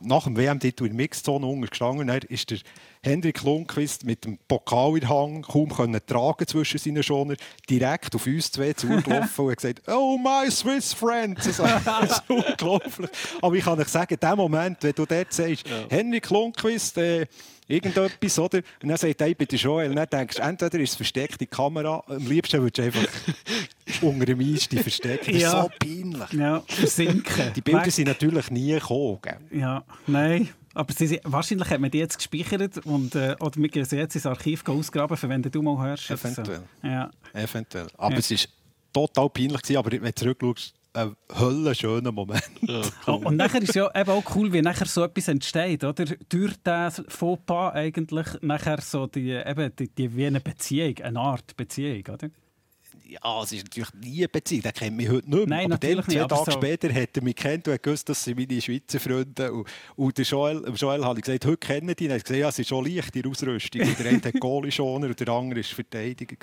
nach 0.00 0.24
dem 0.24 0.36
WM-Titel 0.36 0.84
in 0.84 0.90
der 0.90 0.96
Mixzone 0.96 1.66
gestanden. 1.66 2.08
Dann 2.08 2.20
ist 2.28 2.50
der 2.50 2.58
Hendrik 3.04 3.42
Lundqvist 3.42 4.04
mit 4.04 4.24
dem 4.24 4.38
Pokal 4.46 4.96
in 4.96 5.08
Hand 5.08 5.48
kaum 5.48 5.70
können 5.70 6.00
tragen 6.06 6.46
zwischen 6.46 6.78
seinen 6.78 7.02
Schoner, 7.02 7.34
direkt 7.68 8.14
auf 8.14 8.26
uns 8.26 8.52
zwei 8.52 8.72
zugelaufen 8.74 9.46
und 9.46 9.56
gesagt, 9.56 9.82
«Oh, 9.88 10.16
my 10.16 10.48
Swiss 10.48 10.92
friends!» 10.92 11.46
Das 11.56 12.10
ist 12.12 12.22
unglaublich. 12.28 13.10
Aber 13.40 13.54
ich 13.56 13.64
kann 13.64 13.80
euch 13.80 13.88
sagen, 13.88 14.14
in 14.14 14.20
dem 14.20 14.36
Moment, 14.36 14.78
wenn 14.82 14.92
du 14.92 15.04
dort 15.04 15.32
sagst, 15.32 15.68
ja. 15.68 15.84
«Hendrik 15.90 16.30
Lundqvist, 16.30 16.96
äh, 16.98 17.26
irgendetwas, 17.66 18.38
oder? 18.38 18.58
Und 18.82 18.88
dann 18.88 18.96
sagt 18.96 19.20
er, 19.20 19.34
der 19.34 19.58
Joel. 19.58 19.90
Und 19.90 19.96
dann 19.96 20.08
denkst 20.08 20.36
du, 20.36 20.42
entweder 20.42 20.78
ist 20.78 20.90
es 20.90 20.96
versteckte 20.96 21.46
Kamera, 21.46 22.02
am 22.06 22.26
liebsten 22.26 22.60
würdest 22.62 22.78
du 22.78 22.82
einfach 22.82 23.12
unter 24.02 24.26
dem 24.26 24.40
Einstieg 24.40 24.80
verstecken. 24.80 25.32
Das 25.32 25.42
ist 25.42 25.50
so 25.50 25.70
peinlich. 25.80 26.32
Ja, 26.32 26.62
versinken. 26.66 27.52
Die 27.54 27.60
Bilder 27.60 27.90
sind 27.90 28.08
natürlich 28.08 28.50
nie 28.50 28.72
gekommen. 28.72 29.18
Ja, 29.50 29.84
nein. 30.06 30.50
Aber 30.74 30.92
sie, 30.92 31.20
wahrscheinlich 31.24 31.68
hat 31.70 31.80
man 31.80 31.90
die 31.90 31.98
jetzt 31.98 32.16
gespeichert 32.16 32.78
und, 32.86 33.14
äh, 33.14 33.36
oder 33.40 33.56
wir 33.56 33.68
gehen 33.68 33.84
sie 33.84 33.96
jetzt 33.96 34.14
ins 34.14 34.26
Archiv 34.26 34.66
ausgraben, 34.66 35.16
für 35.16 35.28
wenn 35.28 35.42
du 35.42 35.62
mal 35.62 35.86
hörst. 35.86 36.10
Eventuell. 36.10 36.62
So. 36.82 36.88
Ja. 36.88 37.10
Eventuell. 37.32 37.88
Aber 37.98 38.14
ja. 38.14 38.18
es 38.18 38.30
war 38.30 38.38
total 38.92 39.30
peinlich, 39.30 39.62
gewesen, 39.62 39.76
aber 39.76 39.92
wenn 39.92 40.02
du 40.02 40.14
zurückschaust, 40.14 40.74
ein 40.94 41.16
höllenschöner 41.38 42.12
Moment. 42.12 42.50
Ja, 42.60 42.82
cool. 43.06 43.26
Und 43.26 43.36
nachher 43.36 43.62
ist 43.62 43.70
es 43.70 43.74
ja 43.74 43.90
eben 43.94 44.10
auch 44.10 44.36
cool, 44.36 44.52
wie 44.52 44.60
nachher 44.60 44.86
so 44.86 45.04
etwas 45.04 45.28
entsteht, 45.28 45.84
oder? 45.84 46.04
Durch 46.04 46.54
diesen 46.56 47.04
Fauxpas 47.08 47.72
eigentlich 47.72 48.26
nachher 48.42 48.80
so 48.80 49.06
die, 49.06 49.30
eben 49.30 49.74
die, 49.76 49.88
die 49.88 50.14
wie 50.14 50.26
eine 50.26 50.40
Beziehung, 50.40 50.98
eine 51.02 51.18
Art 51.18 51.56
Beziehung, 51.56 52.02
oder? 52.12 52.28
Ja, 53.12 53.42
es 53.42 53.52
ist 53.52 53.64
natürlich 53.64 53.94
nie 53.94 54.18
eine 54.18 54.28
Beziehung, 54.28 54.62
den 54.62 54.72
kennt 54.72 54.96
mich 54.96 55.08
heute 55.08 55.28
nicht 55.28 55.38
mehr. 55.38 55.46
Nein, 55.46 55.64
aber 55.66 55.74
natürlich 55.74 56.06
zwei 56.06 56.14
nicht, 56.14 56.28
Tage 56.28 56.50
so. 56.50 56.50
später 56.52 56.92
hat 56.92 57.16
er 57.16 57.22
mich 57.22 57.36
kennt 57.36 57.68
und 57.68 57.82
gewusst, 57.82 58.08
das 58.08 58.24
sind 58.24 58.38
meine 58.38 58.60
Schweizer 58.60 59.00
Freunde. 59.00 59.52
Und, 59.52 59.68
und 59.96 60.18
der 60.18 60.24
Joel, 60.24 60.72
Joel 60.74 61.04
habe 61.04 61.18
ich 61.18 61.24
gesagt, 61.24 61.44
heute 61.44 61.56
kennen 61.58 61.94
die 61.98 62.04
ihn. 62.04 62.10
Er 62.10 62.16
hat 62.16 62.24
gesagt, 62.24 62.40
ja, 62.40 62.48
es 62.48 62.58
ist 62.58 62.68
schon 62.68 62.84
leicht, 62.84 63.14
die 63.14 63.24
Ausrüstung. 63.24 63.80
der 63.80 64.06
eine 64.06 64.22
hat 64.22 64.40
Goalie-Schoner 64.40 65.08
und 65.08 65.20
der 65.20 65.28
andere 65.28 65.60
war 65.60 65.74
Verteidiger. 65.74 66.36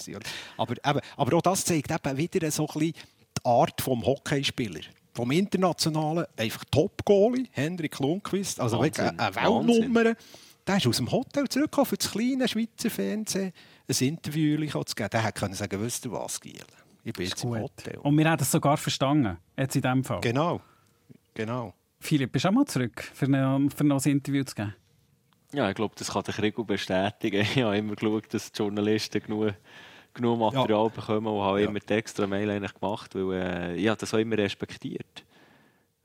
Aber, 0.58 0.74
eben, 0.74 1.00
aber 1.18 1.38
auch 1.38 1.42
das 1.42 1.66
zeigt 1.66 1.92
eben 1.92 2.18
wieder 2.18 2.52
so 2.52 2.68
ein 2.68 2.80
bisschen 2.80 2.94
die 2.94 3.46
Art 3.46 3.80
des 3.80 3.86
Hockeyspielers 3.88 4.86
vom 5.14 5.32
Internationalen 5.32 6.26
einfach 6.38 6.64
Top-Goalie, 6.72 7.48
Hendrik 7.52 8.00
Lundqvist, 8.00 8.60
also 8.60 8.80
Wahnsinn, 8.80 9.20
eine 9.20 9.36
Weltnummer. 9.36 10.16
Der 10.70 10.78
ist 10.78 10.86
aus 10.86 10.98
dem 10.98 11.12
Hotel 11.12 11.50
zurückgekommen 11.50 11.88
für 11.88 11.98
das 11.98 12.12
kleine 12.12 12.48
Schweizer 12.48 12.92
Fernsehen 12.92 13.54
ein 13.88 14.08
Interview 14.08 14.56
zu 14.84 14.94
geben. 14.94 15.10
Der 15.10 15.24
hätte 15.24 15.56
sagen, 15.56 15.82
wisst 15.82 16.06
ihr 16.06 16.12
was, 16.12 16.40
Giel? 16.40 16.62
Ich 17.04 17.12
bin 17.12 17.26
jetzt 17.26 17.44
im 17.44 17.60
Hotel. 17.60 17.98
Und 17.98 18.16
wir 18.16 18.30
haben 18.30 18.40
es 18.40 18.52
sogar 18.52 18.78
verstanden, 18.78 19.40
jetzt 19.58 19.76
in 19.76 19.82
diesem 19.82 20.04
Fall. 20.04 20.22
Genau, 20.22 20.62
genau. 21.34 21.74
Philipp, 22.00 22.34
bist 22.34 22.46
du 22.46 22.50
auch 22.50 22.54
mal 22.54 22.66
zurück, 22.66 23.02
für, 23.02 23.26
eine, 23.26 23.68
für 23.76 23.84
noch 23.84 24.06
ein 24.06 24.12
Interview 24.12 24.44
zu 24.44 24.54
geben? 24.54 24.76
Ja, 25.54 25.68
ich 25.70 25.76
glaube, 25.76 25.96
das 25.98 26.12
kann 26.12 26.22
der 26.22 26.36
Krieg 26.36 26.56
bestätigen. 26.68 27.42
Ich 27.56 27.64
habe 27.64 27.76
immer 27.76 27.96
geschaut, 27.96 28.32
dass 28.32 28.52
die 28.52 28.60
Journalisten 28.60 29.24
genug, 29.24 29.56
genug 30.14 30.38
Material 30.38 30.86
ja. 30.86 30.90
bekommen 30.90 31.26
und 31.26 31.42
habe 31.42 31.64
ja. 31.64 31.68
immer 31.68 31.80
die 31.80 31.94
extra 31.94 32.28
Mail 32.28 32.48
eigentlich 32.48 32.76
gemacht, 32.76 33.16
weil 33.16 33.34
äh, 33.34 33.76
ich 33.76 33.92
das 33.92 34.14
auch 34.14 34.20
immer 34.20 34.38
respektiert. 34.38 35.26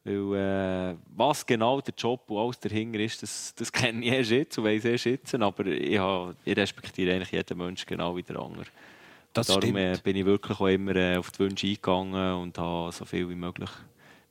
Weil, 0.05 0.35
äh, 0.35 0.97
was 1.17 1.47
genau 1.47 1.81
der 1.81 1.95
Job 1.97 2.31
und 2.31 2.39
alles 2.39 2.61
dahinter 2.61 3.01
ist, 3.01 3.23
das, 3.23 3.55
das 3.57 3.73
kenne 3.73 4.05
ich 4.05 4.13
erst 4.13 4.31
jetzt 4.31 4.59
und 4.59 4.65
weiss 4.65 4.85
erst 4.85 5.07
jetzt. 5.07 5.35
Aber 5.35 5.67
ich, 5.67 5.99
habe, 5.99 6.37
ich 6.45 6.57
respektiere 6.57 7.15
eigentlich 7.15 7.33
jeden 7.33 7.59
Menschen 7.59 7.87
genau 7.87 8.17
wie 8.17 8.23
der 8.23 8.39
andere. 8.39 8.67
Das 9.33 9.49
darum 9.49 9.77
äh, 9.77 9.99
bin 10.03 10.17
ich 10.17 10.25
wirklich 10.25 10.61
auch 10.61 10.69
immer 10.69 10.95
äh, 10.95 11.17
auf 11.17 11.31
die 11.33 11.41
Wünsche 11.41 11.67
eingegangen 11.67 12.35
und 12.35 12.57
habe 12.59 12.93
so 12.93 13.05
viel 13.05 13.29
wie 13.29 13.35
möglich 13.35 13.71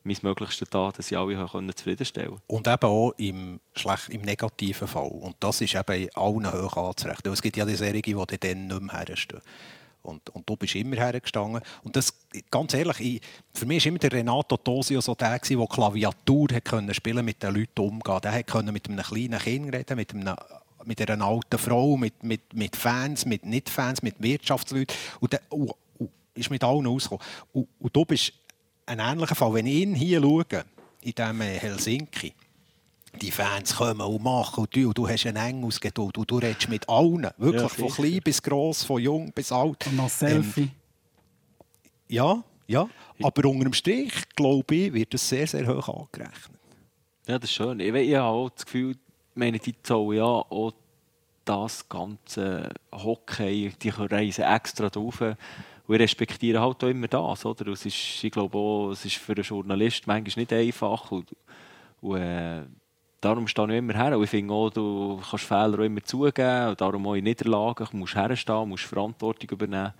mein 0.04 0.16
Möglichstes 0.22 0.68
da, 0.68 0.92
dass 0.94 1.10
ich 1.10 1.16
alle 1.16 1.34
zufriedenstellen 1.74 2.30
konnte. 2.30 2.44
Und 2.46 2.68
eben 2.68 2.86
auch 2.86 3.12
im, 3.16 3.60
schlecht, 3.74 4.10
im 4.10 4.20
negativen 4.20 4.86
Fall. 4.86 5.08
Und 5.08 5.36
das 5.40 5.60
ist 5.60 5.74
eben 5.74 6.08
allen 6.14 6.52
hoch 6.52 6.76
anzurechnen. 6.76 7.32
Es 7.32 7.42
gibt 7.42 7.56
ja 7.56 7.64
die 7.64 7.74
Serie, 7.74 8.02
die 8.02 8.12
dann 8.12 8.66
nicht 8.66 8.80
mehr 8.80 8.98
herstehen. 8.98 9.40
Und, 10.04 10.28
und 10.30 10.48
du 10.48 10.56
bist 10.56 10.74
immer 10.74 10.96
hergestanden. 10.96 11.62
Und 11.82 11.96
das, 11.96 12.12
ganz 12.50 12.74
ehrlich, 12.74 13.00
ich, 13.00 13.20
für 13.54 13.66
mich 13.66 13.84
war 13.84 13.88
immer 13.88 13.98
der 13.98 14.12
Renato 14.12 14.56
Tosio 14.56 15.00
so 15.00 15.14
der, 15.14 15.38
der 15.38 15.66
Klaviatur 15.66 16.48
hat 16.52 16.96
spielen 16.96 17.24
mit 17.24 17.42
den 17.42 17.54
Leuten 17.54 17.80
umgehen. 17.80 18.20
Der 18.22 18.44
konnte 18.44 18.70
mit 18.70 18.88
einem 18.88 19.02
kleinen 19.02 19.38
Kind 19.38 19.74
reden, 19.74 19.96
mit, 19.96 20.14
einem, 20.14 20.36
mit 20.84 21.10
einer 21.10 21.24
alten 21.24 21.58
Frau, 21.58 21.96
mit, 21.96 22.22
mit, 22.22 22.52
mit 22.52 22.76
Fans, 22.76 23.24
mit 23.24 23.46
Nicht-Fans, 23.46 24.02
mit 24.02 24.22
Wirtschaftsleuten. 24.22 24.94
Und, 25.20 25.32
der, 25.32 25.40
und, 25.48 25.72
und 25.98 26.10
ist 26.34 26.50
mit 26.50 26.62
allen 26.62 26.86
ausgekommen. 26.86 27.24
Und, 27.52 27.68
und 27.80 27.96
du 27.96 28.04
bist 28.04 28.34
ein 28.86 28.98
ähnlicher 28.98 29.34
Fall. 29.34 29.54
Wenn 29.54 29.66
ich 29.66 29.74
ihn 29.74 29.94
hier 29.94 30.20
schaue, 30.20 30.44
in 31.00 31.12
diesem 31.12 31.40
Helsinki, 31.40 32.34
die 33.20 33.30
Fans 33.30 33.76
kommen 33.76 34.00
und 34.00 34.22
machen 34.22 34.60
und 34.60 34.74
du, 34.74 34.88
und 34.88 34.98
du 34.98 35.08
hast 35.08 35.26
einen 35.26 35.36
Engelsgeduld 35.36 36.18
und 36.18 36.30
du 36.30 36.38
redest 36.38 36.68
mit 36.68 36.88
allen, 36.88 37.28
wirklich 37.38 37.62
ja, 37.62 37.68
von 37.68 37.88
klein 37.88 38.20
bis 38.22 38.42
gross, 38.42 38.84
von 38.84 39.00
jung 39.00 39.32
bis 39.32 39.52
alt. 39.52 39.86
Und 39.86 39.96
noch 39.96 40.08
Selfie. 40.08 40.62
Ähm, 40.62 40.70
ja, 42.08 42.42
ja, 42.66 42.88
aber 43.22 43.48
unter 43.48 43.64
dem 43.64 43.72
Strich, 43.72 44.12
glaube 44.34 44.74
ich, 44.74 44.92
wird 44.92 45.14
das 45.14 45.28
sehr, 45.28 45.46
sehr 45.46 45.66
hoch 45.66 45.88
angerechnet. 45.88 46.60
Ja, 47.26 47.38
das 47.38 47.50
ist 47.50 47.56
schön. 47.56 47.80
Ich, 47.80 47.94
ich 47.94 48.14
habe 48.14 48.26
auch 48.26 48.50
das 48.50 48.64
Gefühl, 48.64 48.96
meine, 49.34 49.58
die 49.58 49.74
zahlen 49.82 50.12
ja 50.12 50.24
auch 50.24 50.72
das 51.44 51.88
ganze 51.88 52.70
Hockey, 52.92 53.72
die 53.82 53.88
reisen 53.88 54.44
extra 54.44 54.88
drauf. 54.88 55.20
Und 55.20 55.94
ich 55.94 56.00
respektiere 56.00 56.60
halt 56.60 56.82
auch 56.82 56.88
immer 56.88 57.08
das. 57.08 57.44
Oder? 57.44 57.68
Es 57.68 57.84
ist, 57.84 58.24
ich 58.24 58.30
glaube 58.30 58.56
auch, 58.56 58.90
es 58.90 59.04
ist 59.04 59.16
für 59.16 59.32
einen 59.32 59.42
Journalist 59.42 60.06
manchmal 60.06 60.42
nicht 60.42 60.52
einfach. 60.52 61.10
Und, 61.10 61.34
und 62.00 62.20
äh, 62.20 62.62
darum 63.24 63.46
stehe 63.46 63.68
ich 63.68 63.78
immer 63.78 63.94
her. 63.94 64.16
Und 64.16 64.24
ich 64.24 64.30
finde 64.30 64.52
auch, 64.52 64.70
du 64.70 65.20
kannst 65.28 65.44
Fehler 65.44 65.78
auch 65.78 65.84
immer 65.84 66.02
zugeben. 66.02 66.68
Und 66.68 66.80
darum 66.80 67.06
auch 67.06 67.14
in 67.14 67.24
Niederlagen. 67.24 67.86
Du 67.90 67.96
musst 67.96 68.14
herstehen, 68.14 68.68
musst 68.68 68.84
Verantwortung 68.84 69.50
übernehmen. 69.50 69.92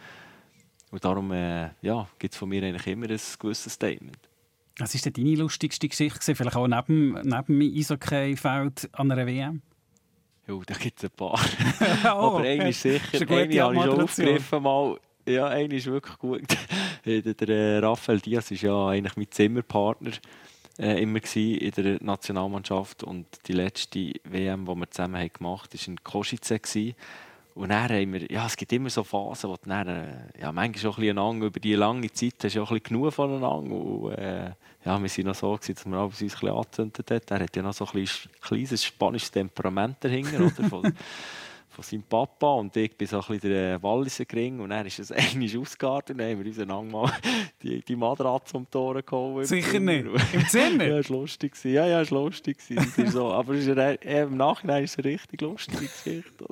Und 0.91 1.05
darum 1.05 1.33
äh, 1.33 1.71
ja, 1.83 2.07
gibt 2.19 2.35
es 2.35 2.39
von 2.39 2.49
mir 2.49 2.63
eigentlich 2.63 2.87
immer 2.87 3.09
ein 3.09 3.21
gewisses 3.39 3.73
Statement. 3.73 4.19
Was 4.79 4.95
war 4.95 5.11
denn 5.11 5.25
deine 5.25 5.37
lustigste 5.37 5.89
Geschichte? 5.89 6.35
Vielleicht 6.35 6.57
auch 6.57 6.67
neben, 6.67 7.13
neben 7.13 7.61
dem 7.61 7.61
Eishockey-Feld 7.61 8.91
an 8.93 9.11
einer 9.11 9.27
WM? 9.27 9.63
Ja, 10.47 10.55
da 10.67 10.75
gibt 10.75 10.99
es 10.99 11.05
ein 11.05 11.11
paar. 11.17 11.41
oh, 12.05 12.09
Aber 12.09 12.41
eine 12.41 12.69
ist 12.69 12.83
sicher, 12.83 13.27
eine 13.29 13.63
habe 13.63 13.75
ich 13.77 13.83
schon 13.83 14.01
aufgegriffen. 14.01 14.63
Mal. 14.63 14.99
Ja, 15.27 15.47
eine 15.47 15.75
ist 15.75 15.87
wirklich 15.87 16.19
gut. 16.19 16.43
der, 17.07 17.23
der 17.35 17.49
äh, 17.49 17.79
Raphael 17.79 18.21
Diaz 18.21 18.51
war 18.51 18.59
ja 18.59 18.89
eigentlich 18.89 19.17
mein 19.17 19.31
Zimmerpartner 19.31 20.13
äh, 20.79 21.03
immer 21.03 21.21
in 21.37 21.71
der 21.71 22.03
Nationalmannschaft 22.03 23.05
und 23.05 23.27
die 23.47 23.53
letzte 23.53 24.13
WM, 24.25 24.67
die 24.67 24.75
wir 24.75 24.91
zusammen 24.91 25.21
haben 25.21 25.33
gemacht 25.33 25.73
haben, 25.73 25.81
war 25.81 25.89
in 25.89 26.05
Kosice. 26.05 26.95
Und 27.55 27.69
dann 27.69 27.89
haben 27.89 28.13
wir, 28.13 28.33
ja, 28.33 28.47
es 28.47 28.57
gibt 28.57 28.73
immer 28.73 28.91
so 28.91 29.05
Phasen, 29.05 29.49
wo 29.51 29.55
du 29.55 29.69
dann, 29.69 29.87
äh, 29.87 30.41
ja, 30.41 30.51
manchmal 30.51 30.91
auch 30.91 30.99
ein 30.99 31.15
bisschen 31.15 31.43
über 31.43 31.61
die 31.61 31.75
lange 31.75 32.13
Zeit 32.13 32.35
hast 32.43 32.57
du 32.57 32.63
auch 32.63 32.71
ein 32.73 32.81
bisschen 32.81 32.97
genug 32.97 33.15
voneinander. 33.15 33.77
Und, 33.77 34.13
äh, 34.15 34.51
ja, 34.85 35.01
wir 35.01 35.09
waren 35.09 35.27
noch 35.27 35.35
so, 35.37 35.53
gewesen, 35.53 35.75
dass 35.75 35.87
wir 35.87 36.03
uns 36.03 36.21
ein 36.21 36.29
bisschen 36.29 36.49
angezündet 36.49 37.11
haben. 37.11 37.21
Er 37.29 37.41
hat 37.45 37.57
ja 37.57 37.63
noch 37.63 37.73
so 37.73 37.87
ein 37.87 38.09
kleines 38.41 38.85
spanisches 38.85 39.31
Temperament 39.31 39.99
dahinter, 40.01 40.51
oder? 40.73 40.93
Von, 41.75 41.83
seinem 41.83 42.03
Papa 42.05 42.55
und 42.55 42.77
ich 42.77 42.97
bin 42.97 43.09
so 43.09 43.17
ein 43.17 43.25
bisschen 43.27 43.51
der 43.51 43.83
Walliser 43.83 44.25
Gring 44.25 44.61
und 44.61 44.71
dann 44.71 44.87
ist 44.87 45.01
es 45.01 45.11
eigentlich 45.13 45.59
ausgegangen 45.59 46.03
und 46.11 46.19
dann 46.19 46.31
haben 46.31 46.45
wir 46.45 46.69
uns 46.69 46.93
mal 46.93 47.13
die, 47.63 47.81
die 47.83 47.97
Matratze 47.97 48.53
zum 48.53 48.71
Tor 48.71 49.03
geholt. 49.03 49.47
Sicher 49.47 49.81
nicht? 49.81 50.07
Im 50.33 50.47
Zimmer? 50.49 50.85
ja, 50.85 50.97
das 50.99 51.11
war 51.11 51.19
lustig. 51.19 51.57
Ja, 51.65 51.87
ja, 51.87 52.01
das 52.01 52.13
war 52.13 52.25
lustig. 52.25 52.59
Das 52.69 52.99
ist 52.99 53.13
so. 53.13 53.33
Aber 53.33 53.55
ist 53.55 53.67
im 53.67 54.37
Nachhinein 54.37 54.85
ist 54.85 54.93
es 54.93 54.99
eine 55.05 55.15
richtig 55.15 55.41
lustige 55.41 55.87
Geschichte. 55.87 56.47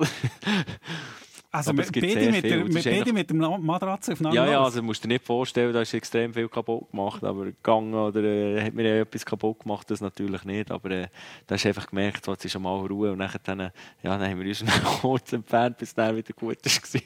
Also 1.55 1.71
mit, 1.71 1.91
beide 1.91 2.31
mit, 2.31 2.43
der, 2.43 2.65
mit, 2.65 2.83
beide 2.83 3.13
mit 3.13 3.29
dem 3.29 3.37
Matratze 3.37 4.13
aufeinander 4.13 4.43
Ja, 4.43 4.51
ja, 4.53 4.63
also 4.63 4.81
musst 4.81 5.03
du 5.03 5.07
dir 5.07 5.13
nicht 5.13 5.23
vorstellen, 5.23 5.71
da 5.71 5.81
ist 5.81 5.93
extrem 5.93 6.33
viel 6.33 6.49
kaputt 6.49 6.89
gemacht, 6.89 7.23
aber 7.23 7.45
gegangen 7.45 7.93
oder 7.93 8.23
äh, 8.23 8.59
hat 8.59 8.73
mir 8.73 8.87
ja 8.87 9.01
etwas 9.01 9.23
kaputt 9.23 9.59
gemacht, 9.59 9.91
das 9.91 10.01
natürlich 10.01 10.45
nicht, 10.45 10.71
aber 10.71 10.89
äh, 10.89 11.07
da 11.45 11.53
hast 11.53 11.63
du 11.63 11.67
einfach 11.67 11.85
gemerkt, 11.85 12.25
so, 12.25 12.31
jetzt 12.31 12.43
ist 12.43 12.57
mal 12.57 12.83
Ruhe 12.87 13.11
und 13.11 13.19
nachher 13.19 13.39
dann, 13.43 13.59
ja, 13.59 13.71
dann 14.01 14.23
haben 14.23 14.39
wir 14.39 14.47
uns 14.47 14.65
kurz 15.01 15.31
entfernt, 15.31 15.77
bis 15.77 15.93
es 15.95 16.15
wieder 16.15 16.33
gut 16.33 16.57
war. 16.65 17.01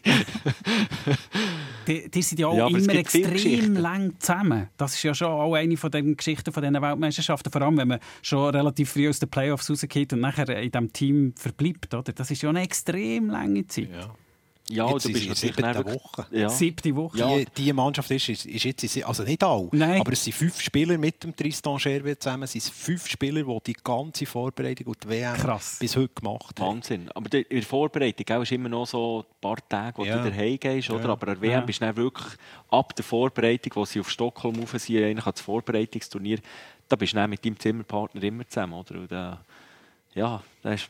die, 1.88 2.10
die 2.10 2.22
sind 2.22 2.40
ja 2.40 2.48
auch 2.48 2.56
ja, 2.56 2.68
immer 2.68 2.96
extrem 2.96 3.76
lang 3.76 4.14
zusammen. 4.18 4.70
Das 4.78 4.94
ist 4.94 5.04
ja 5.04 5.14
schon 5.14 5.28
auch 5.28 5.56
eine 5.56 5.76
von 5.76 5.92
den 5.92 6.16
Geschichten 6.16 6.54
von 6.54 6.64
diesen 6.64 6.82
Weltmeisterschaften, 6.82 7.52
vor 7.52 7.62
allem 7.64 7.76
wenn 7.76 7.90
man 7.90 8.00
schon 8.22 8.56
relativ 8.56 8.92
früh 8.92 9.10
aus 9.10 9.20
den 9.20 9.28
Playoffs 9.28 9.70
rausgeht 9.70 10.14
und 10.14 10.22
nachher 10.22 10.48
in 10.48 10.72
diesem 10.72 10.94
Team 10.94 11.34
verbleibt, 11.36 11.94
oder? 11.94 12.14
Das 12.14 12.32
ist 12.32 12.42
ja 12.42 12.50
eine 12.50 12.62
extrem 12.62 13.30
lange 13.30 13.68
Zeit. 13.68 13.90
Ja. 13.92 14.16
Ja, 14.70 14.92
jetzt 14.92 15.06
du 15.06 15.14
bist 15.14 15.28
natürlich 15.28 15.56
siebte 15.56 15.86
Woche. 15.86 16.26
Ja. 16.32 16.50
Siebte 16.50 16.96
Woche. 16.96 17.46
Die, 17.56 17.64
die 17.64 17.74
Mannschaft 17.74 18.12
ist, 18.12 18.28
ist, 18.28 18.46
ist 18.46 18.64
jetzt, 18.64 19.04
also 19.06 19.24
nicht 19.24 19.44
alle, 19.44 19.70
Nein. 19.72 20.02
aber 20.02 20.12
es 20.12 20.24
sind 20.24 20.34
fünf 20.34 20.60
Spieler 20.62 20.98
mit 20.98 21.24
dem 21.24 21.36
Tristan 21.36 21.80
Scherwe 21.80 22.18
zusammen. 22.18 22.44
Es 22.44 22.52
sind 22.52 22.64
fünf 22.66 23.08
Spieler, 23.08 23.44
die 23.44 23.60
die 23.68 23.74
ganze 23.82 24.26
Vorbereitung 24.26 24.88
und 24.88 25.04
die 25.04 25.10
WM 25.10 25.36
Krass. 25.36 25.78
bis 25.80 25.96
heute 25.96 26.14
gemacht 26.14 26.60
haben. 26.60 26.78
Wahnsinn. 26.78 27.10
Aber 27.14 27.34
in 27.34 27.46
der 27.50 27.64
Vorbereitung 27.64 28.42
ist 28.42 28.52
immer 28.52 28.70
noch 28.70 28.88
so 28.88 29.26
ein 29.28 29.42
paar 29.42 29.58
Tage, 29.70 30.00
wo 30.00 30.06
ja. 30.06 30.22
du 30.22 30.30
daheim 30.30 30.58
gehst, 30.60 30.90
oder? 30.90 31.06
Ja. 31.06 31.10
aber 31.12 31.26
der 31.28 31.42
WM 31.42 31.52
ja. 31.52 31.62
bist 31.62 31.82
du 31.82 31.96
wirklich 31.96 32.28
ab 32.70 32.96
der 32.96 33.06
Vorbereitung, 33.06 33.72
wo 33.76 33.86
sie 33.86 34.00
auf 34.02 34.10
Stockholm 34.10 34.60
rauf 34.60 34.72
sind, 34.78 35.04
eigentlich 35.04 35.26
das 35.26 35.42
Vorbereitungsturnier, 35.42 36.40
da 36.90 36.96
bist 36.96 37.14
du 37.14 37.28
mit 37.28 37.44
deinem 37.44 37.60
Zimmerpartner 37.60 38.24
immer 38.24 38.48
zusammen. 38.48 38.74
Oder? 38.74 39.40
Ja, 40.18 40.42
das 40.64 40.90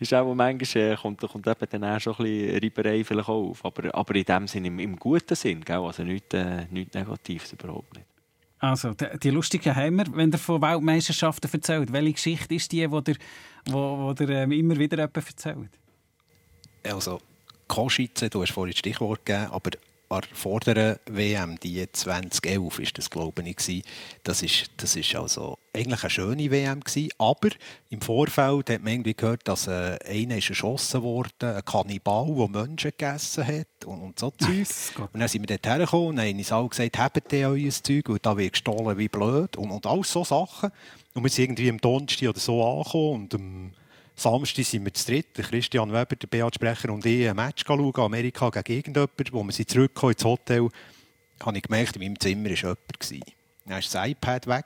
ist 0.00 0.14
auch 0.14 0.34
manchmal 0.34 0.82
äh, 0.82 0.96
kommt, 0.96 1.20
kommt 1.20 1.46
eben 1.46 1.66
dann 1.70 1.84
auch 1.84 2.00
schon 2.00 2.16
ein 2.16 2.24
bisschen 2.24 2.58
Reiberei 2.58 3.04
vielleicht 3.04 3.28
auf. 3.28 3.64
Aber, 3.64 3.94
aber 3.94 4.14
in 4.16 4.24
dem 4.24 4.48
Sinn, 4.48 4.64
im, 4.64 4.80
im 4.80 4.96
guten 4.96 5.36
Sinn, 5.36 5.64
gell? 5.64 5.76
also 5.76 6.02
nichts, 6.02 6.34
äh, 6.34 6.66
nichts 6.70 6.94
Negatives 6.94 7.52
überhaupt 7.52 7.94
nicht. 7.94 8.06
Also, 8.58 8.94
die, 8.94 9.06
die 9.22 9.30
lustige 9.30 9.76
Heimer, 9.76 10.04
wenn 10.12 10.32
ihr 10.32 10.38
von 10.38 10.60
Weltmeisterschaften 10.60 11.48
erzählt, 11.52 11.92
welche 11.92 12.14
Geschichte 12.14 12.52
ist 12.56 12.72
die, 12.72 12.78
die 12.78 13.10
ihr, 13.10 13.16
wo, 13.66 13.98
wo 13.98 14.14
ihr 14.18 14.28
ähm, 14.30 14.50
immer 14.50 14.76
wieder 14.76 14.98
erzählt? 14.98 15.70
Also, 16.82 17.20
Koschitze, 17.68 18.28
du 18.28 18.42
hast 18.42 18.50
vorhin 18.50 18.72
das 18.72 18.80
Stichwort 18.80 19.24
gegeben, 19.24 19.52
aber 19.52 19.70
an 20.08 20.22
der 20.22 20.36
vorderen 20.36 20.96
WM, 21.06 21.58
die 21.60 21.86
2011 21.90 22.78
ist 22.78 22.98
das, 22.98 23.10
glaube 23.10 23.42
ich, 23.42 23.84
das 24.24 24.42
ist, 24.42 24.70
das 24.78 24.96
ist 24.96 25.14
also 25.14 25.58
eigentlich 25.74 26.02
eine 26.02 26.10
schöne 26.10 26.50
WM 26.50 26.80
gewesen, 26.80 27.10
aber 27.18 27.50
im 27.90 28.00
Vorfeld 28.00 28.70
hat 28.70 28.82
man 28.82 28.94
irgendwie 28.94 29.14
gehört, 29.14 29.46
dass 29.46 29.66
äh, 29.66 29.98
einer 30.06 30.38
ist 30.38 30.48
erschossen 30.48 31.02
wurde, 31.02 31.56
ein 31.56 31.64
Kannibal, 31.64 32.34
der 32.34 32.48
Menschen 32.48 32.90
gegessen 32.90 33.46
hat 33.46 33.84
und, 33.84 34.00
und 34.00 34.18
so 34.18 34.30
Zeug. 34.38 34.66
und 35.12 35.20
dann 35.20 35.28
sind 35.28 35.48
wir 35.48 35.58
dort 35.58 35.66
hergekommen 35.66 36.08
und 36.08 36.20
haben 36.20 36.38
uns 36.38 36.52
alle 36.52 36.68
gesagt, 36.68 36.98
habt 36.98 37.32
ihr 37.32 37.48
euer 37.48 37.70
Zeug 37.70 38.08
und 38.08 38.24
da 38.24 38.36
wird 38.36 38.52
gestohlen 38.52 38.96
wie 38.96 39.08
blöd 39.08 39.56
und, 39.56 39.70
und 39.70 39.86
all 39.86 40.04
so 40.04 40.24
Sachen. 40.24 40.70
Und 41.14 41.22
wir 41.22 41.30
sind 41.30 41.58
irgendwie 41.58 41.70
am 41.70 41.78
Donnerstag 41.78 42.30
oder 42.30 42.40
so 42.40 42.64
angekommen 42.64 43.22
und 43.22 43.34
ähm, 43.34 43.72
Samstag 44.18 44.64
sind 44.64 44.84
wir 44.84 44.92
zu 44.92 45.06
dritt, 45.06 45.32
Christian 45.34 45.92
Weber, 45.92 46.16
der 46.16 46.26
BA-Sprecher 46.26 46.90
und 46.90 47.06
ich, 47.06 47.28
ein 47.28 47.36
Match 47.36 47.62
schauen, 47.64 47.94
Amerika 47.94 48.50
gegen 48.50 48.72
irgendjemanden. 48.72 49.26
Wo 49.30 49.44
wir 49.44 49.52
sind 49.52 49.70
zurückgekommen 49.70 50.12
ins 50.14 50.24
Hotel, 50.24 50.68
habe 51.40 51.56
ich 51.56 51.62
gemerkt, 51.62 51.94
in 51.94 52.02
meinem 52.02 52.18
Zimmer 52.18 52.50
war 52.50 52.56
jemand. 52.56 52.78
Dann 53.00 53.70
war 53.70 53.80
das 53.80 53.94
iPad 53.94 54.46
weg. 54.48 54.64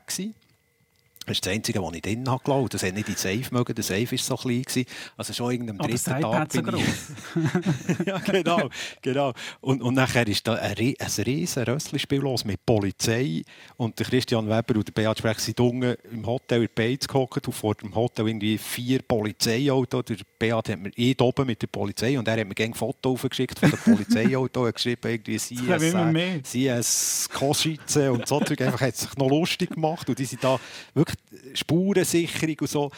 Das 1.27 1.37
ist 1.37 1.47
das 1.47 1.53
Einzige, 1.53 1.83
was 1.83 1.95
ich 1.95 2.03
drin 2.03 2.29
habe 2.29 2.43
gelassen 2.43 2.69
Das 2.71 2.83
hat 2.83 2.95
nicht 2.95 3.09
in 3.09 3.17
Safe 3.17 3.45
mögen. 3.51 3.75
Der 3.75 3.85
Safe 3.85 4.11
war 4.11 4.19
so 4.19 4.37
klein. 4.37 4.63
Gewesen. 4.63 4.85
Also 5.17 5.33
schon 5.33 5.53
irgendeinem 5.53 5.79
dritten 5.79 5.93
das 5.93 6.21
Tag 6.21 6.53
so 6.53 6.63
bin 6.63 6.77
ich... 6.77 8.07
ja, 8.07 8.19
genau. 8.19 8.69
genau. 9.01 9.33
Und, 9.61 9.83
und 9.83 9.95
nachher 9.95 10.27
ist 10.27 10.47
da 10.47 10.55
ein, 10.55 10.75
ein 10.77 11.25
riesen 11.25 11.63
Rösslispiel 11.65 12.21
los 12.21 12.45
mit 12.45 12.65
Polizei. 12.67 13.43
Und 13.77 13.99
der 13.99 14.07
Christian 14.07 14.49
Weber 14.49 14.77
und 14.77 14.89
der 14.89 14.93
Beat 14.93 15.19
Sprech 15.19 15.39
sind 15.39 15.61
unten 15.61 15.97
im 16.11 16.27
Hotel 16.27 16.63
in 16.63 16.69
Beiz 16.75 17.07
gehockt 17.07 17.47
und 17.47 17.55
vor 17.55 17.75
dem 17.75 17.95
Hotel 17.95 18.29
irgendwie 18.29 18.59
vier 18.59 19.03
Polizeiautos. 19.03 20.05
Der 20.07 20.17
Beat 20.39 20.69
hat 20.69 20.79
mir 20.79 20.91
eh 20.97 21.15
oben 21.21 21.47
mit 21.47 21.63
der 21.63 21.69
Polizei 21.69 22.19
und 22.19 22.27
er 22.27 22.41
hat 22.41 22.49
mir 22.49 22.55
gerne 22.55 22.75
Foto 22.75 23.13
aufgeschickt 23.13 23.59
von 23.59 23.71
der 23.71 23.77
Polizeiauto. 23.79 24.65
Er 24.65 24.69
hat 24.69 24.75
geschrieben, 24.75 25.11
irgendwie 25.11 25.39
CS, 25.39 26.43
CS 26.43 27.29
Koschitze 27.33 28.13
und 28.13 28.27
so. 28.27 28.41
Einfach 28.41 28.81
hat 28.81 28.97
sich 28.97 29.17
noch 29.17 29.29
lustig 29.29 29.71
gemacht 29.71 30.09
und 30.09 30.19
die 30.19 30.25
sind 30.25 30.43
da 30.43 30.59
wirklich 30.95 31.12
Spurensicherung 31.55 32.57
und 32.61 32.71
so. 32.71 32.91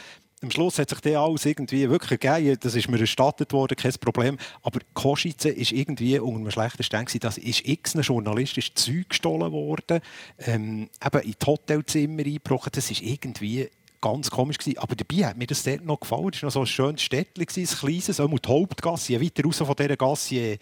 Am 0.42 0.50
Schluss 0.50 0.78
hat 0.78 0.90
sich 0.90 1.00
das 1.00 1.14
alles 1.14 1.46
irgendwie 1.46 1.88
wirklich 1.88 2.20
gegeben. 2.20 2.58
Das 2.60 2.74
ist 2.74 2.88
mir 2.90 3.00
erstattet 3.00 3.52
worden, 3.54 3.76
kein 3.76 3.92
Problem. 3.94 4.36
Aber 4.62 4.80
Koschitze 4.92 5.48
ist 5.48 5.72
irgendwie 5.72 6.18
unter 6.18 6.40
einem 6.40 6.50
schlechten 6.50 6.82
Stern 6.82 7.06
Das 7.20 7.38
ist 7.38 7.66
x 7.66 7.94
journalistisch 8.02 8.74
Zeug 8.74 9.08
gestohlen 9.08 9.52
worden. 9.52 10.00
Ähm, 10.38 10.90
eben 11.02 11.22
in 11.22 11.34
die 11.40 11.46
Hotelzimmer 11.46 12.24
eingebrochen. 12.24 12.72
Das 12.74 12.90
ist 12.90 13.00
irgendwie 13.00 13.70
ganz 14.02 14.30
komisch 14.30 14.58
gewesen. 14.58 14.78
Aber 14.78 14.94
dabei 14.94 15.24
hat 15.24 15.38
mir 15.38 15.46
das 15.46 15.62
dort 15.62 15.82
noch 15.82 16.00
gefallen. 16.00 16.30
Es 16.34 16.42
war 16.42 16.48
noch 16.48 16.52
so 16.52 16.60
ein 16.60 16.66
schönes 16.66 17.00
Städtchen, 17.00 17.40
ein 17.40 17.66
kleines, 17.66 18.20
auch 18.20 18.28
die 18.28 18.48
Hauptgasse. 18.48 19.12
Je 19.12 19.20
weiter 19.22 19.44
raus 19.44 19.58
von 19.58 19.74
dieser 19.74 19.96
Gasse, 19.96 20.34
je 20.34 20.58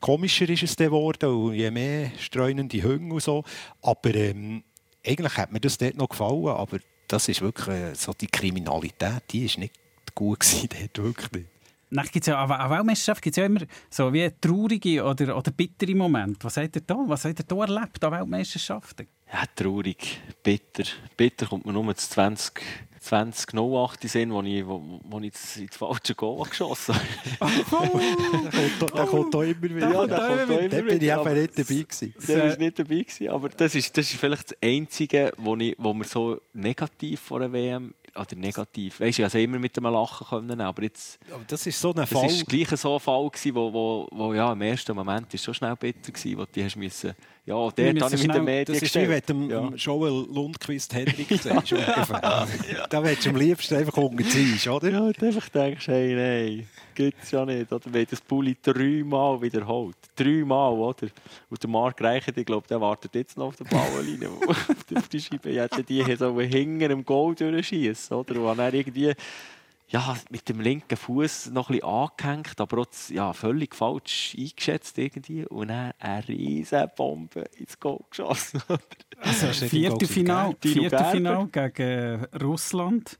komischer 0.00 0.48
ist 0.48 0.62
es 0.62 0.76
geworden 0.76 1.28
und 1.28 1.54
je 1.54 1.68
mehr 1.72 2.12
streunende 2.16 2.80
Hünge 2.80 3.14
und 3.14 3.22
so. 3.22 3.42
Aber 3.82 4.14
ähm, 4.14 4.62
eigentlich 5.06 5.36
hat 5.36 5.52
mir 5.52 5.60
das 5.60 5.78
dort 5.78 5.96
noch 5.96 6.08
gefallen, 6.08 6.48
aber 6.48 6.78
das 7.08 7.28
ist 7.28 7.40
wirklich 7.40 7.68
äh, 7.68 7.94
so 7.94 8.12
die 8.12 8.26
Kriminalität, 8.26 9.22
die 9.30 9.44
ist 9.44 9.58
nicht 9.58 9.74
gut 10.14 10.40
gewesen, 10.40 10.68
dort 10.70 10.98
wirklich 10.98 11.32
nicht. 11.90 12.12
gibt's 12.12 12.26
ja, 12.28 12.44
an 12.44 12.70
Weltmeisterschaft 12.70 13.22
gibt 13.22 13.34
es 13.34 13.38
ja 13.38 13.46
immer 13.46 13.60
so 13.90 14.12
wie 14.12 14.30
traurige 14.40 15.04
oder, 15.04 15.36
oder 15.36 15.50
bittere 15.50 15.94
Momente. 15.94 16.44
Was 16.44 16.56
habt 16.56 16.76
ihr 16.76 16.82
da? 16.82 16.96
Was 17.06 17.24
habt 17.24 17.38
ihr 17.38 17.44
da 17.44 17.56
erlebt 17.56 18.02
an 18.02 18.12
Weltmeisterschaften? 18.12 19.06
Ja, 19.32 19.44
traurig, 19.54 20.20
bitter. 20.42 20.84
Bitter 21.16 21.46
kommt 21.46 21.66
man 21.66 21.74
nur 21.74 21.94
zu 21.96 22.08
20 22.10 22.60
2008 23.06 24.08
sind, 24.08 24.32
wo 24.32 24.42
ich, 24.42 24.66
wo, 24.66 25.00
wo 25.04 25.20
ich 25.20 25.32
das, 25.32 25.56
ins 25.56 25.76
falsche 25.76 26.14
Goal 26.14 26.48
geschossen 26.48 26.94
habe. 26.94 27.06
Oh, 28.78 28.86
der 28.86 29.06
kommt 29.06 29.34
da 29.34 29.42
immer 29.42 29.62
wieder. 29.62 29.92
Ja, 29.92 30.06
der 30.06 30.18
kommt 30.18 30.50
da 30.50 30.58
immer 30.58 30.64
wieder. 30.64 30.82
bin 30.82 31.02
ich 31.02 31.10
eben 31.10 31.34
nicht 31.34 31.58
dabei 31.58 31.82
gewesen. 31.82 32.14
Der 32.28 32.50
war 32.50 32.56
nicht 32.56 32.78
dabei 32.78 32.98
gewesen, 32.98 33.28
aber 33.28 33.48
das 33.48 33.74
ist, 33.74 33.96
das 33.96 34.10
ist 34.10 34.18
vielleicht 34.18 34.50
das 34.50 34.58
Einzige, 34.62 35.32
wo, 35.36 35.56
ich, 35.56 35.74
wo 35.78 35.94
wir 35.94 36.04
so 36.04 36.40
negativ 36.52 37.20
vor 37.20 37.40
der 37.40 37.52
WM 37.52 37.94
oder 38.14 38.36
negativ. 38.36 39.00
Weißt 39.00 39.18
du, 39.18 39.22
ich 39.22 39.24
also 39.24 39.38
immer 39.38 39.58
mit 39.58 39.76
einem 39.76 39.92
Lachen 39.92 40.26
können, 40.26 40.60
aber 40.60 40.82
jetzt. 40.82 41.18
Aber 41.32 41.44
das 41.46 41.66
ist 41.66 41.80
so 41.80 41.94
ein 41.94 42.06
Fall. 42.06 42.22
Das 42.22 42.38
war 42.38 42.44
gleich 42.44 42.68
so 42.68 42.94
ein 42.94 43.00
Fall 43.00 43.28
gewesen, 43.30 43.54
wo, 43.54 43.72
wo, 43.72 44.08
wo 44.10 44.34
ja 44.34 44.52
im 44.52 44.62
ersten 44.62 44.94
Moment 44.94 45.32
ist 45.34 45.44
schon 45.44 45.54
schnell 45.54 45.76
bitter 45.76 46.12
gewesen, 46.12 46.38
wo 46.38 46.44
die 46.44 46.64
hast 46.64 46.76
müssen. 46.76 47.14
Ja, 47.46 47.70
der 47.70 47.94
hat 47.94 48.12
ich 48.12 48.26
mit 48.26 48.34
den 48.34 48.44
Medien 48.44 48.74
Das 48.74 48.82
ist 48.82 48.94
wie 48.96 49.08
wenn 49.08 49.22
du 49.24 49.54
ja. 49.54 49.68
Joel 49.76 50.26
Lundqvist 50.34 50.92
Hendrik 50.92 51.28
sagst, 51.40 51.72
ungefähr. 51.72 52.48
ja. 52.72 52.86
Da 52.88 53.04
willst 53.04 53.24
du 53.24 53.30
am 53.30 53.36
liebsten 53.36 53.76
einfach 53.76 53.96
unterziehen, 53.96 54.58
oder? 54.72 54.90
Ja, 54.90 55.00
und 55.02 55.22
einfach 55.22 55.48
denkst, 55.50 55.86
hey, 55.86 56.14
nein, 56.16 56.68
gibt's 56.96 57.30
ja 57.30 57.44
nicht. 57.44 57.72
Oder 57.72 57.84
wenn 57.92 58.06
das 58.10 58.20
Bulli 58.20 58.56
dreimal 58.60 59.40
wiederholt. 59.40 59.96
Dreimal, 60.16 60.72
oder? 60.72 61.06
Und 61.48 61.62
der 61.62 61.70
Marc 61.70 62.02
Reichert, 62.02 62.36
ich 62.36 62.46
glaube, 62.46 62.66
der 62.66 62.80
wartet 62.80 63.14
jetzt 63.14 63.38
noch 63.38 63.46
auf 63.46 63.56
der 63.56 63.64
Bauerlinie. 63.66 64.28
auf 64.28 65.08
die 65.12 65.20
Scheibe. 65.20 65.50
Hätte 65.50 65.84
die 65.84 66.04
hier 66.04 66.16
so 66.16 66.40
hinter 66.40 66.88
dem 66.88 67.04
Goal 67.04 67.36
durchschießen, 67.36 68.16
oder? 68.16 68.40
Und 68.40 68.58
dann 68.58 68.74
irgendwie 68.74 69.14
ja, 69.88 70.16
mit 70.30 70.48
dem 70.48 70.60
linken 70.60 70.96
Fuß 70.96 71.50
noch 71.50 71.70
ein 71.70 71.76
bisschen 71.76 71.88
angehängt, 71.88 72.60
aber 72.60 72.78
auch 72.78 72.86
ja, 73.08 73.32
völlig 73.32 73.74
falsch 73.74 74.36
eingeschätzt 74.38 74.98
irgendwie 74.98 75.46
und 75.46 75.68
dann 75.68 75.92
eine 75.98 76.26
riesige 76.28 76.90
Bombe 76.96 77.44
ins 77.56 77.78
Goal 77.78 78.00
geschossen. 78.10 78.60
also 79.20 79.46
Viertelfinal, 79.66 80.56
Viertelfinal 80.60 81.46
gegen 81.48 82.24
Russland. 82.42 83.18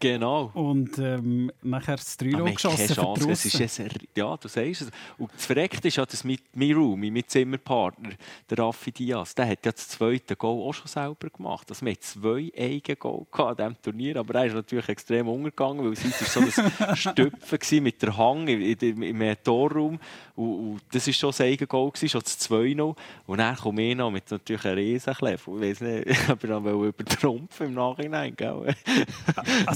Genau. 0.00 0.50
Und 0.54 0.98
ähm, 0.98 1.50
nachher 1.62 1.96
das 1.96 2.16
3 2.16 2.34
ah, 2.34 2.50
geschossen 2.50 2.94
für 3.16 3.30
es 3.30 3.44
ist 3.44 3.80
ein, 3.80 3.88
Ja, 4.16 4.36
du 4.36 4.48
sagst 4.48 4.82
es. 4.82 4.90
Und 5.16 5.32
das 5.32 5.46
Verreckte 5.46 5.88
ist 5.88 5.96
ja, 5.96 6.04
dass 6.04 6.24
mit 6.24 6.42
Miru, 6.54 6.96
mein 6.96 7.22
Zimmerpartner, 7.26 8.10
der 8.50 8.58
Raffi 8.58 8.90
Diaz, 8.90 9.34
der 9.34 9.48
hat 9.48 9.64
ja 9.64 9.72
das 9.72 9.88
zweite 9.88 10.34
Goal 10.34 10.68
auch 10.68 10.72
schon 10.72 10.88
selber 10.88 11.30
gemacht. 11.30 11.70
Also 11.70 11.86
wir 11.86 11.92
hatten 11.92 12.02
zwei 12.02 12.52
eigene 12.58 12.96
Goal 12.96 13.26
an 13.32 13.56
diesem 13.56 13.82
Turnier, 13.82 14.16
aber 14.16 14.34
er 14.34 14.46
ist 14.46 14.54
natürlich 14.54 14.88
extrem 14.88 15.28
untergegangen, 15.28 15.84
weil 15.84 15.92
es 15.92 16.04
war 16.04 16.50
so 16.50 16.84
ein 16.84 16.96
Stüpfen 16.96 17.82
mit 17.82 18.02
der 18.02 18.16
Hang 18.16 18.48
im, 18.48 19.02
im 19.02 19.36
Torraum. 19.44 20.00
Und, 20.34 20.72
und 20.72 20.80
das 20.90 21.06
war 21.06 21.14
schon 21.14 21.30
das 21.30 21.40
eigene 21.40 21.66
Goal, 21.68 21.92
schon 21.94 22.20
das 22.20 22.50
2-0. 22.50 22.96
Und 23.26 23.38
dann 23.38 23.56
komme 23.56 23.82
ich 23.82 23.96
noch 23.96 24.10
mit 24.10 24.30
natürlich 24.30 24.64
einem 24.64 24.78
Riesenkleff. 24.78 25.46
Ich 25.46 25.60
weiß 25.60 25.80
nicht, 25.80 26.28
ob 26.30 26.42
er 26.42 26.48
dann 26.60 26.66
übertrumpfen 26.66 27.68
im 27.68 27.74
Nachhinein. 27.74 28.34
Gell? 28.36 28.74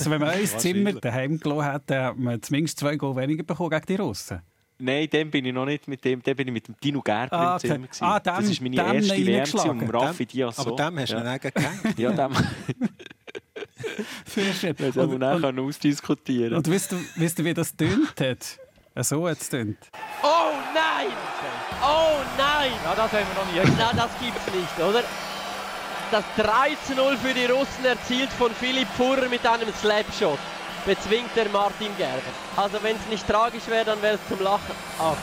Also 0.01 0.11
wenn 0.11 0.21
man 0.21 0.31
ein 0.31 0.47
Zimmer 0.47 0.93
daheim 0.95 1.39
gelassen 1.39 1.65
hat, 1.65 1.83
dann 1.87 2.05
hat 2.05 2.17
man 2.17 2.43
zumindest 2.43 2.79
zwei 2.79 2.97
Goal 2.97 3.17
weniger 3.17 3.43
bekommen 3.43 3.71
gegen 3.71 3.87
die 3.87 3.97
Russen. 3.97 4.41
Nein, 4.79 5.11
dem 5.11 5.31
bin 5.31 5.45
ich 5.45 5.53
noch 5.53 5.67
nicht 5.67 5.87
mit 5.89 6.03
dem, 6.07 6.23
dem 6.23 6.37
bin 6.37 6.49
ich 6.49 6.55
mit 6.55 6.69
dem 6.69 6.75
Dino 6.83 7.03
Gerber 7.03 7.37
ah, 7.37 7.53
im 7.55 7.61
Zimmer. 7.61 7.87
Ah, 8.01 8.19
dem, 8.19 8.35
das 8.37 8.49
ist 8.49 8.63
meine 8.63 8.77
erste 8.77 9.15
WM 9.15 9.79
mit 9.79 9.93
Raffi 9.93 10.25
Diaz. 10.25 10.59
Aber 10.59 10.75
dem 10.75 10.99
hast 10.99 11.13
du 11.13 11.17
ja. 11.17 11.23
dann 11.23 11.39
gehängt. 11.39 11.99
ja, 11.99 12.13
dem. 12.13 12.33
Sehr 14.25 14.53
schön. 14.55 14.75
Das 14.79 14.97
haben 14.97 15.11
wir 15.13 15.19
nachher 15.19 15.63
ausdiskutieren. 15.63 16.57
Und 16.57 16.67
wisst 16.71 16.93
ihr, 16.93 16.99
wisst 17.17 17.39
ihr, 17.39 17.45
wie 17.45 17.53
das 17.53 17.77
tönt 17.77 18.19
hat? 18.19 18.59
So 19.05 19.29
hat 19.29 19.39
es 19.39 19.51
tönt. 19.51 19.79
Oh 20.23 20.53
nein! 20.75 21.13
Oh 21.83 22.21
nein! 22.39 22.73
Ja, 22.85 22.95
das 22.95 23.13
haben 23.13 23.27
wir 23.29 23.35
noch 23.35 23.53
nie. 23.53 23.77
Nein, 23.79 23.97
das 23.97 24.11
gibt's 24.19 24.47
nicht, 24.47 24.79
oder? 24.79 25.05
Das 26.11 26.25
3 26.37 26.77
0 26.97 27.17
für 27.19 27.33
die 27.33 27.45
Russen 27.45 27.85
erzielt 27.85 28.31
von 28.31 28.51
Philipp 28.51 28.89
Furrer 28.97 29.29
mit 29.29 29.47
einem 29.47 29.73
Slapshot. 29.73 30.41
Bezwingt 30.85 31.31
der 31.37 31.49
Martin 31.51 31.97
Gerber. 31.97 32.21
Also 32.57 32.83
wenn 32.83 32.97
es 32.97 33.07
nicht 33.09 33.29
tragisch 33.29 33.69
wäre, 33.69 33.85
dann 33.85 34.03
wäre 34.03 34.15
es 34.17 34.29
zum 34.29 34.43
Lachen. 34.43 34.75
Ach, 34.99 35.17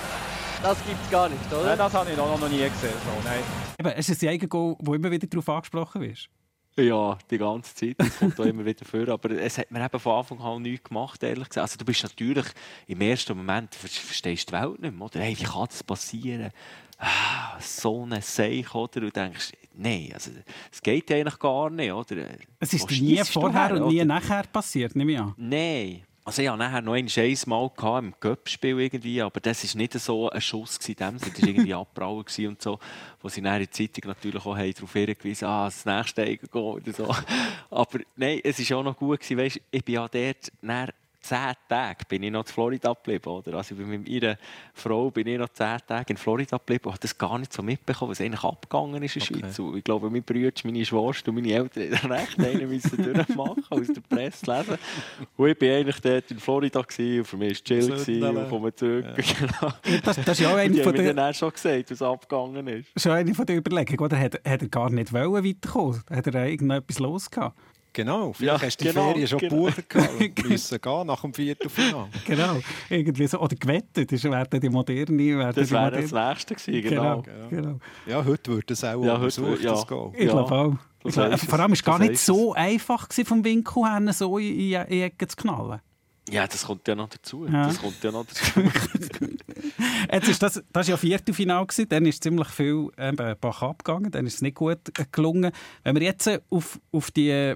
das 0.64 0.78
gibt's 0.86 1.10
gar 1.10 1.28
nicht, 1.28 1.52
oder? 1.52 1.66
Nein, 1.66 1.78
das 1.78 1.94
habe 1.94 2.10
ich 2.10 2.16
noch, 2.16 2.40
noch 2.40 2.48
nie 2.48 2.60
gesehen. 2.60 2.94
So, 3.04 3.22
nein. 3.26 3.44
Eben, 3.78 3.90
es 3.90 4.08
ist 4.08 4.24
ein 4.24 4.30
Eigengoal, 4.30 4.78
wo 4.80 4.94
immer 4.94 5.12
wieder 5.12 5.28
darauf 5.28 5.50
angesprochen 5.50 6.02
wird. 6.02 6.30
Ja, 6.78 7.18
die 7.30 7.38
ganze 7.38 7.76
Zeit. 7.76 7.96
Das 7.98 8.20
kommt 8.20 8.40
auch 8.40 8.46
immer 8.46 8.64
wieder 8.64 8.86
vor. 8.86 9.10
Aber 9.10 9.32
es 9.32 9.58
hat 9.58 9.70
mir 9.70 9.84
eben 9.84 10.00
von 10.00 10.20
Anfang 10.20 10.40
an 10.40 10.62
nichts 10.62 10.88
gemacht, 10.88 11.22
ehrlich 11.22 11.50
gesagt. 11.50 11.64
Also 11.64 11.78
du 11.78 11.84
bist 11.86 12.04
natürlich 12.04 12.46
im 12.86 13.02
ersten 13.02 13.36
Moment, 13.36 13.76
verstehst 13.76 14.50
die 14.50 14.54
Welt 14.54 14.80
nicht 14.80 14.96
mehr, 14.96 15.06
oder? 15.06 15.20
Hey, 15.20 15.36
wie 15.38 15.44
kann 15.44 15.66
das 15.68 15.84
passieren? 15.84 16.52
Ah, 16.98 17.60
so 17.60 18.06
ein 18.06 18.22
Seich, 18.22 18.74
oder? 18.74 19.02
Du 19.02 19.10
denkst, 19.10 19.52
nein, 19.78 20.12
also, 20.14 20.32
es 20.72 20.82
geht 20.82 21.12
eigentlich 21.12 21.40
gar 21.40 21.70
nicht, 21.70 21.92
oder? 21.92 22.28
Es 22.60 22.74
ist 22.74 22.90
nie 22.90 23.24
vorher 23.24 23.82
und 23.82 23.94
nie 23.94 24.04
nachher 24.04 24.44
passiert, 24.44 24.96
nehme 24.96 25.12
ich 25.14 25.20
an. 25.20 25.34
Nein. 25.38 26.04
Also 26.28 26.42
ich 26.42 26.50
hatte 26.50 26.58
nachher 26.58 26.82
noch 26.82 26.94
ein 26.94 27.08
Mal 27.46 28.00
im 28.00 28.14
Göppspiel 28.20 28.78
irgendwie, 28.82 29.22
aber 29.22 29.40
das 29.40 29.64
war 29.64 29.78
nicht 29.78 29.94
so 29.94 30.30
ein 30.30 30.42
Schuss 30.42 30.78
gewesen, 30.78 30.98
dem 30.98 31.18
das 31.18 31.42
war 31.42 31.48
irgendwie 31.48 31.74
abbrauen 31.74 32.26
und 32.40 32.62
so, 32.62 32.80
wo 33.22 33.30
sie 33.30 33.38
in 33.38 33.46
der 33.46 33.72
Zeitung 33.72 34.10
natürlich 34.10 34.46
auch 34.46 34.58
darauf 34.58 34.92
hingewiesen 34.92 35.48
ah, 35.48 35.66
das 35.66 35.86
nächste 35.86 36.24
Eigen 36.24 36.48
oder 36.48 36.92
so. 36.92 37.16
Aber 37.72 38.00
nein, 38.18 38.42
es 38.44 38.70
war 38.70 38.78
auch 38.78 38.84
noch 38.84 38.98
gut 38.98 39.22
gewesen, 39.22 39.38
weißt, 39.38 39.62
ich 39.72 39.86
bin 39.86 39.96
ja 39.96 40.06
dort 40.06 40.52
zehn 41.22 41.54
Tage 41.68 42.06
bin 42.08 42.24
ich 42.24 42.32
noch 42.32 42.46
in 42.46 42.52
Florida 42.52 42.94
geblieben. 42.94 43.30
Oder? 43.30 43.56
Also 43.56 43.76
mit 43.76 44.08
meiner 44.08 44.38
Frau 44.74 45.10
bin 45.12 45.28
ich 45.28 45.38
noch 45.38 45.50
zehn 45.50 45.78
Tage 45.88 46.14
in 46.14 46.18
Florida 46.18 46.58
geblieben 46.58 46.86
und 46.86 46.92
habe 46.94 47.02
das 47.02 47.18
gar 47.18 47.38
nicht 47.38 47.54
so 47.54 47.62
mitbekommen, 47.62 48.12
was 48.12 48.22
eigentlich 48.22 48.44
abgegangen 48.44 49.04
ist 49.04 49.16
in 49.16 49.22
der 49.22 49.32
okay. 49.32 49.40
Schweiz. 49.40 49.60
Und 49.60 49.78
ich 49.78 49.84
glaube, 49.84 50.10
mein 50.10 50.24
Bruder, 50.24 50.52
meine 50.64 50.86
Schwester 50.86 51.30
und 51.30 51.36
meine 51.36 51.54
Eltern 51.54 52.02
haben 52.02 52.12
recht 52.12 52.40
einen 52.44 52.70
müssen 52.70 53.04
durchmachen, 53.04 53.66
aus 53.70 53.88
der 53.88 54.02
Presse 54.02 54.46
lesen. 54.52 54.78
Und 55.36 55.50
ich 55.50 55.62
war 55.62 55.78
eigentlich 55.78 56.00
dort 56.00 56.32
in 56.32 56.40
Florida 56.40 56.82
gewesen, 56.82 57.20
und 57.20 57.26
für 57.26 57.38
mich 57.38 57.48
war 57.48 57.52
es 57.54 57.64
chill 57.64 57.88
gewesen, 57.88 58.38
und 58.38 58.50
komme 58.50 58.76
zurück. 58.76 59.06
Ja. 59.06 59.14
Genau. 59.38 59.72
Das, 60.04 60.16
das 60.16 60.28
ist 60.28 60.40
ja 60.40 60.52
auch 60.52 60.58
eine 60.58 60.84
von 60.84 60.96
der... 60.96 61.14
dann 61.14 61.34
schon 61.34 61.52
gesagt, 61.52 61.92
was 61.92 62.02
abgegangen 62.02 62.68
ist. 62.68 62.90
Schon 62.98 63.12
eine 63.12 63.34
von 63.36 63.46
den 63.46 63.58
Überlegungen, 63.58 64.00
oder? 64.00 64.20
Hat, 64.20 64.34
hat 64.34 64.62
er 64.62 64.68
gar 64.68 64.90
nicht 64.90 65.14
wollen 65.14 65.44
weiterkommen? 65.44 66.02
Hat 66.10 66.28
er 66.28 66.48
irgendetwas 66.48 67.00
los 67.00 67.30
gehabt? 67.30 67.58
Genau, 67.98 68.32
vielleicht 68.32 68.62
ja, 68.62 68.68
hast 68.68 68.80
du 68.80 68.86
die 68.86 68.92
genau, 68.92 69.08
Ferien 69.08 69.28
schon 69.28 69.40
genau. 69.40 69.56
gebucht 69.56 69.96
und 69.96 70.50
müssen 70.50 70.80
gehen 70.80 71.08
nach 71.08 71.22
dem 71.22 71.34
Viertelfinale. 71.34 72.10
genau, 72.28 72.60
irgendwie 72.92 73.26
so. 73.26 73.40
Oder 73.40 73.56
gewettet, 73.56 74.12
das 74.12 74.24
wäre 74.24 74.60
die 74.60 74.70
moderne. 74.70 75.52
das 75.52 75.72
wäre 75.72 76.02
das 76.04 76.12
Nächste 76.12 76.54
gewesen, 76.54 76.90
genau. 76.90 77.24
Genau, 77.24 77.50
genau. 77.50 77.80
Ja, 78.06 78.24
heute 78.24 78.52
würde 78.52 78.74
es 78.74 78.84
auch 78.84 79.04
ja, 79.04 79.16
untersucht, 79.16 79.64
ja. 79.64 79.72
das 79.72 79.88
gehen. 79.88 80.12
Ich 80.16 80.28
glaube 80.28 80.52
auch. 80.54 80.74
Ich 81.06 81.14
glaub, 81.14 81.40
vor 81.40 81.60
allem 81.60 81.72
war 81.72 81.74
es 81.74 81.84
gar 81.84 81.98
nicht 81.98 82.20
so 82.20 82.54
einfach 82.54 83.10
gewesen, 83.10 83.26
vom 83.26 83.44
Winkel 83.44 83.84
her 83.84 84.14
so 84.14 84.38
in 84.38 84.58
die 84.58 84.76
Ecke 84.76 85.28
zu 85.28 85.36
knallen. 85.36 85.82
Ja, 86.30 86.46
das 86.46 86.66
kommt 86.66 86.88
ja 86.88 86.94
noch 86.94 87.10
dazu. 87.10 87.48
Ja. 87.48 87.66
Das 87.66 87.82
kommt 87.82 88.04
ja 88.04 88.12
noch 88.12 88.26
dazu. 88.28 88.62
Jetzt 90.12 90.28
ist 90.30 90.44
das, 90.44 90.54
das 90.54 90.64
war 90.72 90.84
ja 90.84 90.98
Viertelfinal, 90.98 91.66
dann 91.90 92.06
ist 92.06 92.22
ziemlich 92.22 92.50
viel 92.50 92.90
ähm, 92.98 93.16
Bach 93.42 93.64
abgegangen, 93.64 94.12
dann 94.12 94.28
ist 94.28 94.36
es 94.36 94.42
nicht 94.44 94.56
gut 94.56 94.80
gelungen. 95.12 95.52
Wenn 95.84 95.96
wir 95.96 96.04
jetzt 96.04 96.30
auf, 96.52 96.80
auf 96.92 97.10
die 97.10 97.56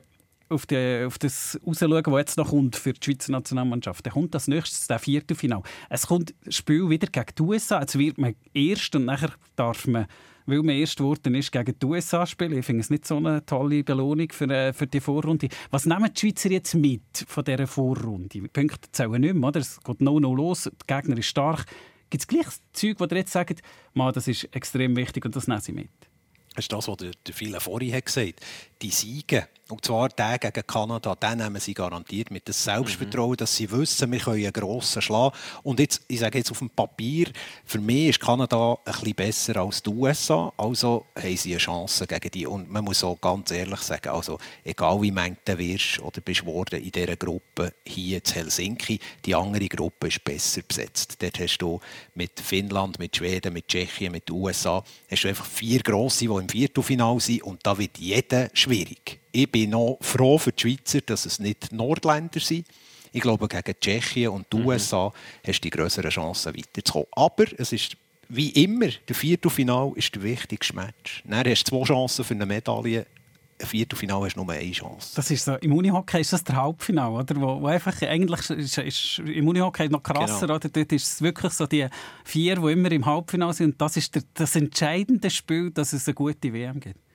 auf, 0.52 0.66
die, 0.66 1.04
auf 1.06 1.18
das 1.18 1.60
rausschauen, 1.66 2.04
was 2.06 2.20
jetzt 2.20 2.38
noch 2.38 2.50
kommt 2.50 2.76
für 2.76 2.94
die 2.94 3.04
Schweizer 3.04 3.32
Nationalmannschaft, 3.32 4.06
dann 4.06 4.14
kommt 4.14 4.36
das 4.36 4.48
nächste, 4.48 4.88
das 4.88 5.02
Viertelfinale. 5.02 5.64
Es 5.90 6.08
kommt 6.08 6.34
das 6.44 6.56
Spiel 6.56 6.90
wieder 6.90 7.08
gegen 7.08 7.36
die 7.38 7.42
USA. 7.42 7.80
Jetzt 7.80 7.98
wird 7.98 8.18
man 8.18 8.36
erst 8.54 8.96
und 8.96 9.06
nachher 9.06 9.32
darf 9.56 9.88
man 9.88 10.08
weil 10.48 10.64
man 10.64 10.76
erst 10.76 10.98
geworden 10.98 11.36
ist, 11.36 11.52
gegen 11.52 11.78
die 11.78 11.86
USA 11.86 12.26
spielen. 12.26 12.58
Ich 12.58 12.66
finde 12.66 12.82
es 12.82 12.90
nicht 12.90 13.06
so 13.06 13.18
eine 13.18 13.46
tolle 13.46 13.84
Belohnung 13.84 14.28
für, 14.32 14.50
äh, 14.50 14.74
für 14.74 14.88
die 14.88 15.00
Vorrunde. 15.00 15.48
Was 15.70 15.86
nehmen 15.86 16.12
die 16.14 16.20
Schweizer 16.20 16.50
jetzt 16.50 16.74
mit 16.74 17.26
von 17.28 17.44
dieser 17.44 17.68
Vorrunde? 17.68 18.28
Die 18.28 18.42
Punkte 18.42 18.92
zählen 18.92 19.22
nicht 19.22 19.36
mehr, 19.36 19.50
oder? 19.50 19.60
Es 19.60 19.80
geht 19.82 20.02
no 20.02 20.20
no 20.20 20.34
los, 20.34 20.64
der 20.64 21.02
Gegner 21.02 21.18
ist 21.18 21.28
stark. 21.28 21.66
Gibt 22.10 22.24
es 22.24 22.28
gleich 22.28 22.48
Zeug, 22.74 23.00
ihr 23.00 23.18
jetzt 23.18 23.32
sagt, 23.32 23.62
das 23.94 24.28
ist 24.28 24.44
extrem 24.54 24.96
wichtig 24.96 25.24
und 25.26 25.36
das 25.36 25.48
nehmen 25.48 25.62
sie 25.62 25.74
mit? 25.74 25.90
Das 26.56 26.66
ist 26.66 26.74
das, 26.74 26.88
was 26.88 26.98
der, 26.98 27.12
der 27.26 27.34
viele 27.34 27.60
vorhin 27.62 27.94
hat 27.94 28.08
gesagt 28.08 28.42
Die 28.82 28.90
Siege, 28.90 29.48
und 29.72 29.86
zwar 29.86 30.10
der 30.10 30.38
gegen 30.38 30.68
Kanada, 30.68 31.16
den 31.16 31.38
nehmen 31.38 31.62
sie 31.62 31.74
garantiert 31.74 32.30
mit 32.30 32.48
dem 32.48 32.54
Selbstvertrauen, 32.54 33.38
dass 33.38 33.56
sie 33.56 33.72
wissen, 33.72 34.12
wir 34.12 34.20
können 34.20 34.44
einen 34.44 34.52
grossen 34.52 35.02
schlagen. 35.02 35.36
Und 35.64 35.80
jetzt, 35.80 36.02
ich 36.08 36.20
sage 36.20 36.40
jetzt 36.40 36.52
auf 36.52 36.60
dem 36.60 36.70
Papier, 36.70 37.32
für 37.64 37.80
mich 37.80 38.10
ist 38.10 38.20
Kanada 38.20 38.78
ein 38.84 38.92
bisschen 38.92 39.14
besser 39.14 39.56
als 39.58 39.82
die 39.82 39.90
USA, 39.90 40.52
also 40.58 41.06
haben 41.16 41.38
sie 41.38 41.52
eine 41.52 41.60
Chance 41.60 42.06
gegen 42.06 42.32
die. 42.32 42.46
Und 42.46 42.70
man 42.70 42.84
muss 42.84 43.04
auch 43.04 43.20
ganz 43.22 43.52
ehrlich 43.52 43.80
sagen, 43.80 44.10
also 44.10 44.38
egal 44.66 45.02
wie 45.02 45.12
du 45.12 45.58
wirst 45.58 46.00
oder 46.00 46.20
bist 46.20 46.46
worden 46.46 46.84
in 46.84 46.92
dieser 46.92 47.16
Gruppe 47.16 47.74
hier 47.86 48.18
in 48.18 48.34
Helsinki, 48.34 49.00
die 49.26 49.36
andere 49.36 49.68
Gruppe 49.68 50.08
ist 50.08 50.24
besser 50.24 50.62
besetzt. 50.68 51.16
Dort 51.22 51.40
hast 51.40 51.60
du 51.60 51.80
mit 52.16 52.40
Finnland, 52.40 53.00
mit 53.00 53.16
Schweden, 53.16 53.54
mit 53.54 53.68
Tschechien, 53.68 54.12
mit 54.12 54.28
den 54.28 54.36
USA, 54.36 54.84
hast 55.10 55.24
du 55.24 55.30
einfach 55.30 55.46
vier 55.46 55.80
Grosse, 55.82 56.26
die 56.26 56.34
im 56.34 56.50
Viertelfinale 56.50 57.22
sind 57.22 57.44
und 57.44 57.66
da 57.66 57.78
wird 57.78 57.98
jeder 57.98 58.50
schwierig. 58.72 59.20
Ich 59.32 59.52
bin 59.52 59.72
noch 59.72 59.98
froh 60.02 60.38
für 60.38 60.52
die 60.52 60.62
Schweizer, 60.62 61.02
dass 61.02 61.26
es 61.26 61.40
nicht 61.40 61.72
Nordländer 61.72 62.40
sind. 62.40 62.68
Ich 63.12 63.22
glaube, 63.22 63.48
gegen 63.48 63.80
Tschechien 63.80 64.30
und 64.30 64.52
die 64.52 64.58
mhm. 64.58 64.68
USA 64.68 65.12
hast 65.46 65.60
du 65.60 65.64
die 65.64 65.70
größeren 65.70 66.10
Chancen 66.10 66.56
weiterzukommen. 66.56 67.08
Aber 67.12 67.46
es 67.58 67.74
ist 67.74 67.98
wie 68.30 68.50
immer, 68.52 68.88
der 69.10 69.16
Viertelfinal 69.16 69.92
ist 69.96 70.16
der 70.16 70.24
wichtigste 70.24 70.74
Match. 70.74 71.22
Dann 71.26 71.46
hast 71.46 71.66
du 71.66 71.78
zwei 71.78 71.84
Chancen 71.84 72.24
für 72.24 72.34
eine 72.34 72.46
Medaille. 72.46 73.06
Ein 73.60 73.68
Viertelfinal 73.68 74.22
hast 74.22 74.36
du 74.36 74.44
nur 74.44 74.54
eine 74.54 74.72
Chance. 74.72 75.12
Das 75.16 75.30
ist 75.30 75.44
so, 75.44 75.56
Im 75.56 75.74
Unihockey 75.74 76.22
ist 76.22 76.32
das 76.32 76.44
der 76.44 76.56
Halbfinal, 76.56 77.12
oder? 77.12 77.36
Wo, 77.36 77.62
wo 77.62 77.68
einfach, 77.68 78.02
eigentlich 78.02 78.50
ist, 78.50 78.78
ist 78.78 79.20
im 79.20 79.48
Unihockey 79.50 79.90
noch 79.90 80.02
krasser, 80.02 80.48
genau. 80.48 80.56
oder? 80.56 80.70
Dort 80.70 80.92
ist 80.94 81.08
es 81.08 81.22
wirklich 81.22 81.52
so 81.52 81.68
die 81.68 81.88
vier, 82.24 82.56
die 82.56 82.72
immer 82.72 82.92
im 82.92 83.06
Halbfinal 83.06 83.54
sind. 83.54 83.74
Und 83.74 83.82
das 83.82 83.98
ist 83.98 84.16
der, 84.16 84.24
das 84.34 84.56
entscheidende 84.56 85.30
Spiel, 85.30 85.70
dass 85.70 85.92
es 85.92 86.08
eine 86.08 86.16
gute 86.16 86.54
WM 86.54 86.80
gibt 86.80 87.11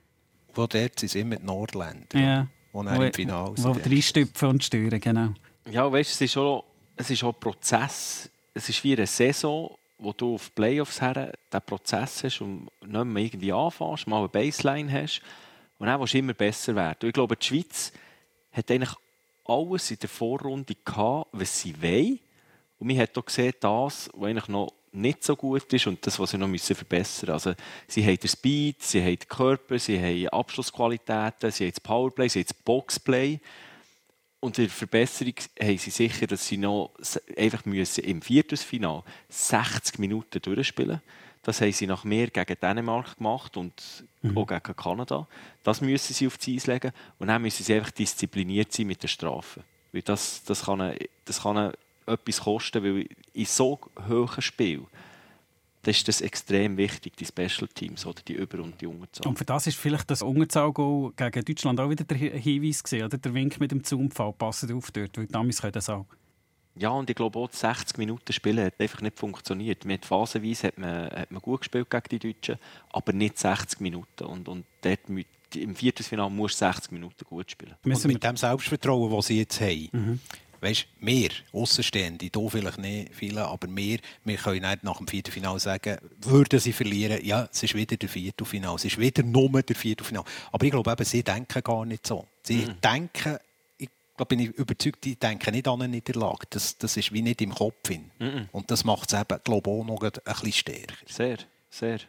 wo 0.56 0.66
dort 0.66 0.98
sind 0.98 1.14
immer 1.14 1.36
die 1.36 1.44
Nordländer, 1.44 2.18
ja. 2.18 2.46
wo 2.72 2.82
dann 2.82 3.00
im 3.00 3.12
Finale 3.12 3.56
sind. 3.56 3.64
Wo 3.64 3.78
drei 3.78 4.00
Stüpfen 4.00 4.48
und 4.48 4.64
steuern, 4.64 5.00
genau. 5.00 5.28
Ja, 5.70 5.90
weißt, 5.90 6.12
es 6.12 6.20
ist 6.20 6.36
auch, 6.36 6.64
es 6.96 7.10
ist 7.10 7.22
auch 7.24 7.34
ein 7.34 7.40
Prozess. 7.40 8.30
Es 8.54 8.68
ist 8.68 8.82
wie 8.84 8.96
eine 8.96 9.06
Saison, 9.06 9.76
wo 9.98 10.12
du 10.12 10.34
auf 10.34 10.54
Playoffs 10.54 11.00
her 11.00 11.32
den 11.52 11.62
Prozess 11.62 12.24
hast 12.24 12.40
und 12.40 12.68
nicht 12.84 13.04
mehr 13.04 13.22
irgendwie 13.22 13.52
anfängst, 13.52 14.06
mal 14.06 14.18
eine 14.18 14.28
Baseline 14.28 14.90
hast 14.90 15.22
und 15.78 15.86
dann 15.86 16.00
willst 16.00 16.14
du 16.14 16.18
immer 16.18 16.34
besser 16.34 16.74
werden. 16.74 17.08
ich 17.08 17.12
glaube, 17.12 17.36
die 17.36 17.46
Schweiz 17.46 17.92
hat 18.52 18.70
eigentlich 18.70 18.94
alles 19.44 19.90
in 19.90 19.98
der 19.98 20.08
Vorrunde 20.08 20.74
gehabt, 20.84 21.28
was 21.32 21.60
sie 21.60 21.80
will. 21.80 22.18
Und 22.78 22.88
man 22.88 22.98
hat 22.98 23.16
auch 23.16 23.24
gesehen, 23.24 23.54
das, 23.60 24.10
was 24.12 24.28
eigentlich 24.28 24.48
noch 24.48 24.72
nicht 24.96 25.22
so 25.22 25.36
gut 25.36 25.72
ist 25.72 25.86
und 25.86 26.04
das, 26.06 26.18
was 26.18 26.30
sie 26.30 26.38
noch 26.38 26.48
müssen 26.48 26.74
verbessern 26.74 27.30
müssen. 27.30 27.50
Also, 27.50 27.54
sie 27.86 28.04
haben 28.04 28.18
den 28.18 28.28
Speed, 28.28 28.82
sie 28.82 29.00
haben 29.00 29.18
den 29.18 29.28
Körper, 29.28 29.78
sie 29.78 29.98
haben 29.98 30.28
Abschlussqualitäten, 30.28 31.50
sie 31.50 31.64
haben 31.64 31.72
das 31.72 31.80
Powerplay, 31.80 32.28
sie 32.28 32.40
haben 32.40 32.46
das 32.46 32.54
Boxplay. 32.54 33.40
Und 34.40 34.58
in 34.58 34.64
der 34.64 34.72
Verbesserung 34.72 35.34
haben 35.60 35.78
sie 35.78 35.90
sicher, 35.90 36.26
dass 36.26 36.46
sie 36.46 36.56
noch 36.56 36.92
einfach 37.36 37.64
müssen 37.64 38.04
im 38.04 38.22
Viertelfinal 38.22 39.02
60 39.28 39.98
Minuten 39.98 40.40
durchspielen 40.40 41.00
Das 41.42 41.60
haben 41.60 41.72
sie 41.72 41.86
nach 41.86 42.04
mehr 42.04 42.28
gegen 42.28 42.60
Dänemark 42.60 43.16
gemacht 43.16 43.56
und 43.56 44.04
mhm. 44.22 44.36
auch 44.36 44.46
gegen 44.46 44.76
Kanada. 44.76 45.26
Das 45.62 45.80
müssen 45.80 46.14
sie 46.14 46.26
auf 46.26 46.38
die 46.38 46.56
Eis 46.56 46.66
legen. 46.66 46.92
Und 47.18 47.28
dann 47.28 47.42
müssen 47.42 47.64
sie 47.64 47.74
einfach 47.74 47.90
diszipliniert 47.90 48.72
sein 48.72 48.86
mit 48.86 49.02
den 49.02 49.08
Strafen. 49.08 49.64
Weil 49.92 50.02
das, 50.02 50.44
das 50.44 50.64
kann, 50.64 50.94
das 51.24 51.42
kann 51.42 51.72
etwas 52.06 52.40
kosten, 52.40 52.82
weil 52.82 53.08
in 53.32 53.44
so 53.44 53.80
hohen 54.08 54.42
Spielen 54.42 54.86
das 55.86 55.98
ist 55.98 56.08
das 56.08 56.20
extrem 56.20 56.76
wichtig, 56.76 57.16
die 57.16 57.24
Special 57.24 57.68
Teams 57.72 58.04
oder 58.06 58.20
die 58.26 58.32
Über- 58.32 58.60
und 58.60 58.80
die 58.80 58.86
Unterzahl. 58.86 59.28
Und 59.28 59.38
für 59.38 59.44
das 59.44 59.68
ist 59.68 59.76
vielleicht 59.76 60.10
das 60.10 60.20
Unterzahl 60.20 60.72
gegen 60.72 61.44
Deutschland 61.44 61.78
auch 61.78 61.88
wieder 61.88 62.02
der 62.02 62.16
Hinweis 62.16 62.82
gewesen, 62.82 63.04
oder 63.04 63.18
der 63.18 63.32
Wink 63.32 63.60
mit 63.60 63.70
dem 63.70 63.84
Zoom-Fall, 63.84 64.32
passt 64.32 64.70
auf 64.72 64.90
dort, 64.90 65.16
weil 65.16 65.26
damals 65.26 65.60
können 65.60 65.72
das 65.72 65.88
auch. 65.88 66.06
Ja, 66.74 66.90
und 66.90 67.08
ich 67.08 67.16
glaube 67.16 67.38
auch, 67.38 67.50
60 67.50 67.98
Minuten 67.98 68.32
Spielen 68.32 68.66
hat 68.66 68.80
einfach 68.80 69.00
nicht 69.00 69.18
funktioniert. 69.18 69.84
Mit 69.84 70.04
phasenweise 70.04 70.66
hat 70.66 70.78
man, 70.78 71.08
hat 71.08 71.30
man 71.30 71.40
gut 71.40 71.60
gespielt 71.60 71.88
gegen 71.88 72.08
die 72.10 72.32
Deutschen, 72.32 72.58
aber 72.90 73.12
nicht 73.12 73.38
60 73.38 73.80
Minuten. 73.80 74.24
Und, 74.24 74.48
und 74.48 74.66
dort 74.82 75.08
mit, 75.08 75.28
im 75.54 75.74
Viertelfinale 75.74 76.30
musst 76.30 76.60
du 76.60 76.66
60 76.66 76.90
Minuten 76.90 77.24
gut 77.24 77.50
spielen. 77.50 77.76
Und 77.82 78.04
mit 78.04 78.22
dem 78.22 78.36
Selbstvertrauen, 78.36 79.10
das 79.14 79.26
sie 79.28 79.38
jetzt 79.38 79.60
haben, 79.60 79.88
mhm 79.92 80.20
weißt, 80.60 80.86
wir 81.00 81.30
Außenstehende, 81.52 82.30
hier 82.32 82.50
vielleicht 82.50 82.78
nicht 82.78 83.14
viele, 83.14 83.46
aber 83.46 83.68
wir, 83.68 83.98
wir 84.24 84.36
können 84.36 84.68
nicht 84.68 84.84
nach 84.84 84.98
dem 84.98 85.06
Viertelfinale 85.06 85.60
sagen, 85.60 85.98
würden 86.20 86.60
sie 86.60 86.72
verlieren, 86.72 87.24
ja, 87.24 87.48
es 87.52 87.62
ist 87.62 87.74
wieder 87.74 87.96
der 87.96 88.08
Viertelfinale, 88.08 88.76
es 88.76 88.84
ist 88.84 88.98
wieder 88.98 89.22
nur 89.22 89.62
der 89.62 89.76
Viertelfinale. 89.76 90.26
Aber 90.52 90.64
ich 90.64 90.70
glaube 90.70 90.90
eben, 90.90 91.04
sie 91.04 91.22
denken 91.22 91.62
gar 91.62 91.84
nicht 91.84 92.06
so. 92.06 92.26
Sie 92.42 92.66
mhm. 92.66 92.80
denken, 92.82 93.38
ich 93.78 93.88
glaube, 94.16 94.28
bin 94.28 94.40
ich 94.40 94.48
überzeugt, 94.50 95.04
die 95.04 95.16
denken 95.16 95.54
nicht 95.54 95.68
an 95.68 95.82
eine 95.82 95.88
Niederlage. 95.88 96.46
Das, 96.50 96.78
das 96.78 96.96
ist 96.96 97.12
wie 97.12 97.22
nicht 97.22 97.42
im 97.42 97.54
Kopf. 97.54 97.90
Mhm. 98.18 98.48
Und 98.52 98.70
das 98.70 98.84
macht 98.84 99.12
es 99.12 99.20
eben, 99.20 99.38
glaube 99.44 99.70
ich, 99.70 99.76
auch 99.76 99.84
noch 99.84 100.02
ein 100.02 100.10
bisschen 100.10 100.52
stärker. 100.52 100.94
Sehr, 101.06 101.38
sehr. 101.68 102.00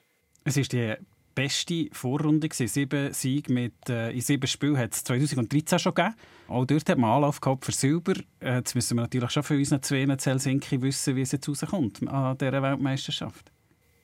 Es 0.46 0.56
ist 0.56 0.72
die 0.72 0.96
beste 1.38 1.88
Vorrunde. 1.92 2.50
Gewesen. 2.50 2.68
Sieben 2.68 3.14
Siege 3.14 3.54
mit, 3.54 3.90
äh, 3.90 4.10
in 4.10 4.22
sieben 4.22 4.48
Spielen 4.48 4.78
hat 4.78 4.94
es 4.94 5.04
2013 5.04 5.78
schon 5.78 5.94
gegeben. 5.94 6.16
Auch 6.48 6.66
dort 6.66 6.90
hat 6.90 6.98
man 6.98 7.12
Anlauf 7.12 7.40
gehabt 7.40 7.64
für 7.64 7.72
Silber. 7.72 8.14
Äh, 8.40 8.56
jetzt 8.56 8.74
müssen 8.74 8.98
wir 8.98 9.02
natürlich 9.02 9.30
schon 9.30 9.44
für 9.44 9.56
unsere 9.56 9.80
zwei 9.82 10.02
in 10.02 10.18
Helsinki 10.18 10.82
wissen, 10.82 11.16
wie 11.16 11.22
es 11.22 11.32
jetzt 11.32 11.48
rauskommt 11.48 12.08
an 12.08 12.38
dieser 12.38 12.62
Weltmeisterschaft. 12.64 13.52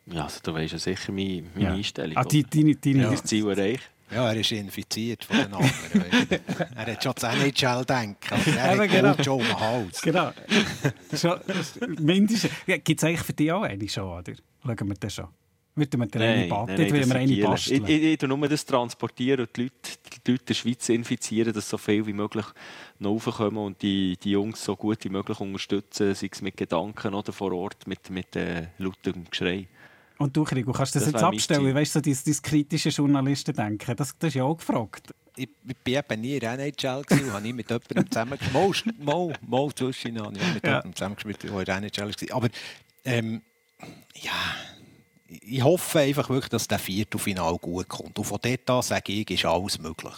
Ja, 0.06 0.26
also 0.26 0.40
du 0.44 0.54
weißt 0.54 0.74
ja 0.74 0.80
sicher 0.80 1.12
meine, 1.12 1.44
meine 1.56 1.66
ja. 1.66 1.74
Einstellung. 1.74 2.18
Ah, 2.18 2.24
die, 2.24 2.44
deine, 2.44 2.76
deine 2.76 3.02
ja. 3.02 3.12
Das 3.12 3.24
Ziel 3.24 3.48
erreicht. 3.48 3.90
Ja, 4.12 4.30
er 4.30 4.40
ist 4.40 4.52
infiziert 4.52 5.24
von 5.24 5.38
den 5.38 5.54
anderen. 5.54 6.30
er 6.76 6.86
hat 6.86 7.04
schon 7.04 7.14
das 7.16 7.24
NHL 7.24 7.86
denken. 7.86 8.58
Er 8.58 8.78
hat 8.78 8.90
genau. 8.90 9.24
schon 9.24 9.42
um 9.42 9.48
den 9.48 9.60
Hals. 9.60 10.02
Genau. 10.02 10.32
mindestens. 12.00 12.52
Ja, 12.68 12.78
Gibt 12.78 13.02
es 13.02 13.04
eigentlich 13.04 13.22
für 13.22 13.34
dich 13.34 13.52
auch 13.52 13.64
eine 13.64 13.90
schon, 13.90 14.04
oder? 14.04 14.34
Schauen 14.64 14.88
wir 14.88 14.96
das 15.00 15.16
schon. 15.16 15.30
Würden 15.76 16.02
wir 16.02 16.22
eine 16.22 16.48
Bad, 16.48 16.68
nein, 16.68 16.78
nein, 16.78 16.94
wir 16.94 17.16
eine 17.16 17.36
basteln. 17.38 17.84
Ich, 17.86 17.90
ich, 17.90 18.22
ich 18.22 18.28
nur 18.30 18.48
das 18.48 18.64
transportieren 18.64 19.42
und 19.42 19.58
die 19.58 19.64
Leute, 19.64 19.74
die 20.24 20.32
Leute 20.32 20.46
der 20.46 20.54
Schweiz 20.54 20.88
infizieren, 20.90 21.52
dass 21.52 21.68
so 21.68 21.80
viel 21.80 22.06
wie 22.06 22.14
möglich 22.14 22.46
noch 23.00 23.12
raufkommen 23.12 23.58
und 23.58 23.82
die, 23.82 24.16
die 24.18 24.32
Jungs 24.32 24.64
so 24.64 24.76
gut 24.76 25.04
wie 25.04 25.10
möglich 25.10 25.40
unterstützen, 25.40 26.14
sei 26.14 26.30
es 26.32 26.42
mit 26.44 26.58
Gedanken 26.58 27.16
oder 27.16 27.34
vor 27.34 27.52
Ort 27.54 27.88
mit, 27.88 28.12
mit 28.12 28.36
äh, 28.36 28.68
lautem 28.78 29.26
Geschrei. 29.30 29.68
Und 30.20 30.38
du, 30.38 30.44
Krigo, 30.44 30.72
kannst 30.74 30.94
du 30.94 31.00
das, 31.00 31.12
das 31.12 31.22
jetzt 31.22 31.24
abstellen? 31.24 31.74
Weißt 31.74 31.96
du, 31.96 32.00
so 32.00 32.02
dieses, 32.02 32.24
dieses 32.24 32.42
kritische 32.44 32.90
Journalistendenken, 32.90 33.96
das, 33.96 34.16
das 34.20 34.28
ist 34.28 34.36
ja 34.36 34.44
auch 34.44 34.58
gefragt. 34.58 35.12
Ich, 35.36 35.50
ich 35.68 35.78
bin 35.78 35.96
eben 35.96 36.22
nie 36.22 36.36
in 36.36 36.40
der 36.40 36.54
NHL 36.54 37.04
und 37.10 37.34
habe 37.34 37.42
nie 37.42 37.54
mit 37.54 37.68
jemandem 37.68 38.12
zusammengespielt. 38.12 38.54
Mal, 39.04 39.28
mal, 39.28 39.34
mal 39.42 39.74
zwischen 39.74 40.20
habe 40.20 40.38
ich 40.38 40.54
mit 40.54 40.64
ja. 40.64 40.70
jemandem 40.70 40.96
zusammengespielt, 40.96 41.44
der 41.44 41.60
in 41.60 41.66
der 41.66 41.78
NHL 41.78 42.10
war. 42.10 42.36
Aber 42.38 42.50
ähm, 43.06 43.42
ja 44.22 44.32
ich 45.42 45.64
hoffe 45.64 46.00
einfach 46.00 46.30
wirklich, 46.30 46.50
dass 46.50 46.68
der 46.68 46.80
Viertelfinal 46.80 47.58
gut 47.58 47.88
kommt. 47.90 48.18
Und 48.18 48.26
von 48.26 48.40
dort 48.42 48.70
an 48.70 48.82
sage 48.82 49.14
ich, 49.14 49.30
ist 49.30 49.46
alles 49.46 49.80
möglich. 49.80 50.14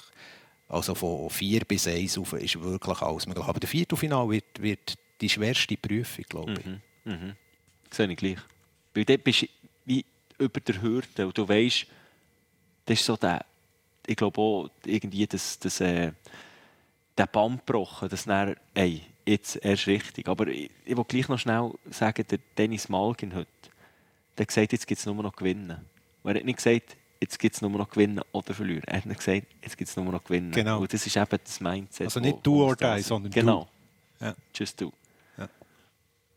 Also 0.68 0.96
von 0.96 1.30
4 1.30 1.62
bis 1.62 1.88
1 1.88 2.18
auf 2.18 2.34
ist 2.34 2.62
wirklich 2.62 3.02
alles 3.02 3.28
möglich. 3.28 3.46
Aber 3.46 3.60
der 3.60 3.70
Viertelfinal 3.70 4.30
wird, 4.30 4.62
wird 4.62 4.96
die 5.22 5.30
schwerste 5.30 5.78
Prüfung, 5.78 6.26
glaube 6.28 6.54
ich. 6.54 6.66
Mhm. 6.66 6.82
Mhm. 7.06 7.36
Das 7.90 7.98
sehe 7.98 8.12
ich 8.12 8.18
gleich. 8.18 8.40
Weil 8.94 9.06
dort 9.06 9.24
bist 9.24 9.44
du 9.44 9.48
wie 9.86 10.06
über 10.38 10.60
der 10.60 10.82
Hürde 10.82 11.28
und 11.28 11.38
du 11.38 11.48
weißt, 11.48 11.86
das 12.86 13.00
ist 13.00 13.06
so 13.06 13.16
der, 13.16 13.46
ich 14.06 14.16
glaube 14.16 14.40
auch 14.40 14.70
irgendwie 14.86 15.26
das, 15.28 15.60
das, 15.60 15.80
äh, 15.82 16.12
der 17.18 17.28
Band 17.28 17.66
gebrochen, 17.66 18.10
dass 18.10 18.26
dann, 18.26 18.56
ey, 18.74 19.02
jetzt 19.26 19.58
erst 19.64 19.88
richtig. 19.88 20.28
Aber 20.28 20.48
ich, 20.48 20.70
ich 20.84 20.96
will 20.96 21.06
gleich 21.06 21.28
noch 21.28 21.40
schnell 21.40 21.72
sagen, 21.90 22.26
der 22.30 22.40
Dennis 22.58 22.90
Malgin 22.90 23.34
heute, 23.34 23.50
der 24.38 24.44
hat 24.44 24.48
gesagt, 24.50 24.72
jetzt 24.72 24.88
gibt 24.88 25.00
es 25.00 25.06
nur 25.06 25.16
noch 25.16 25.36
Gewinnen. 25.36 25.78
Und 26.24 26.32
er 26.32 26.40
hat 26.40 26.46
nicht 26.46 26.58
gesagt, 26.58 26.98
jetzt 27.22 27.40
gibt 27.40 27.56
es 27.56 27.62
nur 27.62 27.72
noch 27.72 27.90
Gewinnen 27.90 28.22
oder 28.32 28.54
Verlieren. 28.54 28.84
Er 28.88 28.98
hat 28.98 29.06
nicht 29.06 29.20
gesagt, 29.20 29.48
jetzt 29.62 29.78
gibt 29.78 29.90
es 29.90 29.96
nur 29.96 30.06
noch 30.06 30.24
Gewinnen. 30.24 30.52
Genau. 30.52 30.82
Und 30.82 30.94
das 30.94 31.06
ist 31.06 31.16
eben 31.16 31.40
das 31.44 31.60
Mindset. 31.60 32.08
Also 32.08 32.20
nicht 32.20 32.40
du 32.44 32.64
oder 32.64 32.96
die, 32.96 33.02
sondern 33.02 33.32
genau. 33.32 33.68
du. 34.20 34.26
Genau. 34.26 34.34
Just 34.54 34.82
du. 34.82 34.92
Ja. 35.38 35.50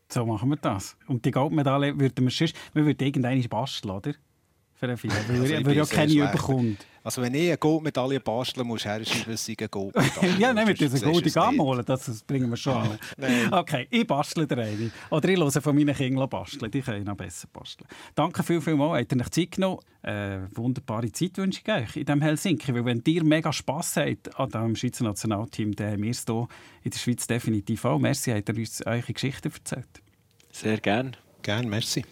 So 0.07 0.25
machen 0.25 0.49
wir 0.49 0.57
das. 0.57 0.95
Und 1.07 1.25
die 1.25 1.31
Goldmedaille 1.31 1.99
würden 1.99 2.25
wir 2.25 2.31
sonst, 2.31 2.55
wir 2.73 2.85
würden 2.85 3.05
irgendeine 3.05 3.47
basteln, 3.47 3.91
oder? 3.91 4.13
Für 4.75 4.85
einen 4.85 4.97
Film. 4.97 5.13
Weil 5.27 5.41
also 5.41 5.71
ja 5.71 5.85
keine 5.85 6.13
überkommt. 6.13 6.85
Also 7.09 7.23
wenn 7.23 7.33
ich 7.33 7.47
eine 7.47 7.57
Goldmedaille 7.57 8.19
basteln 8.19 8.67
muss, 8.67 8.85
herschreiben, 8.85 9.33
es 9.33 9.43
sei 9.43 9.55
eine 9.57 9.67
Goldmedaille. 9.67 10.35
ja, 10.39 10.53
nein, 10.53 10.75
du 10.75 10.85
es 10.85 11.03
nicht. 11.03 11.37
anmalen, 11.37 11.83
das, 11.83 12.21
bringen 12.21 12.51
wir 12.51 12.55
schon 12.55 12.75
an. 12.75 12.99
Okay, 13.51 13.87
ich 13.89 14.05
bastle 14.05 14.45
dir 14.45 14.59
eine. 14.59 14.91
Oder 15.09 15.29
ich 15.29 15.39
höre 15.39 15.49
von 15.49 15.75
meinen 15.75 15.95
Kindern 15.95 16.29
basteln, 16.29 16.69
die 16.69 16.81
können 16.81 17.05
noch 17.05 17.15
besser 17.15 17.47
basteln. 17.51 17.87
Danke 18.13 18.43
viel, 18.43 18.61
viel 18.61 18.75
mal, 18.75 18.99
habt 18.99 19.11
ihr 19.11 19.19
euch 19.19 19.29
Zeit 19.31 19.51
genommen. 19.53 19.79
Äh, 20.03 20.41
wunderbare 20.53 21.11
Zeit 21.11 21.35
wünsche 21.39 21.61
ich 21.65 21.73
euch 21.73 21.95
in 21.95 22.05
diesem 22.05 22.21
Helsinki, 22.21 22.75
weil 22.75 22.85
wenn 22.85 23.01
ihr 23.07 23.23
mega 23.23 23.51
Spass 23.51 23.97
habt 23.97 24.39
an 24.39 24.49
diesem 24.49 24.75
Schweizer 24.75 25.03
Nationalteam, 25.05 25.75
dann 25.75 25.93
haben 25.93 26.03
wir 26.03 26.11
es 26.11 26.25
hier 26.27 26.47
in 26.83 26.91
der 26.91 26.99
Schweiz 26.99 27.25
definitiv 27.25 27.85
auch. 27.85 27.97
Merci, 27.97 28.29
habt 28.33 28.49
ihr 28.49 28.55
uns 28.55 28.85
eure 28.85 29.13
Geschichten 29.13 29.51
erzählt. 29.51 30.03
Sehr 30.51 30.77
gern. 30.77 31.17
Gerne, 31.41 31.67
merci. 31.67 32.05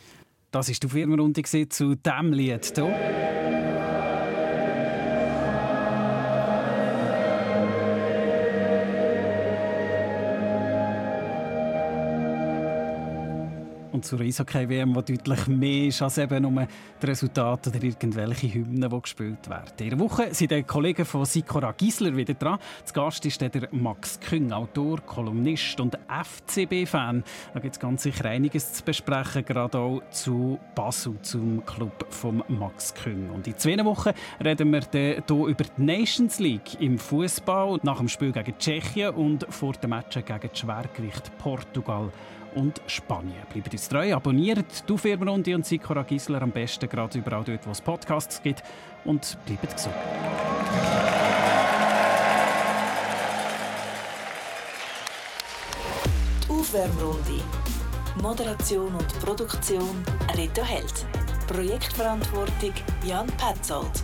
Das 0.49 0.69
war 0.69 0.75
die 0.81 0.87
Firmenrunde 0.87 1.43
zu 1.43 1.93
diesem 1.93 2.33
Lied 2.33 2.71
hier. 2.73 3.76
Und 13.97 14.05
zur 14.05 14.19
Eishockey-WM, 14.19 14.93
die 15.05 15.17
deutlich 15.17 15.47
mehr 15.47 15.87
ist 15.87 16.03
als 16.03 16.19
eben 16.19 16.43
nur 16.43 16.67
das 16.99 17.09
Resultat 17.09 17.65
oder 17.65 17.81
irgendwelche 17.81 18.53
Hymnen, 18.53 18.87
die 18.87 19.01
gespielt 19.01 19.49
werden. 19.49 19.71
In 19.79 19.89
der 19.89 19.99
Woche 19.99 20.35
sind 20.35 20.51
die 20.51 20.61
Kollegen 20.61 21.03
von 21.03 21.25
Sikora 21.25 21.71
Gisler 21.71 22.15
wieder 22.15 22.35
dran. 22.35 22.59
Zu 22.85 22.93
Gast 22.93 23.25
ist 23.25 23.41
der 23.41 23.49
Max 23.71 24.19
Küng, 24.19 24.51
Autor, 24.51 25.01
Kolumnist 25.01 25.79
und 25.79 25.97
FCB-Fan. 26.07 27.23
Da 27.55 27.59
gibt 27.59 27.73
es 27.73 27.79
ganz 27.79 28.03
sicher 28.03 28.25
einiges 28.25 28.71
zu 28.71 28.83
besprechen, 28.83 29.43
gerade 29.43 29.79
auch 29.79 30.03
zu 30.11 30.59
Basel, 30.75 31.15
zum 31.23 31.65
Club 31.65 32.05
von 32.11 32.43
Max 32.49 32.93
Küng. 32.93 33.31
Und 33.31 33.47
in 33.47 33.57
zwei 33.57 33.83
Wochen 33.83 34.11
reden 34.45 34.71
wir 34.73 34.83
hier 34.91 35.23
über 35.27 35.63
die 35.63 35.81
Nations 35.81 36.37
League 36.37 36.79
im 36.79 36.99
Fußball 36.99 37.79
nach 37.81 37.97
dem 37.97 38.09
Spiel 38.09 38.31
gegen 38.31 38.59
Tschechien 38.59 39.15
und 39.15 39.47
vor 39.49 39.73
dem 39.73 39.89
Match 39.89 40.13
gegen 40.23 40.39
das 40.39 40.59
Schwergewicht 40.59 41.35
Portugal 41.39 42.11
und 42.55 42.81
Spanien. 42.87 43.43
Bleibt 43.51 43.71
uns 43.71 43.89
treu, 43.89 44.13
abonniert 44.13 44.89
die 44.89 44.97
Firmenrunde 44.97 45.55
und 45.55 45.65
Sikora 45.65 46.03
Gisler 46.03 46.41
am 46.41 46.51
besten 46.51 46.89
gerade 46.89 47.17
überall 47.17 47.43
dort, 47.43 47.65
wo 47.65 47.71
es 47.71 47.81
Podcasts 47.81 48.41
gibt 48.41 48.63
und 49.05 49.37
bleibt 49.45 49.75
gesund. 49.75 49.95
Die 56.43 56.51
Aufwärmrunde. 56.51 57.43
Moderation 58.21 58.93
und 58.93 59.19
Produktion 59.19 60.03
Rita 60.37 60.63
Held. 60.63 61.05
Projektverantwortung 61.47 62.73
Jan 63.05 63.27
Petzold. 63.37 64.03